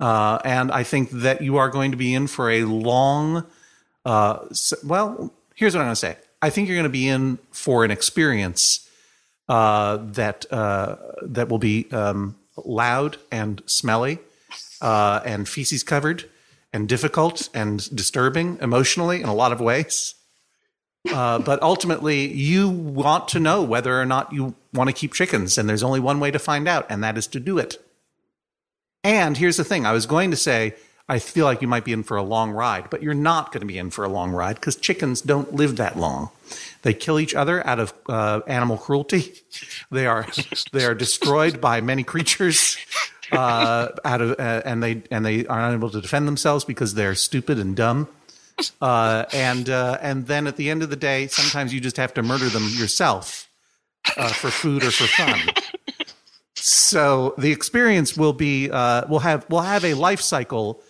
Uh, 0.00 0.38
and 0.44 0.70
I 0.70 0.84
think 0.84 1.10
that 1.10 1.42
you 1.42 1.56
are 1.56 1.68
going 1.68 1.90
to 1.90 1.96
be 1.96 2.14
in 2.14 2.26
for 2.26 2.50
a 2.50 2.64
long, 2.64 3.44
uh, 4.04 4.38
well, 4.84 5.32
here's 5.54 5.74
what 5.74 5.80
I'm 5.80 5.86
going 5.86 5.92
to 5.92 5.96
say. 5.96 6.16
I 6.40 6.50
think 6.50 6.68
you're 6.68 6.76
going 6.76 6.84
to 6.84 6.88
be 6.88 7.08
in 7.08 7.38
for 7.50 7.84
an 7.84 7.90
experience 7.90 8.88
uh, 9.48 9.96
that 10.00 10.46
uh, 10.52 10.96
that 11.22 11.48
will 11.48 11.58
be 11.58 11.90
um, 11.90 12.36
loud 12.64 13.16
and 13.32 13.62
smelly 13.66 14.20
and 14.80 15.48
feces 15.48 15.82
covered 15.82 16.28
and 16.72 16.88
difficult 16.88 17.48
and 17.54 17.94
disturbing 17.94 18.58
emotionally 18.60 19.20
in 19.20 19.28
a 19.28 19.34
lot 19.34 19.52
of 19.52 19.60
ways. 19.60 20.14
Uh, 21.10 21.38
but 21.38 21.62
ultimately, 21.62 22.26
you 22.32 22.68
want 22.68 23.28
to 23.28 23.40
know 23.40 23.62
whether 23.62 24.00
or 24.00 24.04
not 24.04 24.32
you 24.32 24.54
want 24.74 24.88
to 24.88 24.92
keep 24.92 25.14
chickens, 25.14 25.56
and 25.56 25.68
there's 25.68 25.82
only 25.82 26.00
one 26.00 26.20
way 26.20 26.30
to 26.30 26.38
find 26.38 26.68
out, 26.68 26.86
and 26.90 27.02
that 27.02 27.16
is 27.16 27.26
to 27.26 27.40
do 27.40 27.56
it. 27.56 27.82
And 29.04 29.36
here's 29.36 29.56
the 29.56 29.64
thing 29.64 29.86
I 29.86 29.92
was 29.92 30.06
going 30.06 30.30
to 30.30 30.36
say, 30.36 30.74
I 31.08 31.18
feel 31.18 31.46
like 31.46 31.62
you 31.62 31.68
might 31.68 31.84
be 31.84 31.92
in 31.92 32.02
for 32.02 32.16
a 32.16 32.22
long 32.22 32.50
ride, 32.50 32.90
but 32.90 33.02
you're 33.02 33.14
not 33.14 33.50
going 33.50 33.60
to 33.60 33.66
be 33.66 33.78
in 33.78 33.90
for 33.90 34.04
a 34.04 34.08
long 34.08 34.32
ride 34.32 34.56
because 34.56 34.76
chickens 34.76 35.22
don't 35.22 35.54
live 35.54 35.76
that 35.76 35.96
long. 35.96 36.30
They 36.82 36.92
kill 36.92 37.18
each 37.18 37.34
other 37.34 37.66
out 37.66 37.80
of 37.80 37.94
uh, 38.08 38.40
animal 38.46 38.76
cruelty. 38.76 39.32
They 39.90 40.06
are 40.06 40.26
they 40.72 40.84
are 40.84 40.94
destroyed 40.94 41.62
by 41.62 41.80
many 41.80 42.02
creatures 42.02 42.76
uh, 43.32 43.88
out 44.04 44.20
of 44.20 44.38
uh, 44.38 44.60
and 44.66 44.82
they 44.82 45.02
and 45.10 45.24
they 45.24 45.46
are 45.46 45.60
unable 45.60 45.88
to 45.90 46.02
defend 46.02 46.28
themselves 46.28 46.64
because 46.64 46.92
they're 46.92 47.14
stupid 47.14 47.58
and 47.58 47.74
dumb. 47.74 48.08
Uh, 48.82 49.24
and 49.32 49.70
uh, 49.70 49.96
and 50.02 50.26
then 50.26 50.46
at 50.46 50.56
the 50.56 50.68
end 50.68 50.82
of 50.82 50.90
the 50.90 50.96
day, 50.96 51.26
sometimes 51.28 51.72
you 51.72 51.80
just 51.80 51.96
have 51.96 52.12
to 52.14 52.22
murder 52.22 52.50
them 52.50 52.68
yourself 52.74 53.48
uh, 54.18 54.28
for 54.28 54.50
food 54.50 54.84
or 54.84 54.90
for 54.90 55.06
fun. 55.06 55.40
So 56.68 57.34
the 57.38 57.52
experience 57.52 58.16
will 58.16 58.32
be 58.32 58.70
uh, 58.70 59.06
will 59.08 59.20
have 59.20 59.48
will 59.48 59.60
have 59.60 59.84
a 59.84 59.94
life 59.94 60.20
cycle 60.20 60.80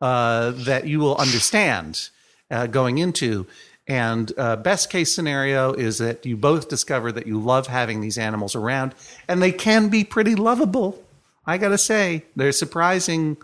uh, 0.00 0.50
that 0.50 0.86
you 0.86 0.98
will 0.98 1.16
understand 1.16 2.08
uh, 2.50 2.66
going 2.66 2.98
into. 2.98 3.46
And 3.88 4.34
best 4.34 4.90
case 4.90 5.14
scenario 5.14 5.72
is 5.72 5.98
that 5.98 6.26
you 6.26 6.36
both 6.36 6.68
discover 6.68 7.12
that 7.12 7.28
you 7.28 7.38
love 7.38 7.68
having 7.68 8.00
these 8.00 8.18
animals 8.18 8.56
around, 8.56 8.96
and 9.28 9.40
they 9.40 9.52
can 9.52 9.88
be 9.90 10.02
pretty 10.02 10.34
lovable. 10.34 11.00
I 11.46 11.56
gotta 11.56 11.78
say, 11.78 12.24
they're 12.34 12.50
surprising. 12.50 13.36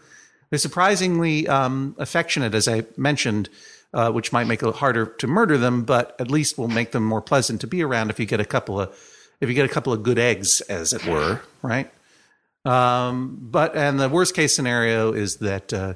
They're 0.50 0.58
surprisingly 0.58 1.46
um, 1.46 1.94
affectionate, 1.96 2.54
as 2.54 2.66
I 2.66 2.86
mentioned 2.96 3.48
uh, 3.94 4.10
which 4.10 4.32
might 4.32 4.46
make 4.46 4.62
it 4.62 4.74
harder 4.76 5.06
to 5.06 5.26
murder 5.26 5.58
them, 5.58 5.82
but 5.82 6.16
at 6.18 6.30
least 6.30 6.58
will 6.58 6.68
make 6.68 6.92
them 6.92 7.04
more 7.04 7.20
pleasant 7.20 7.60
to 7.60 7.66
be 7.66 7.82
around 7.82 8.10
if 8.10 8.18
you 8.18 8.26
get 8.26 8.40
a 8.40 8.44
couple 8.44 8.80
of 8.80 8.96
if 9.42 9.48
you 9.48 9.54
get 9.54 9.66
a 9.66 9.68
couple 9.68 9.92
of 9.92 10.02
good 10.02 10.18
eggs, 10.18 10.60
as 10.62 10.92
it 10.92 11.04
were, 11.04 11.42
right? 11.62 11.90
Um, 12.64 13.38
but 13.42 13.76
and 13.76 13.98
the 13.98 14.08
worst 14.08 14.34
case 14.34 14.54
scenario 14.54 15.12
is 15.12 15.38
that 15.38 15.72
uh, 15.72 15.94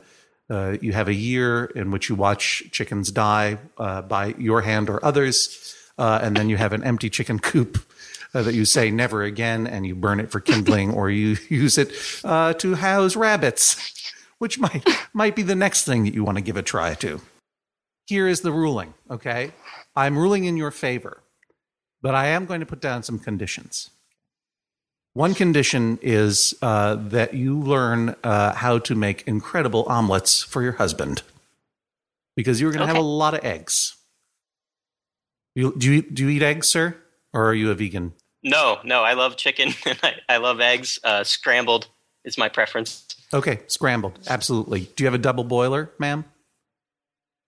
uh, 0.50 0.76
you 0.80 0.92
have 0.92 1.06
a 1.06 1.14
year 1.14 1.66
in 1.66 1.92
which 1.92 2.08
you 2.08 2.16
watch 2.16 2.64
chickens 2.72 3.12
die 3.12 3.58
uh, 3.78 4.02
by 4.02 4.34
your 4.36 4.62
hand 4.62 4.90
or 4.90 5.02
others, 5.04 5.74
uh, 5.96 6.18
and 6.20 6.36
then 6.36 6.48
you 6.48 6.56
have 6.56 6.72
an 6.72 6.82
empty 6.84 7.08
chicken 7.08 7.38
coop. 7.38 7.78
Uh, 8.34 8.42
that 8.42 8.54
you 8.54 8.66
say 8.66 8.90
never 8.90 9.22
again, 9.22 9.66
and 9.66 9.86
you 9.86 9.94
burn 9.94 10.20
it 10.20 10.30
for 10.30 10.40
kindling, 10.40 10.92
or 10.92 11.08
you 11.08 11.38
use 11.48 11.78
it 11.78 11.90
uh, 12.22 12.52
to 12.52 12.74
house 12.74 13.16
rabbits, 13.16 14.12
which 14.38 14.58
might 14.58 14.84
might 15.14 15.34
be 15.34 15.42
the 15.42 15.54
next 15.54 15.84
thing 15.84 16.04
that 16.04 16.12
you 16.12 16.22
want 16.22 16.36
to 16.36 16.42
give 16.42 16.56
a 16.56 16.62
try 16.62 16.92
to 16.92 17.20
here 18.06 18.28
is 18.28 18.40
the 18.40 18.52
ruling, 18.52 18.94
okay? 19.10 19.52
I'm 19.94 20.16
ruling 20.16 20.44
in 20.44 20.56
your 20.56 20.70
favor, 20.70 21.22
but 22.06 22.14
I 22.14 22.28
am 22.28 22.46
going 22.46 22.60
to 22.60 22.66
put 22.66 22.80
down 22.80 23.02
some 23.02 23.18
conditions. 23.18 23.90
One 25.14 25.34
condition 25.34 25.98
is 26.02 26.54
uh, 26.62 26.94
that 26.94 27.34
you 27.34 27.58
learn 27.58 28.14
uh, 28.22 28.52
how 28.52 28.78
to 28.78 28.94
make 28.94 29.26
incredible 29.26 29.84
omelets 29.88 30.40
for 30.40 30.62
your 30.62 30.74
husband 30.74 31.22
because 32.36 32.60
you're 32.60 32.70
going 32.70 32.78
to 32.78 32.84
okay. 32.84 32.94
have 32.94 33.04
a 33.04 33.08
lot 33.08 33.34
of 33.34 33.44
eggs. 33.44 33.96
You, 35.56 35.74
do, 35.76 35.94
you, 35.94 36.02
do 36.02 36.22
you 36.22 36.28
eat 36.28 36.44
eggs, 36.44 36.68
sir? 36.68 36.96
Or 37.32 37.46
are 37.48 37.54
you 37.54 37.72
a 37.72 37.74
vegan? 37.74 38.12
No, 38.44 38.78
no. 38.84 39.02
I 39.02 39.14
love 39.14 39.36
chicken 39.36 39.72
and 39.84 39.98
I, 40.04 40.14
I 40.28 40.36
love 40.36 40.60
eggs. 40.60 41.00
Uh, 41.02 41.24
scrambled 41.24 41.88
is 42.24 42.38
my 42.38 42.48
preference. 42.48 43.04
Okay, 43.34 43.62
scrambled. 43.66 44.20
Absolutely. 44.28 44.88
Do 44.94 45.02
you 45.02 45.08
have 45.08 45.14
a 45.14 45.18
double 45.18 45.42
boiler, 45.42 45.90
ma'am? 45.98 46.24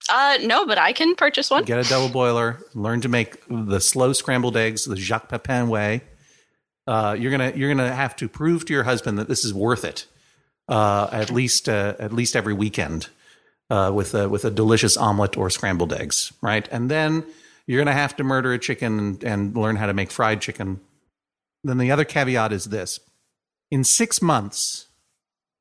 Uh, 0.09 0.39
no, 0.43 0.67
but 0.67 0.79
I 0.79 0.93
can 0.93 1.15
purchase 1.15 1.51
one. 1.51 1.65
Get 1.65 1.79
a 1.79 1.89
double 1.89 2.09
boiler. 2.09 2.61
Learn 2.75 3.01
to 3.03 3.09
make 3.09 3.37
the 3.49 3.81
slow 3.81 4.13
scrambled 4.13 4.57
eggs 4.57 4.85
the 4.85 4.97
Jacques 4.97 5.29
Pepin 5.29 5.69
way. 5.69 6.03
Uh, 6.87 7.15
you're 7.19 7.31
gonna 7.31 7.53
you're 7.55 7.69
gonna 7.69 7.95
have 7.95 8.17
to 8.17 8.29
prove 8.29 8.65
to 8.65 8.73
your 8.73 8.85
husband 8.85 9.19
that 9.19 9.29
this 9.29 9.45
is 9.45 9.53
worth 9.53 9.85
it. 9.85 10.07
Uh, 10.69 11.09
at 11.13 11.31
least 11.31 11.69
uh, 11.69 11.95
at 11.99 12.13
least 12.13 12.35
every 12.35 12.55
weekend 12.55 13.09
uh, 13.71 13.91
with 13.95 14.15
a, 14.15 14.29
with 14.29 14.45
a 14.45 14.51
delicious 14.51 14.97
omelet 14.97 15.37
or 15.37 15.51
scrambled 15.51 15.93
eggs, 15.93 16.33
right? 16.41 16.67
And 16.71 16.91
then 16.91 17.27
you're 17.67 17.81
gonna 17.81 17.93
have 17.93 18.17
to 18.17 18.25
murder 18.25 18.53
a 18.55 18.59
chicken 18.59 18.99
and, 18.99 19.25
and 19.25 19.57
learn 19.57 19.77
how 19.77 19.87
to 19.87 19.93
make 19.93 20.11
fried 20.11 20.41
chicken. 20.41 20.81
Then 21.63 21.79
the 21.79 21.91
other 21.91 22.05
caveat 22.05 22.53
is 22.53 22.67
this: 22.67 23.01
in 23.71 23.85
six 23.85 24.23
months 24.23 24.87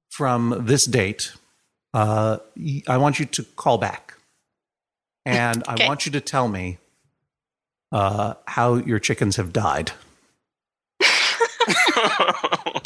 from 0.09 0.63
this 0.65 0.85
date, 0.85 1.33
uh, 1.93 2.37
I 2.87 2.97
want 2.97 3.19
you 3.19 3.25
to 3.25 3.43
call 3.43 3.77
back 3.77 4.13
and 5.27 5.63
I 5.67 5.85
want 5.87 6.05
you 6.05 6.11
to 6.13 6.21
tell 6.21 6.47
me 6.47 6.77
uh, 7.91 8.33
how 8.45 8.75
your 8.75 8.99
chickens 8.99 9.35
have 9.35 9.51
died. 9.53 9.91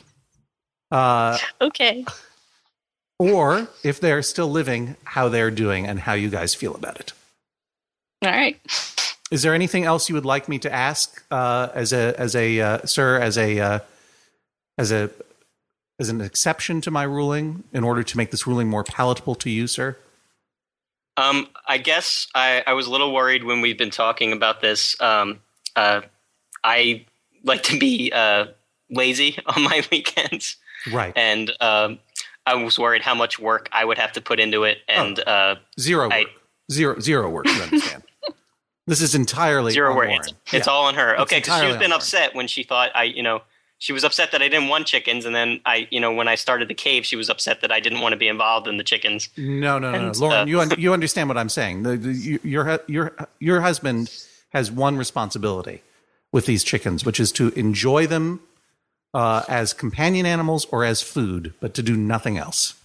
Uh, 0.91 1.37
Okay. 1.61 2.03
or 3.17 3.67
if 3.81 4.01
they're 4.01 4.21
still 4.21 4.49
living, 4.51 4.97
how 5.05 5.29
they're 5.29 5.49
doing 5.51 5.87
and 5.87 6.01
how 6.01 6.11
you 6.13 6.29
guys 6.29 6.53
feel 6.53 6.75
about 6.75 6.99
it. 6.99 7.13
All 8.25 8.29
right. 8.31 8.59
Is 9.31 9.41
there 9.41 9.53
anything 9.53 9.85
else 9.85 10.09
you 10.09 10.15
would 10.15 10.25
like 10.25 10.49
me 10.49 10.59
to 10.59 10.69
ask 10.73 11.23
uh, 11.31 11.69
as 11.73 11.93
a 11.93 12.13
as 12.19 12.35
a 12.35 12.59
uh, 12.59 12.85
sir 12.85 13.17
as 13.19 13.37
a 13.37 13.57
uh, 13.59 13.79
as 14.77 14.91
a 14.91 15.09
as 15.97 16.09
an 16.09 16.19
exception 16.19 16.81
to 16.81 16.91
my 16.91 17.03
ruling 17.03 17.63
in 17.71 17.85
order 17.85 18.03
to 18.03 18.17
make 18.17 18.31
this 18.31 18.45
ruling 18.45 18.67
more 18.67 18.83
palatable 18.83 19.35
to 19.35 19.49
you, 19.49 19.67
sir? 19.67 19.95
Um, 21.17 21.47
I 21.67 21.77
guess 21.77 22.27
I, 22.35 22.63
I 22.65 22.73
was 22.73 22.87
a 22.87 22.91
little 22.91 23.13
worried 23.13 23.43
when 23.43 23.61
we've 23.61 23.77
been 23.77 23.89
talking 23.91 24.31
about 24.31 24.61
this. 24.61 24.99
Um, 25.01 25.39
uh, 25.75 26.01
I 26.63 27.05
like 27.43 27.63
to 27.63 27.77
be 27.77 28.11
uh, 28.13 28.47
lazy 28.89 29.37
on 29.55 29.63
my 29.63 29.83
weekends, 29.91 30.57
Right. 30.91 31.13
and 31.15 31.51
um, 31.59 31.99
I 32.45 32.55
was 32.55 32.79
worried 32.79 33.01
how 33.01 33.13
much 33.15 33.39
work 33.39 33.69
I 33.71 33.83
would 33.85 33.97
have 33.97 34.11
to 34.13 34.21
put 34.21 34.39
into 34.39 34.63
it. 34.63 34.79
And 34.87 35.19
uh, 35.19 35.55
Zero 35.79 36.09
work. 36.09 36.27
Zero 36.71 36.99
zero 36.99 37.29
work. 37.29 37.47
You 37.47 37.61
understand? 37.61 38.03
this 38.87 39.01
is 39.01 39.13
entirely 39.13 39.73
zero 39.73 39.91
on 39.91 39.97
work. 39.97 40.07
It's, 40.19 40.33
it's 40.53 40.67
Yeah. 40.67 40.73
all 40.73 40.85
on 40.85 40.95
her. 40.95 41.13
It's 41.13 41.21
Okay, 41.23 41.39
because 41.39 41.61
she's 41.61 41.77
been 41.77 41.91
upset 41.91 42.33
when 42.35 42.47
she 42.47 42.63
thought 42.63 42.91
I, 42.95 43.03
you 43.03 43.21
know, 43.23 43.41
she 43.81 43.93
was 43.93 44.03
upset 44.03 44.31
that 44.31 44.43
I 44.43 44.47
didn't 44.47 44.67
want 44.67 44.85
chickens, 44.85 45.25
and 45.25 45.33
then 45.33 45.59
I, 45.65 45.87
you 45.89 45.99
know, 45.99 46.13
when 46.13 46.27
I 46.27 46.35
started 46.35 46.67
the 46.67 46.75
cave, 46.75 47.03
she 47.03 47.15
was 47.15 47.31
upset 47.31 47.61
that 47.61 47.71
I 47.71 47.79
didn't 47.79 48.01
want 48.01 48.13
to 48.13 48.17
be 48.17 48.27
involved 48.27 48.67
in 48.67 48.77
the 48.77 48.83
chickens. 48.83 49.27
No, 49.35 49.79
no, 49.79 49.91
no, 49.91 50.11
no. 50.11 50.19
Lauren, 50.19 50.41
uh, 50.41 50.45
you 50.45 50.61
un- 50.61 50.75
you 50.77 50.93
understand 50.93 51.29
what 51.29 51.37
I'm 51.37 51.49
saying? 51.49 51.81
The, 51.81 51.97
the, 51.97 52.39
your 52.43 52.79
your 52.85 53.15
your 53.39 53.61
husband 53.61 54.13
has 54.49 54.71
one 54.71 54.97
responsibility 54.97 55.81
with 56.31 56.45
these 56.45 56.63
chickens, 56.63 57.03
which 57.03 57.19
is 57.19 57.31
to 57.31 57.49
enjoy 57.53 58.05
them 58.05 58.41
uh, 59.15 59.41
as 59.49 59.73
companion 59.73 60.27
animals 60.27 60.65
or 60.65 60.85
as 60.85 61.01
food, 61.01 61.55
but 61.59 61.73
to 61.73 61.81
do 61.81 61.97
nothing 61.97 62.37
else. 62.37 62.75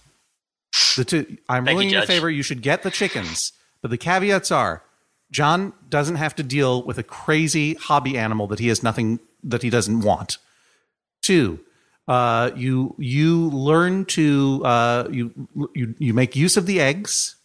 The 0.95 1.05
two, 1.05 1.37
I'm 1.47 1.63
Thank 1.63 1.75
you, 1.75 1.77
ruling 1.77 1.87
in 1.89 1.93
your 1.93 2.07
favor. 2.07 2.27
You 2.27 2.41
should 2.41 2.63
get 2.63 2.81
the 2.81 2.89
chickens, 2.89 3.53
but 3.83 3.91
the 3.91 3.99
caveats 3.99 4.51
are: 4.51 4.81
John 5.29 5.73
doesn't 5.89 6.15
have 6.15 6.35
to 6.37 6.43
deal 6.43 6.81
with 6.81 6.97
a 6.97 7.03
crazy 7.03 7.75
hobby 7.75 8.17
animal 8.17 8.47
that 8.47 8.57
he 8.57 8.69
has 8.69 8.81
nothing 8.81 9.19
that 9.43 9.61
he 9.61 9.69
doesn't 9.69 10.01
want. 10.01 10.39
Two, 11.27 11.59
uh, 12.07 12.51
you 12.55 12.95
you 12.97 13.49
learn 13.49 14.05
to 14.05 14.61
uh, 14.63 15.09
you 15.11 15.49
you 15.75 15.93
you 15.99 16.13
make 16.13 16.37
use 16.37 16.55
of 16.55 16.65
the 16.65 16.79
eggs 16.79 17.35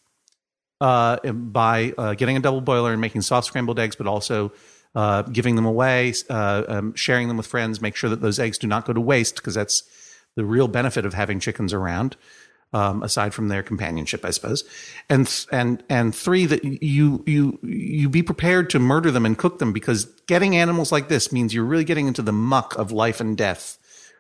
uh, 0.81 1.17
by 1.33 1.93
uh, 1.99 2.15
getting 2.15 2.37
a 2.37 2.41
double 2.41 2.61
boiler 2.61 2.93
and 2.93 3.01
making 3.01 3.23
soft 3.23 3.49
scrambled 3.49 3.81
eggs, 3.81 3.97
but 3.97 4.07
also 4.07 4.53
uh, 4.95 5.23
giving 5.23 5.57
them 5.57 5.65
away, 5.65 6.15
uh, 6.31 6.63
um, 6.69 6.95
sharing 6.95 7.27
them 7.27 7.37
with 7.37 7.49
friends. 7.49 7.81
Make 7.81 7.97
sure 7.97 8.09
that 8.09 8.21
those 8.21 8.39
eggs 8.39 8.57
do 8.57 8.69
not 8.69 8.85
go 8.85 8.93
to 8.93 9.01
waste 9.01 9.35
because 9.35 9.57
that's 9.57 9.83
the 10.37 10.45
real 10.45 10.69
benefit 10.69 11.05
of 11.05 11.15
having 11.15 11.41
chickens 11.41 11.73
around. 11.73 12.15
Um, 12.75 13.03
aside 13.03 13.35
from 13.35 13.49
their 13.49 13.63
companionship, 13.63 14.25
I 14.25 14.31
suppose, 14.31 14.65
and 15.11 15.31
and 15.53 15.83
and 15.91 16.15
three 16.15 16.47
that 16.47 16.65
you 16.65 17.23
you 17.27 17.59
you 17.63 18.09
be 18.09 18.23
prepared 18.23 18.71
to 18.71 18.79
murder 18.79 19.11
them 19.11 19.27
and 19.27 19.37
cook 19.37 19.59
them 19.59 19.75
because 19.75 20.07
getting 20.27 20.57
animals 20.57 20.91
like 20.91 21.09
this 21.09 21.33
means 21.33 21.53
you're 21.53 21.67
really 21.67 21.85
getting 21.85 22.07
into 22.07 22.23
the 22.23 22.33
muck 22.33 22.75
of 22.79 22.91
life 22.91 23.21
and 23.21 23.37
death 23.37 23.77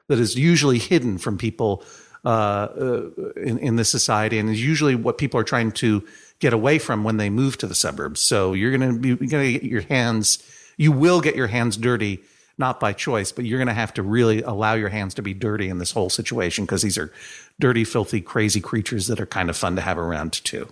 that 0.09 0.19
is 0.19 0.37
usually 0.37 0.79
hidden 0.79 1.17
from 1.17 1.39
people 1.39 1.83
uh, 2.25 2.29
uh, 2.29 3.11
in, 3.37 3.59
in 3.59 3.77
this 3.77 3.91
society 3.91 4.39
and 4.39 4.49
is 4.49 4.63
usually 4.63 4.95
what 4.95 5.19
people 5.19 5.41
are 5.41 5.45
trying 5.45 5.73
to 5.73 6.07
get 6.39 6.53
away 6.53 6.79
from 6.79 7.03
when 7.03 7.17
they 7.17 7.31
move 7.31 7.59
to 7.59 7.67
the 7.67 7.75
suburbs. 7.75 8.21
So 8.21 8.53
you're 8.53 8.77
going 8.77 8.93
to 8.93 9.17
be 9.17 9.27
going 9.27 9.55
to 9.55 9.59
get 9.59 9.65
your 9.65 9.83
hands, 9.83 10.39
you 10.77 10.93
will 10.93 11.21
get 11.21 11.35
your 11.35 11.49
hands 11.49 11.77
dirty, 11.77 12.23
not 12.63 12.79
by 12.79 12.93
choice, 12.93 13.33
but 13.33 13.45
you're 13.45 13.59
going 13.59 13.67
to 13.67 13.75
have 13.75 13.93
to 13.95 14.05
really 14.05 14.41
allow 14.43 14.75
your 14.75 14.89
hands 14.89 15.15
to 15.15 15.23
be 15.23 15.35
dirty 15.35 15.69
in 15.69 15.79
this 15.79 15.91
whole 15.91 16.09
situation 16.09 16.65
because 16.65 16.81
these 16.81 16.97
are 16.97 17.13
dirty, 17.59 17.83
filthy, 17.83 18.21
crazy 18.21 18.61
creatures 18.61 19.09
that 19.09 19.21
are 19.21 19.27
kind 19.27 19.51
of 19.51 19.57
fun 19.57 19.75
to 19.75 19.83
have 19.83 19.99
around 19.99 20.33
too. 20.45 20.69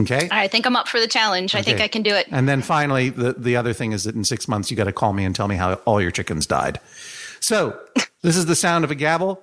Okay. 0.00 0.26
I 0.30 0.48
think 0.48 0.64
I'm 0.64 0.74
up 0.74 0.88
for 0.88 0.98
the 0.98 1.06
challenge. 1.06 1.54
I 1.54 1.60
think 1.60 1.82
I 1.82 1.88
can 1.88 2.02
do 2.02 2.14
it. 2.14 2.26
And 2.30 2.48
then 2.48 2.62
finally, 2.62 3.10
the, 3.10 3.34
the 3.34 3.56
other 3.56 3.74
thing 3.74 3.92
is 3.92 4.04
that 4.04 4.14
in 4.14 4.24
six 4.24 4.48
months, 4.48 4.70
you 4.70 4.76
got 4.76 4.84
to 4.84 4.92
call 4.92 5.12
me 5.12 5.24
and 5.24 5.36
tell 5.36 5.48
me 5.48 5.56
how 5.56 5.74
all 5.84 6.00
your 6.00 6.10
chickens 6.10 6.46
died. 6.46 6.80
So 7.40 7.78
this 8.22 8.38
is 8.38 8.46
the 8.46 8.56
sound 8.56 8.84
of 8.84 8.90
a 8.90 8.94
gavel. 8.94 9.42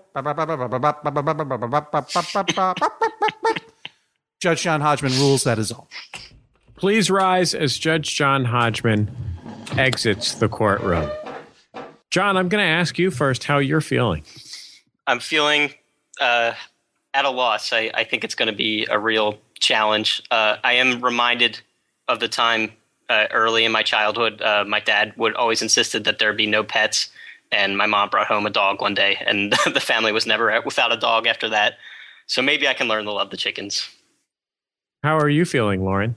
Judge 4.39 4.62
John 4.64 4.82
Hodgman 4.82 5.14
rules. 5.14 5.43
That 5.43 5.60
is 5.60 5.72
all. 5.72 5.88
Please 6.76 7.12
rise 7.12 7.54
as 7.54 7.78
Judge 7.78 8.16
John 8.16 8.45
Hodgman 8.45 9.16
exits 9.78 10.34
the 10.34 10.49
courtroom. 10.49 11.10
John, 12.14 12.38
I'm 12.38 12.47
going 12.47 12.64
to 12.64 12.70
ask 12.70 12.99
you 12.99 13.09
first 13.09 13.43
how 13.43 13.57
you're 13.57 13.82
feeling. 13.82 14.24
I'm 15.07 15.20
feeling 15.20 15.74
uh, 16.22 16.53
at 17.16 17.26
a 17.26 17.30
loss. 17.32 17.74
I, 17.74 17.89
I 17.91 18.03
think 18.03 18.24
it's 18.24 18.36
going 18.36 18.51
to 18.51 18.55
be 18.55 18.86
a 18.88 18.99
real 18.99 19.39
challenge. 19.59 20.22
Uh, 20.30 20.57
I 20.64 20.74
am 20.74 21.03
reminded 21.03 21.59
of 22.07 22.20
the 22.20 22.28
time 22.28 22.74
uh, 23.09 23.26
early 23.32 23.66
in 23.66 23.72
my 23.72 23.82
childhood. 23.82 24.43
Uh, 24.43 24.64
my 24.64 24.80
dad 24.80 25.14
would 25.18 25.34
always 25.34 25.64
insisted 25.64 26.03
that 26.03 26.20
there 26.20 26.32
be 26.34 26.45
no 26.45 26.64
pets, 26.64 27.09
and 27.51 27.80
my 27.80 27.88
mom 27.88 28.09
brought 28.09 28.28
home 28.28 28.45
a 28.45 28.51
dog 28.51 28.80
one 28.80 28.93
day, 28.93 29.18
and 29.26 29.51
the 29.74 29.82
family 29.82 30.11
was 30.11 30.28
never 30.28 30.61
without 30.64 30.91
a 30.91 30.97
dog 30.97 31.26
after 31.26 31.49
that. 31.49 31.80
So 32.28 32.43
maybe 32.43 32.68
I 32.68 32.76
can 32.76 32.88
learn 32.88 33.05
to 33.05 33.11
love 33.11 33.32
the 33.32 33.38
chickens. 33.38 33.89
How 35.01 35.18
are 35.18 35.30
you 35.30 35.45
feeling, 35.45 35.84
Lauren? 35.84 36.16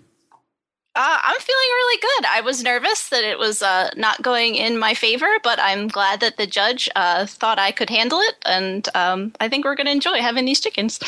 Uh, 0.98 1.18
I'm 1.22 1.38
feeling 1.38 1.68
really 1.74 2.00
good. 2.00 2.24
I 2.26 2.40
was 2.40 2.62
nervous 2.62 3.10
that 3.10 3.22
it 3.22 3.38
was 3.38 3.60
uh, 3.60 3.90
not 3.96 4.22
going 4.22 4.54
in 4.54 4.78
my 4.78 4.94
favor, 4.94 5.28
but 5.44 5.58
I'm 5.60 5.88
glad 5.88 6.20
that 6.20 6.38
the 6.38 6.46
judge 6.46 6.88
uh, 6.96 7.26
thought 7.26 7.58
I 7.58 7.70
could 7.70 7.90
handle 7.90 8.18
it, 8.20 8.36
and 8.46 8.88
um, 8.94 9.34
I 9.38 9.48
think 9.50 9.66
we're 9.66 9.74
going 9.74 9.86
to 9.86 9.92
enjoy 9.92 10.20
having 10.22 10.46
these 10.46 10.58
chickens. 10.58 10.98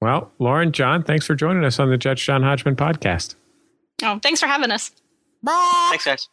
Well, 0.00 0.30
Lauren, 0.38 0.70
John, 0.70 1.02
thanks 1.02 1.26
for 1.26 1.34
joining 1.34 1.64
us 1.64 1.80
on 1.80 1.90
the 1.90 1.98
Judge 1.98 2.24
John 2.24 2.44
Hodgman 2.44 2.76
podcast. 2.76 3.34
Oh, 4.04 4.20
thanks 4.22 4.38
for 4.38 4.46
having 4.46 4.70
us. 4.70 4.92
Bye. 5.42 5.88
Thanks, 5.90 6.04
guys. 6.04 6.28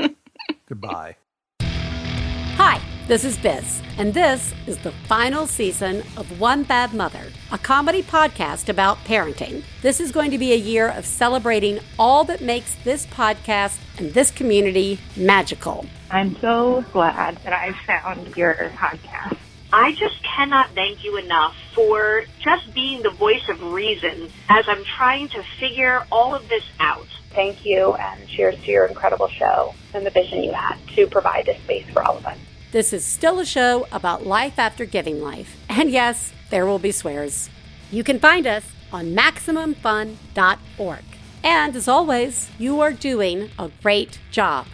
Bye. 0.00 0.14
Goodbye. 0.68 1.16
Hi, 1.62 2.80
this 3.10 3.24
is 3.24 3.36
Biz, 3.38 3.82
and 3.98 4.14
this 4.14 4.54
is 4.68 4.78
the 4.78 4.92
final 4.92 5.44
season 5.44 6.04
of 6.16 6.38
One 6.38 6.62
Bad 6.62 6.94
Mother, 6.94 7.24
a 7.50 7.58
comedy 7.58 8.04
podcast 8.04 8.68
about 8.68 8.98
parenting. 8.98 9.64
This 9.82 9.98
is 9.98 10.12
going 10.12 10.30
to 10.30 10.38
be 10.38 10.52
a 10.52 10.56
year 10.56 10.90
of 10.90 11.04
celebrating 11.04 11.80
all 11.98 12.22
that 12.26 12.40
makes 12.40 12.76
this 12.84 13.06
podcast 13.06 13.80
and 13.98 14.14
this 14.14 14.30
community 14.30 15.00
magical. 15.16 15.86
I'm 16.12 16.36
so 16.36 16.84
glad 16.92 17.38
that 17.38 17.52
I 17.52 17.72
found 17.84 18.36
your 18.36 18.54
podcast. 18.76 19.36
I 19.72 19.90
just 19.94 20.22
cannot 20.22 20.70
thank 20.76 21.02
you 21.02 21.16
enough 21.16 21.56
for 21.74 22.22
just 22.38 22.72
being 22.72 23.02
the 23.02 23.10
voice 23.10 23.48
of 23.48 23.60
reason 23.72 24.30
as 24.48 24.68
I'm 24.68 24.84
trying 24.84 25.30
to 25.30 25.42
figure 25.58 26.06
all 26.12 26.32
of 26.32 26.48
this 26.48 26.64
out. 26.78 27.08
Thank 27.30 27.66
you 27.66 27.94
and 27.94 28.28
cheers 28.28 28.54
to 28.62 28.70
your 28.70 28.86
incredible 28.86 29.26
show 29.26 29.74
and 29.94 30.06
the 30.06 30.10
vision 30.10 30.44
you 30.44 30.52
had 30.52 30.76
to 30.94 31.08
provide 31.08 31.46
this 31.46 31.60
space 31.62 31.86
for 31.90 32.04
all 32.04 32.16
of 32.16 32.24
us. 32.24 32.38
This 32.72 32.92
is 32.92 33.04
still 33.04 33.40
a 33.40 33.44
show 33.44 33.88
about 33.90 34.26
life 34.26 34.58
after 34.58 34.84
giving 34.84 35.20
life. 35.20 35.56
And 35.68 35.90
yes, 35.90 36.32
there 36.50 36.66
will 36.66 36.78
be 36.78 36.92
swears. 36.92 37.50
You 37.90 38.04
can 38.04 38.20
find 38.20 38.46
us 38.46 38.64
on 38.92 39.14
MaximumFun.org. 39.14 41.04
And 41.42 41.74
as 41.74 41.88
always, 41.88 42.48
you 42.58 42.80
are 42.80 42.92
doing 42.92 43.50
a 43.58 43.70
great 43.82 44.20
job. 44.30 44.66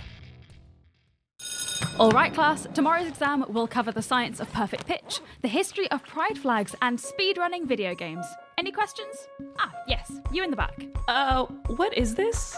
All 1.98 2.10
right, 2.10 2.34
class, 2.34 2.66
tomorrow's 2.74 3.06
exam 3.06 3.46
will 3.48 3.66
cover 3.66 3.90
the 3.90 4.02
science 4.02 4.40
of 4.40 4.52
perfect 4.52 4.86
pitch, 4.86 5.20
the 5.40 5.48
history 5.48 5.90
of 5.90 6.04
pride 6.04 6.36
flags, 6.36 6.74
and 6.82 6.98
speedrunning 6.98 7.66
video 7.66 7.94
games. 7.94 8.26
Any 8.58 8.70
questions? 8.70 9.28
Ah, 9.58 9.72
yes, 9.88 10.12
you 10.30 10.44
in 10.44 10.50
the 10.50 10.56
back. 10.56 10.86
Uh, 11.08 11.46
what 11.68 11.96
is 11.96 12.14
this? 12.14 12.54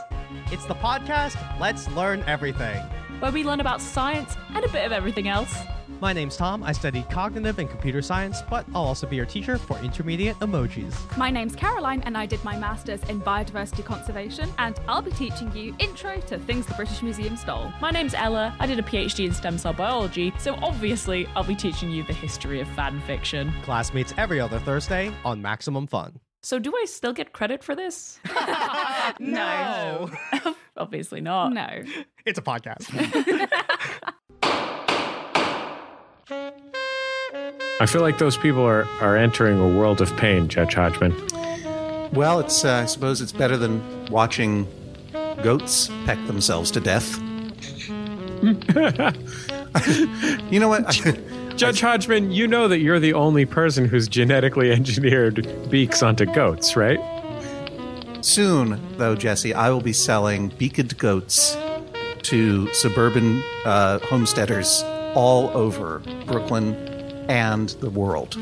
It's 0.50 0.64
the 0.64 0.74
podcast 0.74 1.36
Let's 1.60 1.88
Learn 1.90 2.24
Everything. 2.26 2.82
Where 3.20 3.32
we 3.32 3.42
learn 3.42 3.60
about 3.60 3.80
science 3.80 4.36
and 4.54 4.64
a 4.64 4.68
bit 4.68 4.86
of 4.86 4.92
everything 4.92 5.26
else. 5.28 5.52
My 6.00 6.12
name's 6.12 6.36
Tom. 6.36 6.62
I 6.62 6.70
study 6.70 7.04
cognitive 7.10 7.58
and 7.58 7.68
computer 7.68 8.00
science, 8.00 8.42
but 8.48 8.64
I'll 8.72 8.84
also 8.84 9.08
be 9.08 9.16
your 9.16 9.26
teacher 9.26 9.58
for 9.58 9.76
intermediate 9.80 10.38
emojis. 10.38 10.94
My 11.16 11.28
name's 11.28 11.56
Caroline, 11.56 12.02
and 12.02 12.16
I 12.16 12.26
did 12.26 12.42
my 12.44 12.56
master's 12.56 13.02
in 13.08 13.20
biodiversity 13.20 13.84
conservation, 13.84 14.48
and 14.58 14.78
I'll 14.86 15.02
be 15.02 15.10
teaching 15.10 15.50
you 15.56 15.74
intro 15.80 16.20
to 16.20 16.38
things 16.38 16.66
the 16.66 16.74
British 16.74 17.02
Museum 17.02 17.36
stole. 17.36 17.72
My 17.80 17.90
name's 17.90 18.14
Ella. 18.14 18.54
I 18.60 18.66
did 18.66 18.78
a 18.78 18.82
PhD 18.82 19.26
in 19.26 19.34
stem 19.34 19.58
cell 19.58 19.72
biology, 19.72 20.32
so 20.38 20.54
obviously 20.62 21.26
I'll 21.34 21.42
be 21.42 21.56
teaching 21.56 21.90
you 21.90 22.04
the 22.04 22.12
history 22.12 22.60
of 22.60 22.68
fan 22.68 23.00
fiction. 23.00 23.52
Class 23.62 23.92
meets 23.92 24.14
every 24.16 24.38
other 24.38 24.60
Thursday 24.60 25.12
on 25.24 25.42
Maximum 25.42 25.88
Fun. 25.88 26.20
So, 26.42 26.58
do 26.58 26.72
I 26.76 26.84
still 26.86 27.12
get 27.12 27.32
credit 27.32 27.62
for 27.64 27.74
this? 27.74 28.20
No. 29.18 30.10
Obviously 30.76 31.20
not. 31.20 31.52
No. 31.52 31.82
It's 32.26 32.38
a 32.38 32.42
podcast. 32.42 32.86
I 37.80 37.86
feel 37.86 38.02
like 38.02 38.18
those 38.18 38.36
people 38.36 38.62
are, 38.62 38.84
are 39.00 39.16
entering 39.16 39.58
a 39.58 39.66
world 39.68 40.00
of 40.00 40.14
pain, 40.16 40.48
Judge 40.48 40.74
Hodgman. 40.74 41.14
Well, 42.12 42.38
it's 42.40 42.64
uh, 42.64 42.74
I 42.82 42.86
suppose 42.86 43.20
it's 43.22 43.32
better 43.32 43.56
than 43.56 44.06
watching 44.06 44.66
goats 45.42 45.88
peck 46.04 46.18
themselves 46.26 46.70
to 46.72 46.80
death. 46.80 47.18
you 50.50 50.60
know 50.60 50.68
what? 50.68 50.84
Judge 51.58 51.80
Hodgman, 51.80 52.30
you 52.30 52.46
know 52.46 52.68
that 52.68 52.78
you're 52.78 53.00
the 53.00 53.14
only 53.14 53.44
person 53.44 53.84
who's 53.84 54.06
genetically 54.06 54.70
engineered 54.72 55.44
beaks 55.68 56.04
onto 56.04 56.24
goats, 56.24 56.76
right? 56.76 57.00
Soon, 58.20 58.80
though, 58.96 59.16
Jesse, 59.16 59.52
I 59.52 59.68
will 59.70 59.80
be 59.80 59.92
selling 59.92 60.50
beaked 60.50 60.96
goats 60.98 61.56
to 62.22 62.72
suburban 62.72 63.42
uh, 63.64 63.98
homesteaders 63.98 64.84
all 65.16 65.48
over 65.48 65.98
Brooklyn 66.26 66.76
and 67.28 67.70
the 67.80 67.90
world. 67.90 68.36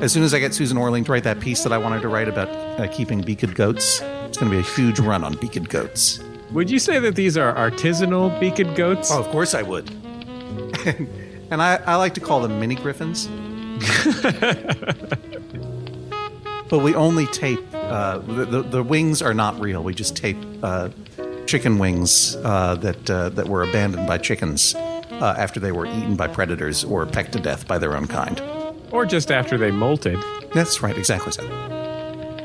As 0.00 0.12
soon 0.12 0.24
as 0.24 0.34
I 0.34 0.40
get 0.40 0.52
Susan 0.52 0.76
Orlean 0.76 1.04
to 1.04 1.12
write 1.12 1.22
that 1.22 1.38
piece 1.38 1.62
that 1.62 1.72
I 1.72 1.78
wanted 1.78 2.02
to 2.02 2.08
write 2.08 2.28
about 2.28 2.48
uh, 2.48 2.88
keeping 2.88 3.20
beaked 3.20 3.54
goats, 3.54 4.00
it's 4.02 4.38
going 4.38 4.50
to 4.50 4.56
be 4.56 4.58
a 4.58 4.74
huge 4.74 4.98
run 4.98 5.22
on 5.22 5.36
beaked 5.36 5.68
goats. 5.68 6.18
Would 6.50 6.68
you 6.68 6.80
say 6.80 6.98
that 6.98 7.14
these 7.14 7.36
are 7.36 7.54
artisanal 7.54 8.40
beaked 8.40 8.74
goats? 8.74 9.12
Oh, 9.12 9.20
of 9.20 9.28
course 9.28 9.54
I 9.54 9.62
would. 9.62 9.88
and 11.50 11.62
I, 11.62 11.76
I 11.86 11.96
like 11.96 12.14
to 12.14 12.20
call 12.20 12.40
them 12.40 12.60
mini 12.60 12.74
griffins. 12.74 13.26
but 16.68 16.78
we 16.78 16.94
only 16.94 17.26
tape 17.26 17.60
uh, 17.74 18.18
the, 18.18 18.44
the, 18.44 18.62
the 18.62 18.82
wings 18.82 19.22
are 19.22 19.34
not 19.34 19.60
real. 19.60 19.82
We 19.82 19.94
just 19.94 20.16
tape 20.16 20.38
uh, 20.62 20.88
chicken 21.46 21.78
wings 21.78 22.36
uh, 22.36 22.74
that 22.76 23.10
uh, 23.10 23.28
that 23.30 23.48
were 23.48 23.62
abandoned 23.62 24.06
by 24.06 24.18
chickens 24.18 24.74
uh, 24.74 25.34
after 25.38 25.60
they 25.60 25.72
were 25.72 25.86
eaten 25.86 26.16
by 26.16 26.26
predators 26.26 26.84
or 26.84 27.06
pecked 27.06 27.32
to 27.32 27.40
death 27.40 27.66
by 27.66 27.78
their 27.78 27.96
own 27.96 28.06
kind. 28.06 28.42
Or 28.90 29.06
just 29.06 29.30
after 29.30 29.56
they 29.56 29.70
molted. 29.70 30.22
That's 30.52 30.82
right, 30.82 30.96
exactly 30.96 31.32
so. 31.32 31.46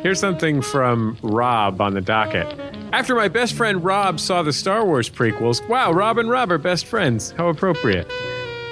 Here's 0.04 0.20
something 0.20 0.62
from 0.62 1.18
Rob 1.22 1.80
on 1.82 1.93
the 1.93 2.02
docket. 2.02 2.60
After 2.91 3.16
my 3.16 3.28
best 3.28 3.54
friend 3.54 3.84
Rob 3.84 4.20
saw 4.20 4.41
the 4.43 4.52
Star 4.52 4.86
Wars 4.86 5.10
prequels, 5.10 5.66
wow, 5.70 5.91
Rob 5.91 6.18
and 6.18 6.30
Rob 6.30 6.52
are 6.52 6.58
best 6.58 6.86
friends. 6.86 7.32
How 7.32 7.47
appropriate. 7.47 8.08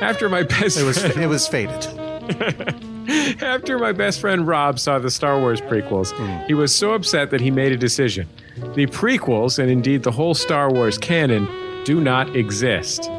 After 0.02 0.30
my 0.30 0.43
best 0.43 0.78
It 0.78 0.84
was 0.84 1.00
friend, 1.00 1.22
it 1.22 1.28
was 1.28 1.47
fated. 1.47 1.86
After 3.41 3.80
my 3.80 3.91
best 3.91 4.22
friend 4.22 4.47
Rob 4.47 4.80
saw 4.80 5.00
the 5.00 5.10
Star 5.10 5.39
Wars 5.39 5.62
prequels, 5.62 6.14
mm. 6.14 6.45
he 6.47 6.54
was 6.54 6.74
so 6.74 6.93
upset 6.93 7.32
that 7.32 7.41
he 7.41 7.52
made 7.52 7.72
a 7.72 7.78
decision. 7.78 8.28
The 8.76 8.86
prequels, 8.88 9.60
and 9.60 9.70
indeed 9.70 10.04
the 10.04 10.12
whole 10.12 10.34
Star 10.34 10.72
Wars 10.72 10.97
canon, 10.97 11.47
do 11.86 12.00
not 12.00 12.36
exist. 12.36 13.10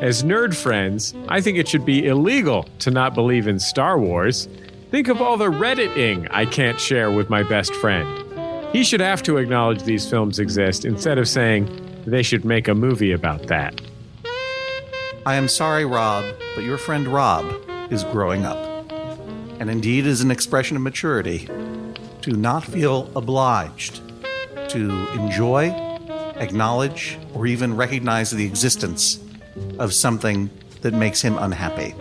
As 0.00 0.22
nerd 0.22 0.54
friends, 0.54 1.14
I 1.28 1.40
think 1.40 1.58
it 1.58 1.66
should 1.66 1.84
be 1.84 2.06
illegal 2.06 2.68
to 2.80 2.90
not 2.90 3.14
believe 3.14 3.48
in 3.48 3.58
Star 3.58 3.98
Wars. 3.98 4.48
Think 4.90 5.08
of 5.08 5.20
all 5.20 5.36
the 5.36 5.50
Redditing 5.50 6.28
I 6.28 6.44
can't 6.44 6.78
share 6.78 7.10
with 7.10 7.30
my 7.30 7.42
best 7.42 7.74
friend. 7.76 8.06
He 8.72 8.84
should 8.84 9.00
have 9.00 9.22
to 9.24 9.38
acknowledge 9.38 9.82
these 9.82 10.08
films 10.08 10.38
exist 10.38 10.84
instead 10.84 11.18
of 11.18 11.26
saying 11.26 11.68
they 12.06 12.22
should 12.22 12.44
make 12.44 12.68
a 12.68 12.74
movie 12.74 13.12
about 13.12 13.46
that. 13.46 13.80
I 15.28 15.34
am 15.34 15.46
sorry, 15.46 15.84
Rob, 15.84 16.24
but 16.54 16.64
your 16.64 16.78
friend 16.78 17.06
Rob 17.06 17.44
is 17.90 18.02
growing 18.02 18.46
up. 18.46 18.56
And 19.60 19.68
indeed 19.68 20.06
is 20.06 20.22
an 20.22 20.30
expression 20.30 20.74
of 20.74 20.82
maturity 20.82 21.50
to 22.22 22.32
not 22.32 22.64
feel 22.64 23.10
obliged 23.14 24.00
to 24.70 25.06
enjoy, 25.12 25.68
acknowledge, 26.36 27.18
or 27.34 27.46
even 27.46 27.76
recognize 27.76 28.30
the 28.30 28.46
existence 28.46 29.22
of 29.78 29.92
something 29.92 30.48
that 30.80 30.94
makes 30.94 31.20
him 31.20 31.36
unhappy. 31.36 31.94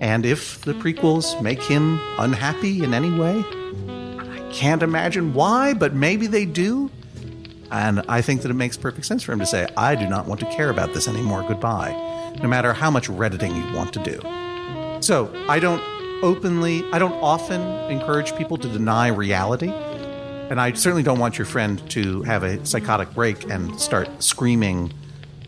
And 0.00 0.24
if 0.24 0.60
the 0.60 0.74
prequels 0.74 1.42
make 1.42 1.60
him 1.60 1.98
unhappy 2.20 2.84
in 2.84 2.94
any 2.94 3.10
way, 3.10 3.42
I 4.16 4.48
can't 4.52 4.84
imagine 4.84 5.34
why, 5.34 5.74
but 5.74 5.92
maybe 5.92 6.28
they 6.28 6.44
do. 6.44 6.88
And 7.72 8.02
I 8.08 8.22
think 8.22 8.42
that 8.42 8.52
it 8.52 8.54
makes 8.54 8.76
perfect 8.76 9.06
sense 9.06 9.24
for 9.24 9.32
him 9.32 9.40
to 9.40 9.46
say, 9.46 9.66
I 9.76 9.96
do 9.96 10.08
not 10.08 10.26
want 10.26 10.38
to 10.38 10.46
care 10.52 10.70
about 10.70 10.94
this 10.94 11.08
anymore. 11.08 11.44
Goodbye. 11.48 12.13
No 12.42 12.48
matter 12.48 12.72
how 12.72 12.90
much 12.90 13.08
redditing 13.08 13.54
you 13.54 13.74
want 13.74 13.92
to 13.94 14.02
do. 14.02 14.20
So 15.00 15.30
I 15.48 15.58
don't 15.58 15.82
openly, 16.22 16.84
I 16.92 16.98
don't 16.98 17.14
often 17.22 17.60
encourage 17.90 18.34
people 18.36 18.56
to 18.58 18.68
deny 18.68 19.08
reality. 19.08 19.70
And 20.50 20.60
I 20.60 20.72
certainly 20.72 21.02
don't 21.02 21.18
want 21.18 21.38
your 21.38 21.46
friend 21.46 21.78
to 21.90 22.22
have 22.22 22.42
a 22.42 22.64
psychotic 22.66 23.12
break 23.14 23.50
and 23.50 23.80
start 23.80 24.08
screaming 24.22 24.92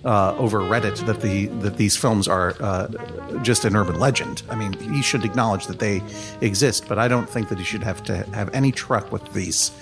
uh, 0.07 0.37
over 0.37 0.61
Reddit 0.61 1.05
that 1.07 1.21
the 1.21 1.47
that 1.63 1.77
these 1.77 1.97
films 1.97 2.29
are 2.29 2.55
uh, 2.61 2.89
just 3.43 3.65
an 3.65 3.75
urban 3.75 3.99
legend. 3.99 4.43
I 4.49 4.55
mean, 4.55 4.73
he 4.75 5.03
should 5.03 5.25
acknowledge 5.25 5.67
that 5.67 5.81
they 5.81 6.01
exist, 6.41 6.87
but 6.89 6.99
I 6.99 7.09
don't 7.09 7.29
think 7.29 7.49
that 7.49 7.59
he 7.59 7.65
should 7.65 7.83
have 7.83 8.03
to 8.05 8.19
have 8.33 8.55
any 8.55 8.71
truck 8.71 9.11
with 9.11 9.33
these 9.33 9.73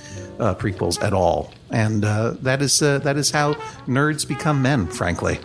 uh, 0.41 0.55
prequels 0.55 1.03
at 1.03 1.13
all. 1.13 1.53
And 1.71 2.05
uh, 2.05 2.35
that 2.41 2.63
is 2.63 2.81
uh, 2.81 2.99
that 3.01 3.17
is 3.17 3.31
how 3.31 3.55
nerds 3.87 4.27
become 4.27 4.63
men, 4.63 4.87
frankly. 4.87 5.39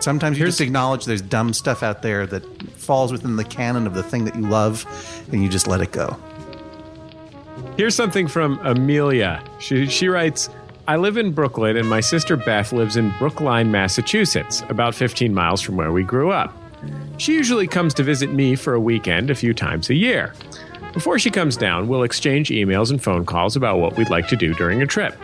Sometimes 0.00 0.38
you 0.38 0.46
just 0.46 0.60
acknowledge 0.60 1.04
there's 1.04 1.22
dumb 1.22 1.52
stuff 1.52 1.82
out 1.82 2.02
there 2.02 2.26
that 2.26 2.44
falls 2.72 3.12
within 3.12 3.36
the 3.36 3.44
canon 3.44 3.86
of 3.86 3.94
the 3.94 4.02
thing 4.02 4.24
that 4.24 4.34
you 4.34 4.42
love, 4.42 4.86
and 5.30 5.42
you 5.42 5.48
just 5.48 5.66
let 5.66 5.80
it 5.80 5.92
go. 5.92 6.16
Here's 7.76 7.94
something 7.94 8.26
from 8.26 8.58
Amelia. 8.62 9.42
She, 9.58 9.86
she 9.86 10.08
writes 10.08 10.48
I 10.88 10.96
live 10.96 11.16
in 11.16 11.32
Brooklyn, 11.32 11.76
and 11.76 11.88
my 11.88 12.00
sister 12.00 12.36
Beth 12.36 12.72
lives 12.72 12.96
in 12.96 13.14
Brookline, 13.18 13.70
Massachusetts, 13.70 14.64
about 14.68 14.94
15 14.94 15.32
miles 15.32 15.60
from 15.60 15.76
where 15.76 15.92
we 15.92 16.02
grew 16.02 16.32
up. 16.32 16.56
She 17.18 17.34
usually 17.34 17.66
comes 17.66 17.94
to 17.94 18.02
visit 18.02 18.32
me 18.32 18.56
for 18.56 18.74
a 18.74 18.80
weekend 18.80 19.30
a 19.30 19.34
few 19.34 19.54
times 19.54 19.90
a 19.90 19.94
year. 19.94 20.34
Before 20.92 21.18
she 21.18 21.30
comes 21.30 21.56
down, 21.56 21.86
we'll 21.86 22.02
exchange 22.02 22.48
emails 22.48 22.90
and 22.90 23.00
phone 23.00 23.24
calls 23.24 23.54
about 23.54 23.78
what 23.78 23.96
we'd 23.96 24.10
like 24.10 24.26
to 24.28 24.36
do 24.36 24.54
during 24.54 24.82
a 24.82 24.86
trip. 24.86 25.14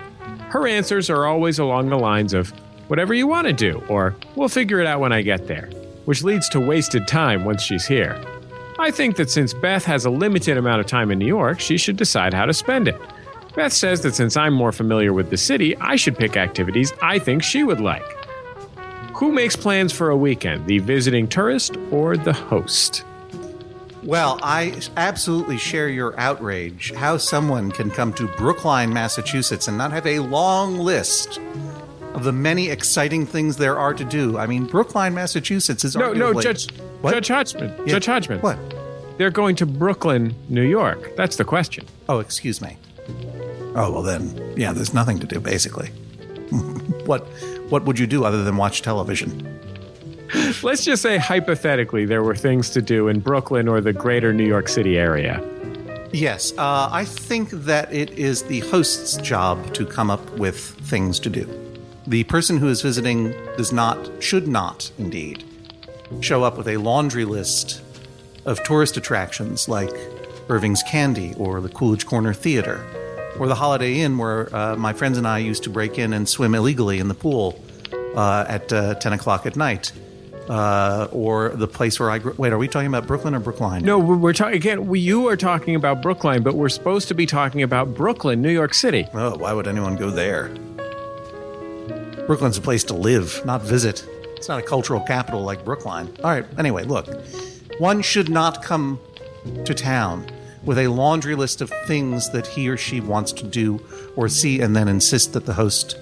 Her 0.50 0.68
answers 0.68 1.10
are 1.10 1.26
always 1.26 1.58
along 1.58 1.88
the 1.88 1.98
lines 1.98 2.32
of, 2.32 2.52
whatever 2.88 3.14
you 3.14 3.26
want 3.26 3.46
to 3.46 3.52
do, 3.52 3.82
or 3.88 4.14
we'll 4.34 4.48
figure 4.48 4.80
it 4.80 4.86
out 4.86 5.00
when 5.00 5.12
I 5.12 5.22
get 5.22 5.46
there, 5.46 5.66
which 6.04 6.22
leads 6.22 6.48
to 6.50 6.60
wasted 6.60 7.06
time 7.06 7.44
once 7.44 7.62
she's 7.62 7.86
here. 7.86 8.20
I 8.78 8.90
think 8.90 9.16
that 9.16 9.30
since 9.30 9.54
Beth 9.54 9.84
has 9.84 10.04
a 10.04 10.10
limited 10.10 10.58
amount 10.58 10.80
of 10.80 10.86
time 10.86 11.10
in 11.10 11.18
New 11.18 11.26
York, 11.26 11.60
she 11.60 11.78
should 11.78 11.96
decide 11.96 12.34
how 12.34 12.44
to 12.44 12.52
spend 12.52 12.88
it. 12.88 13.00
Beth 13.54 13.72
says 13.72 14.02
that 14.02 14.14
since 14.14 14.36
I'm 14.36 14.52
more 14.52 14.72
familiar 14.72 15.14
with 15.14 15.30
the 15.30 15.38
city, 15.38 15.74
I 15.78 15.96
should 15.96 16.18
pick 16.18 16.36
activities 16.36 16.92
I 17.00 17.18
think 17.18 17.42
she 17.42 17.64
would 17.64 17.80
like. 17.80 18.04
Who 19.14 19.32
makes 19.32 19.56
plans 19.56 19.94
for 19.94 20.10
a 20.10 20.16
weekend, 20.16 20.66
the 20.66 20.78
visiting 20.78 21.26
tourist 21.26 21.78
or 21.90 22.18
the 22.18 22.34
host? 22.34 23.02
Well, 24.02 24.38
I 24.42 24.78
absolutely 24.98 25.56
share 25.56 25.88
your 25.88 26.18
outrage 26.20 26.92
how 26.92 27.16
someone 27.16 27.72
can 27.72 27.90
come 27.90 28.12
to 28.12 28.28
Brookline, 28.36 28.92
Massachusetts 28.92 29.68
and 29.68 29.78
not 29.78 29.90
have 29.90 30.06
a 30.06 30.20
long 30.20 30.78
list 30.78 31.40
of 32.16 32.24
the 32.24 32.32
many 32.32 32.70
exciting 32.70 33.26
things 33.26 33.58
there 33.58 33.78
are 33.78 33.94
to 33.94 34.04
do. 34.04 34.38
I 34.38 34.46
mean, 34.46 34.66
Brookline, 34.66 35.14
Massachusetts 35.14 35.84
is 35.84 35.94
No, 35.94 36.12
no, 36.12 36.40
Judge 36.40 36.72
What? 37.02 37.12
Judge 37.12 37.28
Hodgman. 37.28 37.74
Yeah. 37.80 37.92
Judge 37.92 38.06
Hodgman. 38.06 38.40
What? 38.40 38.58
They're 39.18 39.30
going 39.30 39.54
to 39.56 39.66
Brooklyn, 39.66 40.34
New 40.48 40.62
York. 40.62 41.14
That's 41.16 41.36
the 41.36 41.44
question. 41.44 41.84
Oh, 42.08 42.18
excuse 42.18 42.60
me. 42.60 42.76
Oh, 43.74 43.92
well 43.92 44.02
then, 44.02 44.54
yeah, 44.56 44.72
there's 44.72 44.94
nothing 44.94 45.18
to 45.20 45.26
do 45.26 45.40
basically. 45.40 45.88
what 47.04 47.26
what 47.68 47.84
would 47.84 47.98
you 47.98 48.06
do 48.06 48.24
other 48.24 48.44
than 48.44 48.56
watch 48.56 48.80
television? 48.80 49.52
Let's 50.62 50.84
just 50.84 51.02
say 51.02 51.18
hypothetically 51.18 52.06
there 52.06 52.22
were 52.22 52.34
things 52.34 52.70
to 52.70 52.82
do 52.82 53.08
in 53.08 53.20
Brooklyn 53.20 53.68
or 53.68 53.80
the 53.80 53.92
greater 53.92 54.32
New 54.32 54.46
York 54.46 54.68
City 54.68 54.98
area. 54.98 55.42
Yes, 56.12 56.52
uh, 56.56 56.88
I 56.90 57.04
think 57.04 57.50
that 57.50 57.92
it 57.92 58.10
is 58.12 58.44
the 58.44 58.60
host's 58.60 59.16
job 59.18 59.74
to 59.74 59.84
come 59.84 60.10
up 60.10 60.30
with 60.38 60.58
things 60.58 61.20
to 61.20 61.28
do. 61.28 61.65
The 62.08 62.22
person 62.24 62.58
who 62.58 62.68
is 62.68 62.82
visiting 62.82 63.32
does 63.56 63.72
not, 63.72 64.22
should 64.22 64.46
not, 64.46 64.92
indeed, 64.96 65.42
show 66.20 66.44
up 66.44 66.56
with 66.56 66.68
a 66.68 66.76
laundry 66.76 67.24
list 67.24 67.82
of 68.44 68.62
tourist 68.62 68.96
attractions 68.96 69.68
like 69.68 69.90
Irving's 70.48 70.84
Candy 70.84 71.34
or 71.36 71.60
the 71.60 71.68
Coolidge 71.68 72.06
Corner 72.06 72.32
Theater 72.32 72.86
or 73.40 73.48
the 73.48 73.56
Holiday 73.56 73.98
Inn, 73.98 74.18
where 74.18 74.54
uh, 74.54 74.76
my 74.76 74.92
friends 74.92 75.18
and 75.18 75.26
I 75.26 75.38
used 75.38 75.64
to 75.64 75.70
break 75.70 75.98
in 75.98 76.12
and 76.12 76.28
swim 76.28 76.54
illegally 76.54 77.00
in 77.00 77.08
the 77.08 77.14
pool 77.14 77.60
uh, 78.14 78.44
at 78.48 78.72
uh, 78.72 78.94
10 78.94 79.12
o'clock 79.12 79.44
at 79.44 79.56
night. 79.56 79.92
Uh, 80.48 81.08
or 81.10 81.48
the 81.48 81.66
place 81.66 81.98
where 81.98 82.08
I 82.08 82.18
grew. 82.18 82.32
Wait, 82.38 82.52
are 82.52 82.58
we 82.58 82.68
talking 82.68 82.86
about 82.86 83.08
Brooklyn 83.08 83.34
or 83.34 83.40
Brookline? 83.40 83.82
No, 83.82 83.98
we're, 83.98 84.16
we're 84.16 84.32
talking 84.32 84.54
again. 84.54 84.86
We, 84.86 85.00
you 85.00 85.26
are 85.26 85.36
talking 85.36 85.74
about 85.74 86.02
Brookline, 86.02 86.44
but 86.44 86.54
we're 86.54 86.68
supposed 86.68 87.08
to 87.08 87.14
be 87.14 87.26
talking 87.26 87.64
about 87.64 87.94
Brooklyn, 87.94 88.42
New 88.42 88.52
York 88.52 88.72
City. 88.72 89.08
Oh, 89.12 89.36
why 89.36 89.52
would 89.52 89.66
anyone 89.66 89.96
go 89.96 90.08
there? 90.08 90.52
Brooklyn's 92.26 92.58
a 92.58 92.60
place 92.60 92.84
to 92.84 92.94
live, 92.94 93.40
not 93.44 93.62
visit. 93.62 94.04
It's 94.36 94.48
not 94.48 94.58
a 94.58 94.62
cultural 94.62 95.00
capital 95.00 95.42
like 95.42 95.64
Brookline. 95.64 96.08
All 96.22 96.30
right, 96.30 96.44
anyway, 96.58 96.84
look. 96.84 97.06
One 97.78 98.02
should 98.02 98.28
not 98.28 98.62
come 98.62 98.98
to 99.64 99.74
town 99.74 100.26
with 100.64 100.78
a 100.78 100.88
laundry 100.88 101.34
list 101.36 101.60
of 101.60 101.72
things 101.86 102.30
that 102.30 102.46
he 102.46 102.68
or 102.68 102.76
she 102.76 103.00
wants 103.00 103.30
to 103.32 103.44
do 103.44 103.80
or 104.16 104.28
see 104.28 104.60
and 104.60 104.74
then 104.74 104.88
insist 104.88 105.32
that 105.34 105.46
the 105.46 105.54
host 105.54 105.98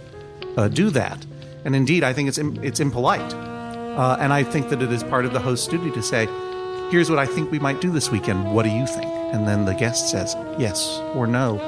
uh, 0.56 0.68
do 0.68 0.88
that. 0.90 1.24
And 1.64 1.76
indeed, 1.76 2.02
I 2.02 2.12
think 2.12 2.28
it's, 2.28 2.38
im- 2.38 2.62
it's 2.62 2.80
impolite. 2.80 3.34
Uh, 3.34 4.16
and 4.18 4.32
I 4.32 4.42
think 4.42 4.70
that 4.70 4.82
it 4.82 4.90
is 4.90 5.02
part 5.04 5.24
of 5.24 5.32
the 5.32 5.40
host's 5.40 5.68
duty 5.68 5.90
to 5.90 6.02
say, 6.02 6.26
here's 6.90 7.10
what 7.10 7.18
I 7.18 7.26
think 7.26 7.50
we 7.50 7.58
might 7.58 7.80
do 7.80 7.90
this 7.90 8.10
weekend. 8.10 8.54
What 8.54 8.64
do 8.64 8.70
you 8.70 8.86
think? 8.86 9.06
And 9.06 9.46
then 9.46 9.64
the 9.66 9.74
guest 9.74 10.10
says 10.10 10.34
yes 10.58 10.98
or 11.14 11.26
no. 11.26 11.58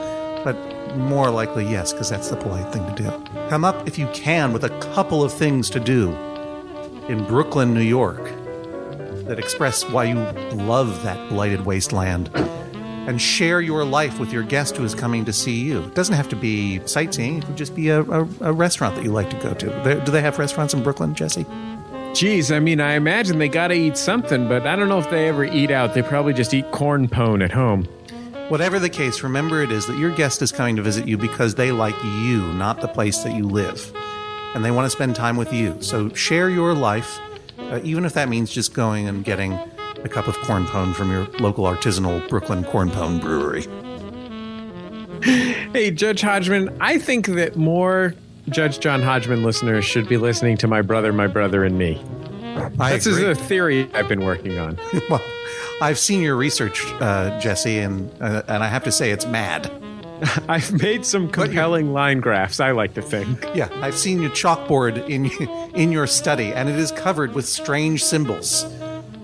but 0.45 0.57
more 0.95 1.31
likely 1.31 1.69
yes, 1.69 1.93
because 1.93 2.09
that's 2.09 2.29
the 2.31 2.37
polite 2.37 2.73
thing 2.73 2.87
to 2.95 3.03
do. 3.03 3.49
Come 3.49 3.65
up 3.65 3.87
if 3.87 3.99
you 3.99 4.09
can 4.13 4.53
with 4.53 4.65
a 4.65 4.71
couple 4.81 5.23
of 5.23 5.33
things 5.33 5.71
to 5.71 5.81
do 5.81 6.13
in 7.09 7.25
Brooklyn, 7.25 7.75
New 7.75 7.81
York, 7.81 8.25
that 9.27 9.39
express 9.39 9.85
why 9.91 10.05
you 10.05 10.17
love 10.57 11.03
that 11.03 11.29
blighted 11.29 11.67
wasteland. 11.67 12.31
And 13.09 13.23
share 13.23 13.61
your 13.61 13.85
life 13.85 14.19
with 14.19 14.33
your 14.33 14.43
guest 14.43 14.77
who 14.77 14.85
is 14.85 14.93
coming 14.93 15.25
to 15.27 15.33
see 15.33 15.61
you. 15.61 15.85
It 15.85 15.95
doesn't 15.95 16.17
have 16.17 16.29
to 16.31 16.37
be 16.37 16.85
sightseeing, 16.87 17.39
it 17.39 17.45
could 17.45 17.57
just 17.57 17.75
be 17.75 17.89
a, 17.89 18.03
a, 18.03 18.29
a 18.41 18.53
restaurant 18.53 18.97
that 18.97 19.05
you 19.05 19.13
like 19.13 19.31
to 19.31 19.37
go 19.37 19.55
to. 19.55 20.03
Do 20.05 20.11
they 20.11 20.21
have 20.23 20.41
restaurants 20.41 20.75
in 20.75 20.83
Brooklyn, 20.83 21.15
Jesse? 21.15 21.47
Geez, 22.15 22.51
I 22.51 22.59
mean, 22.59 22.81
I 22.81 22.95
imagine 22.95 23.39
they 23.39 23.49
got 23.49 23.69
to 23.69 23.75
eat 23.75 23.97
something, 23.97 24.49
but 24.49 24.67
I 24.67 24.75
don't 24.75 24.89
know 24.89 24.99
if 24.99 25.09
they 25.11 25.29
ever 25.29 25.45
eat 25.45 25.71
out. 25.71 25.95
They 25.95 26.03
probably 26.03 26.33
just 26.33 26.53
eat 26.53 26.69
corn 26.73 27.09
pone 27.09 27.43
at 27.43 27.53
home. 27.53 27.87
Whatever 28.49 28.79
the 28.79 28.89
case, 28.89 29.25
remember 29.25 29.61
it 29.63 29.73
is 29.73 29.87
that 29.87 29.99
your 29.99 30.15
guest 30.15 30.41
is 30.41 30.53
coming 30.53 30.77
to 30.77 30.83
visit 30.83 31.09
you 31.09 31.19
because 31.19 31.57
they 31.57 31.73
like 31.73 31.97
you, 32.05 32.53
not 32.55 32.81
the 32.81 32.87
place 32.87 33.19
that 33.25 33.35
you 33.35 33.45
live. 33.45 33.93
And 34.55 34.65
they 34.65 34.71
want 34.71 34.87
to 34.87 34.91
spend 34.91 35.17
time 35.17 35.37
with 35.37 35.53
you. 35.53 35.77
So 35.81 36.11
share 36.11 36.49
your 36.49 36.73
life, 36.73 37.19
uh, 37.59 37.81
even 37.83 38.05
if 38.05 38.15
that 38.15 38.29
means 38.29 38.53
just 38.53 38.73
going 38.73 39.09
and 39.09 39.25
getting 39.25 39.55
a 40.05 40.09
cup 40.09 40.29
of 40.29 40.37
corn 40.43 40.65
pone 40.67 40.95
from 40.95 41.11
your 41.11 41.25
local 41.41 41.65
artisanal 41.65 42.27
Brooklyn 42.29 42.63
corn 42.65 42.91
pone 42.91 43.19
brewery. 43.19 43.67
Hey, 45.73 45.91
Judge 45.91 46.21
Hodgman, 46.21 46.75
I 46.81 46.99
think 46.99 47.27
that 47.27 47.57
more 47.57 48.15
Judge 48.49 48.79
John 48.79 49.03
Hodgman 49.03 49.43
listeners 49.43 49.85
should 49.85 50.09
be 50.09 50.17
listening 50.17 50.57
to 50.59 50.69
My 50.69 50.81
Brother, 50.81 51.13
My 51.13 51.27
Brother, 51.27 51.65
and 51.65 51.77
Me. 51.77 52.01
I 52.79 52.93
this 52.93 53.07
is 53.07 53.19
a 53.19 53.35
theory 53.35 53.91
I've 53.93 54.09
been 54.09 54.25
working 54.25 54.59
on. 54.59 54.79
well, 55.11 55.21
I've 55.81 55.99
seen 55.99 56.23
your 56.23 56.37
research, 56.37 56.83
uh, 57.01 57.39
Jesse, 57.39 57.79
and 57.79 58.11
uh, 58.21 58.43
and 58.49 58.65
I 58.65 58.69
have 58.69 58.85
to 58.85 58.93
say 58.93 59.11
it's 59.11 59.27
mad. 59.27 59.71
I've 60.49 60.73
made 60.81 61.05
some 61.05 61.29
compelling 61.29 61.93
line 61.93 62.21
graphs, 62.21 62.61
I 62.61 62.71
like 62.71 62.95
to 62.95 63.03
think. 63.03 63.47
Yeah, 63.55 63.69
I've 63.83 63.97
seen 63.97 64.23
your 64.23 64.31
chalkboard 64.31 65.07
in 65.09 65.27
in 65.75 65.93
your 65.93 66.07
study, 66.07 66.53
and 66.53 66.69
it 66.71 66.77
is 66.77 66.93
covered 66.93 67.35
with 67.35 67.47
strange 67.47 68.03
symbols. 68.03 68.65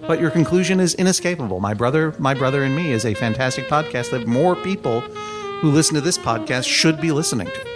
But 0.06 0.20
your 0.20 0.30
conclusion 0.30 0.80
is 0.80 0.94
inescapable. 0.94 1.60
My 1.60 1.74
brother, 1.74 2.14
my 2.18 2.34
brother, 2.34 2.64
and 2.64 2.76
me 2.76 2.92
is 2.92 3.06
a 3.06 3.14
fantastic 3.14 3.66
podcast 3.68 4.10
that 4.10 4.26
more 4.26 4.54
people 4.56 5.00
who 5.00 5.70
listen 5.70 5.94
to 5.94 6.00
this 6.00 6.18
podcast 6.18 6.66
should 6.66 7.00
be 7.00 7.12
listening 7.12 7.46
to. 7.46 7.66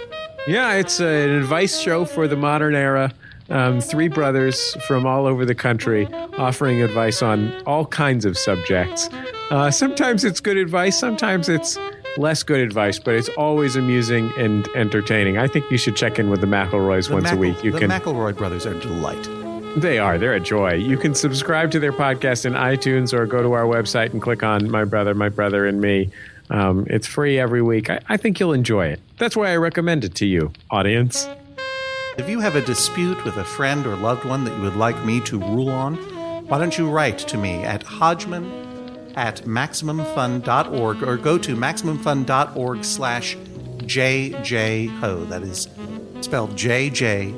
Yeah, 0.46 0.74
it's 0.74 1.00
an 1.00 1.30
advice 1.30 1.80
show 1.80 2.04
for 2.04 2.28
the 2.28 2.36
modern 2.36 2.74
era. 2.74 3.12
Um, 3.48 3.80
three 3.80 4.08
brothers 4.08 4.74
from 4.86 5.06
all 5.06 5.26
over 5.26 5.44
the 5.44 5.54
country 5.54 6.06
offering 6.36 6.82
advice 6.82 7.22
on 7.22 7.62
all 7.64 7.86
kinds 7.86 8.24
of 8.24 8.36
subjects. 8.36 9.08
Uh, 9.50 9.70
sometimes 9.70 10.24
it's 10.24 10.40
good 10.40 10.56
advice, 10.56 10.98
sometimes 10.98 11.48
it's 11.48 11.78
less 12.16 12.42
good 12.42 12.60
advice, 12.60 12.98
but 12.98 13.14
it's 13.14 13.28
always 13.30 13.76
amusing 13.76 14.32
and 14.36 14.66
entertaining. 14.74 15.38
I 15.38 15.46
think 15.46 15.70
you 15.70 15.78
should 15.78 15.96
check 15.96 16.18
in 16.18 16.30
with 16.30 16.40
the 16.40 16.46
McElroys 16.46 17.08
The 17.08 17.14
once 17.14 17.30
a 17.30 17.36
week. 17.36 17.62
You 17.62 17.72
the 17.72 17.78
can. 17.80 17.90
McElroy 17.90 18.36
brothers 18.36 18.66
are 18.66 18.74
a 18.74 18.80
delight. 18.80 19.28
They 19.76 19.98
are. 19.98 20.16
They're 20.18 20.34
a 20.34 20.40
joy. 20.40 20.74
You 20.74 20.96
can 20.96 21.14
subscribe 21.14 21.70
to 21.72 21.78
their 21.78 21.92
podcast 21.92 22.46
in 22.46 22.54
iTunes 22.54 23.12
or 23.12 23.26
go 23.26 23.42
to 23.42 23.52
our 23.52 23.64
website 23.64 24.12
and 24.12 24.22
click 24.22 24.42
on 24.42 24.70
My 24.70 24.84
Brother, 24.84 25.14
My 25.14 25.28
Brother, 25.28 25.66
and 25.66 25.80
Me. 25.80 26.10
Um, 26.48 26.86
it's 26.88 27.06
free 27.06 27.38
every 27.38 27.60
week. 27.60 27.90
I, 27.90 28.00
I 28.08 28.16
think 28.16 28.40
you'll 28.40 28.54
enjoy 28.54 28.86
it. 28.86 29.00
That's 29.18 29.36
why 29.36 29.50
I 29.50 29.56
recommend 29.56 30.04
it 30.04 30.14
to 30.16 30.26
you, 30.26 30.52
audience. 30.70 31.28
If 32.18 32.30
you 32.30 32.40
have 32.40 32.56
a 32.56 32.62
dispute 32.62 33.22
with 33.24 33.36
a 33.36 33.44
friend 33.44 33.86
or 33.86 33.94
loved 33.94 34.24
one 34.24 34.44
that 34.44 34.56
you 34.56 34.62
would 34.62 34.76
like 34.76 35.04
me 35.04 35.20
to 35.20 35.38
rule 35.38 35.68
on, 35.68 35.96
why 36.46 36.58
don't 36.58 36.78
you 36.78 36.88
write 36.88 37.18
to 37.18 37.36
me 37.36 37.62
at 37.62 37.82
hodgman 37.82 39.12
at 39.16 39.42
maximumfun.org 39.42 41.02
or 41.02 41.16
go 41.18 41.36
to 41.36 41.54
maximumfun.org 41.54 42.84
slash 42.84 43.36
jjho. 43.36 45.28
That 45.28 45.42
is 45.42 45.68
spelled 46.22 46.56
J-J-H-O. 46.56 47.36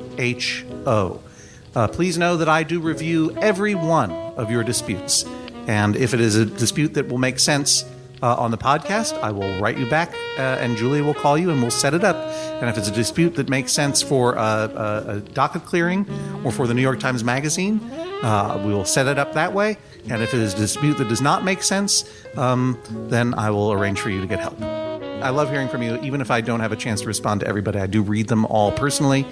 Uh, 1.75 1.87
please 1.89 2.17
know 2.17 2.37
that 2.37 2.47
I 2.47 2.63
do 2.63 2.79
review 2.79 3.35
every 3.37 3.75
one 3.75 4.11
of 4.11 4.49
your 4.49 4.63
disputes. 4.63 5.25
And 5.67 5.97
if 5.97 6.13
it 6.13 6.21
is 6.21 6.37
a 6.37 6.45
dispute 6.45 6.93
that 6.93 7.09
will 7.09 7.17
make 7.17 7.39
sense 7.39 7.83
uh, 8.21 8.35
on 8.35 8.51
the 8.51 8.57
podcast, 8.57 9.19
I 9.21 9.31
will 9.31 9.59
write 9.59 9.77
you 9.77 9.89
back, 9.89 10.13
uh, 10.37 10.41
and 10.41 10.77
Julia 10.77 11.03
will 11.03 11.13
call 11.13 11.37
you, 11.37 11.49
and 11.49 11.61
we'll 11.61 11.71
set 11.71 11.93
it 11.93 12.03
up. 12.03 12.15
And 12.61 12.69
if 12.69 12.77
it's 12.77 12.87
a 12.87 12.93
dispute 12.93 13.35
that 13.35 13.49
makes 13.49 13.71
sense 13.71 14.01
for 14.01 14.37
uh, 14.37 14.67
a, 14.67 15.17
a 15.17 15.19
docket 15.19 15.65
clearing 15.65 16.05
or 16.43 16.51
for 16.51 16.67
the 16.67 16.73
New 16.73 16.81
York 16.81 16.99
Times 16.99 17.23
Magazine, 17.23 17.79
uh, 18.23 18.61
we 18.65 18.73
will 18.73 18.85
set 18.85 19.07
it 19.07 19.17
up 19.17 19.33
that 19.33 19.53
way. 19.53 19.77
And 20.09 20.21
if 20.21 20.33
it 20.33 20.39
is 20.39 20.53
a 20.53 20.57
dispute 20.57 20.97
that 20.97 21.07
does 21.07 21.21
not 21.21 21.43
make 21.43 21.63
sense, 21.63 22.09
um, 22.37 22.79
then 23.09 23.33
I 23.33 23.49
will 23.51 23.71
arrange 23.71 23.99
for 23.99 24.09
you 24.09 24.21
to 24.21 24.27
get 24.27 24.39
help. 24.39 24.59
I 24.61 25.29
love 25.29 25.49
hearing 25.49 25.67
from 25.67 25.83
you, 25.83 25.97
even 26.01 26.21
if 26.21 26.31
I 26.31 26.39
don't 26.39 26.61
have 26.61 26.71
a 26.71 26.77
chance 26.77 27.01
to 27.01 27.07
respond 27.07 27.41
to 27.41 27.47
everybody. 27.47 27.79
I 27.79 27.87
do 27.87 28.01
read 28.01 28.27
them 28.27 28.45
all 28.45 28.71
personally, 28.71 29.25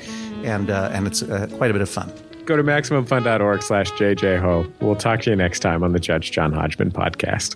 and 0.43 0.69
uh, 0.69 0.89
and 0.91 1.07
it's 1.07 1.23
uh, 1.23 1.47
quite 1.55 1.71
a 1.71 1.73
bit 1.73 1.81
of 1.81 1.89
fun. 1.89 2.11
Go 2.45 2.57
to 2.57 2.63
MaximumFun.org 2.63 3.61
slash 3.61 3.91
JJHo. 3.91 4.81
We'll 4.81 4.95
talk 4.95 5.21
to 5.21 5.29
you 5.29 5.35
next 5.35 5.59
time 5.59 5.83
on 5.83 5.93
the 5.93 5.99
Judge 5.99 6.31
John 6.31 6.51
Hodgman 6.51 6.91
podcast. 6.91 7.55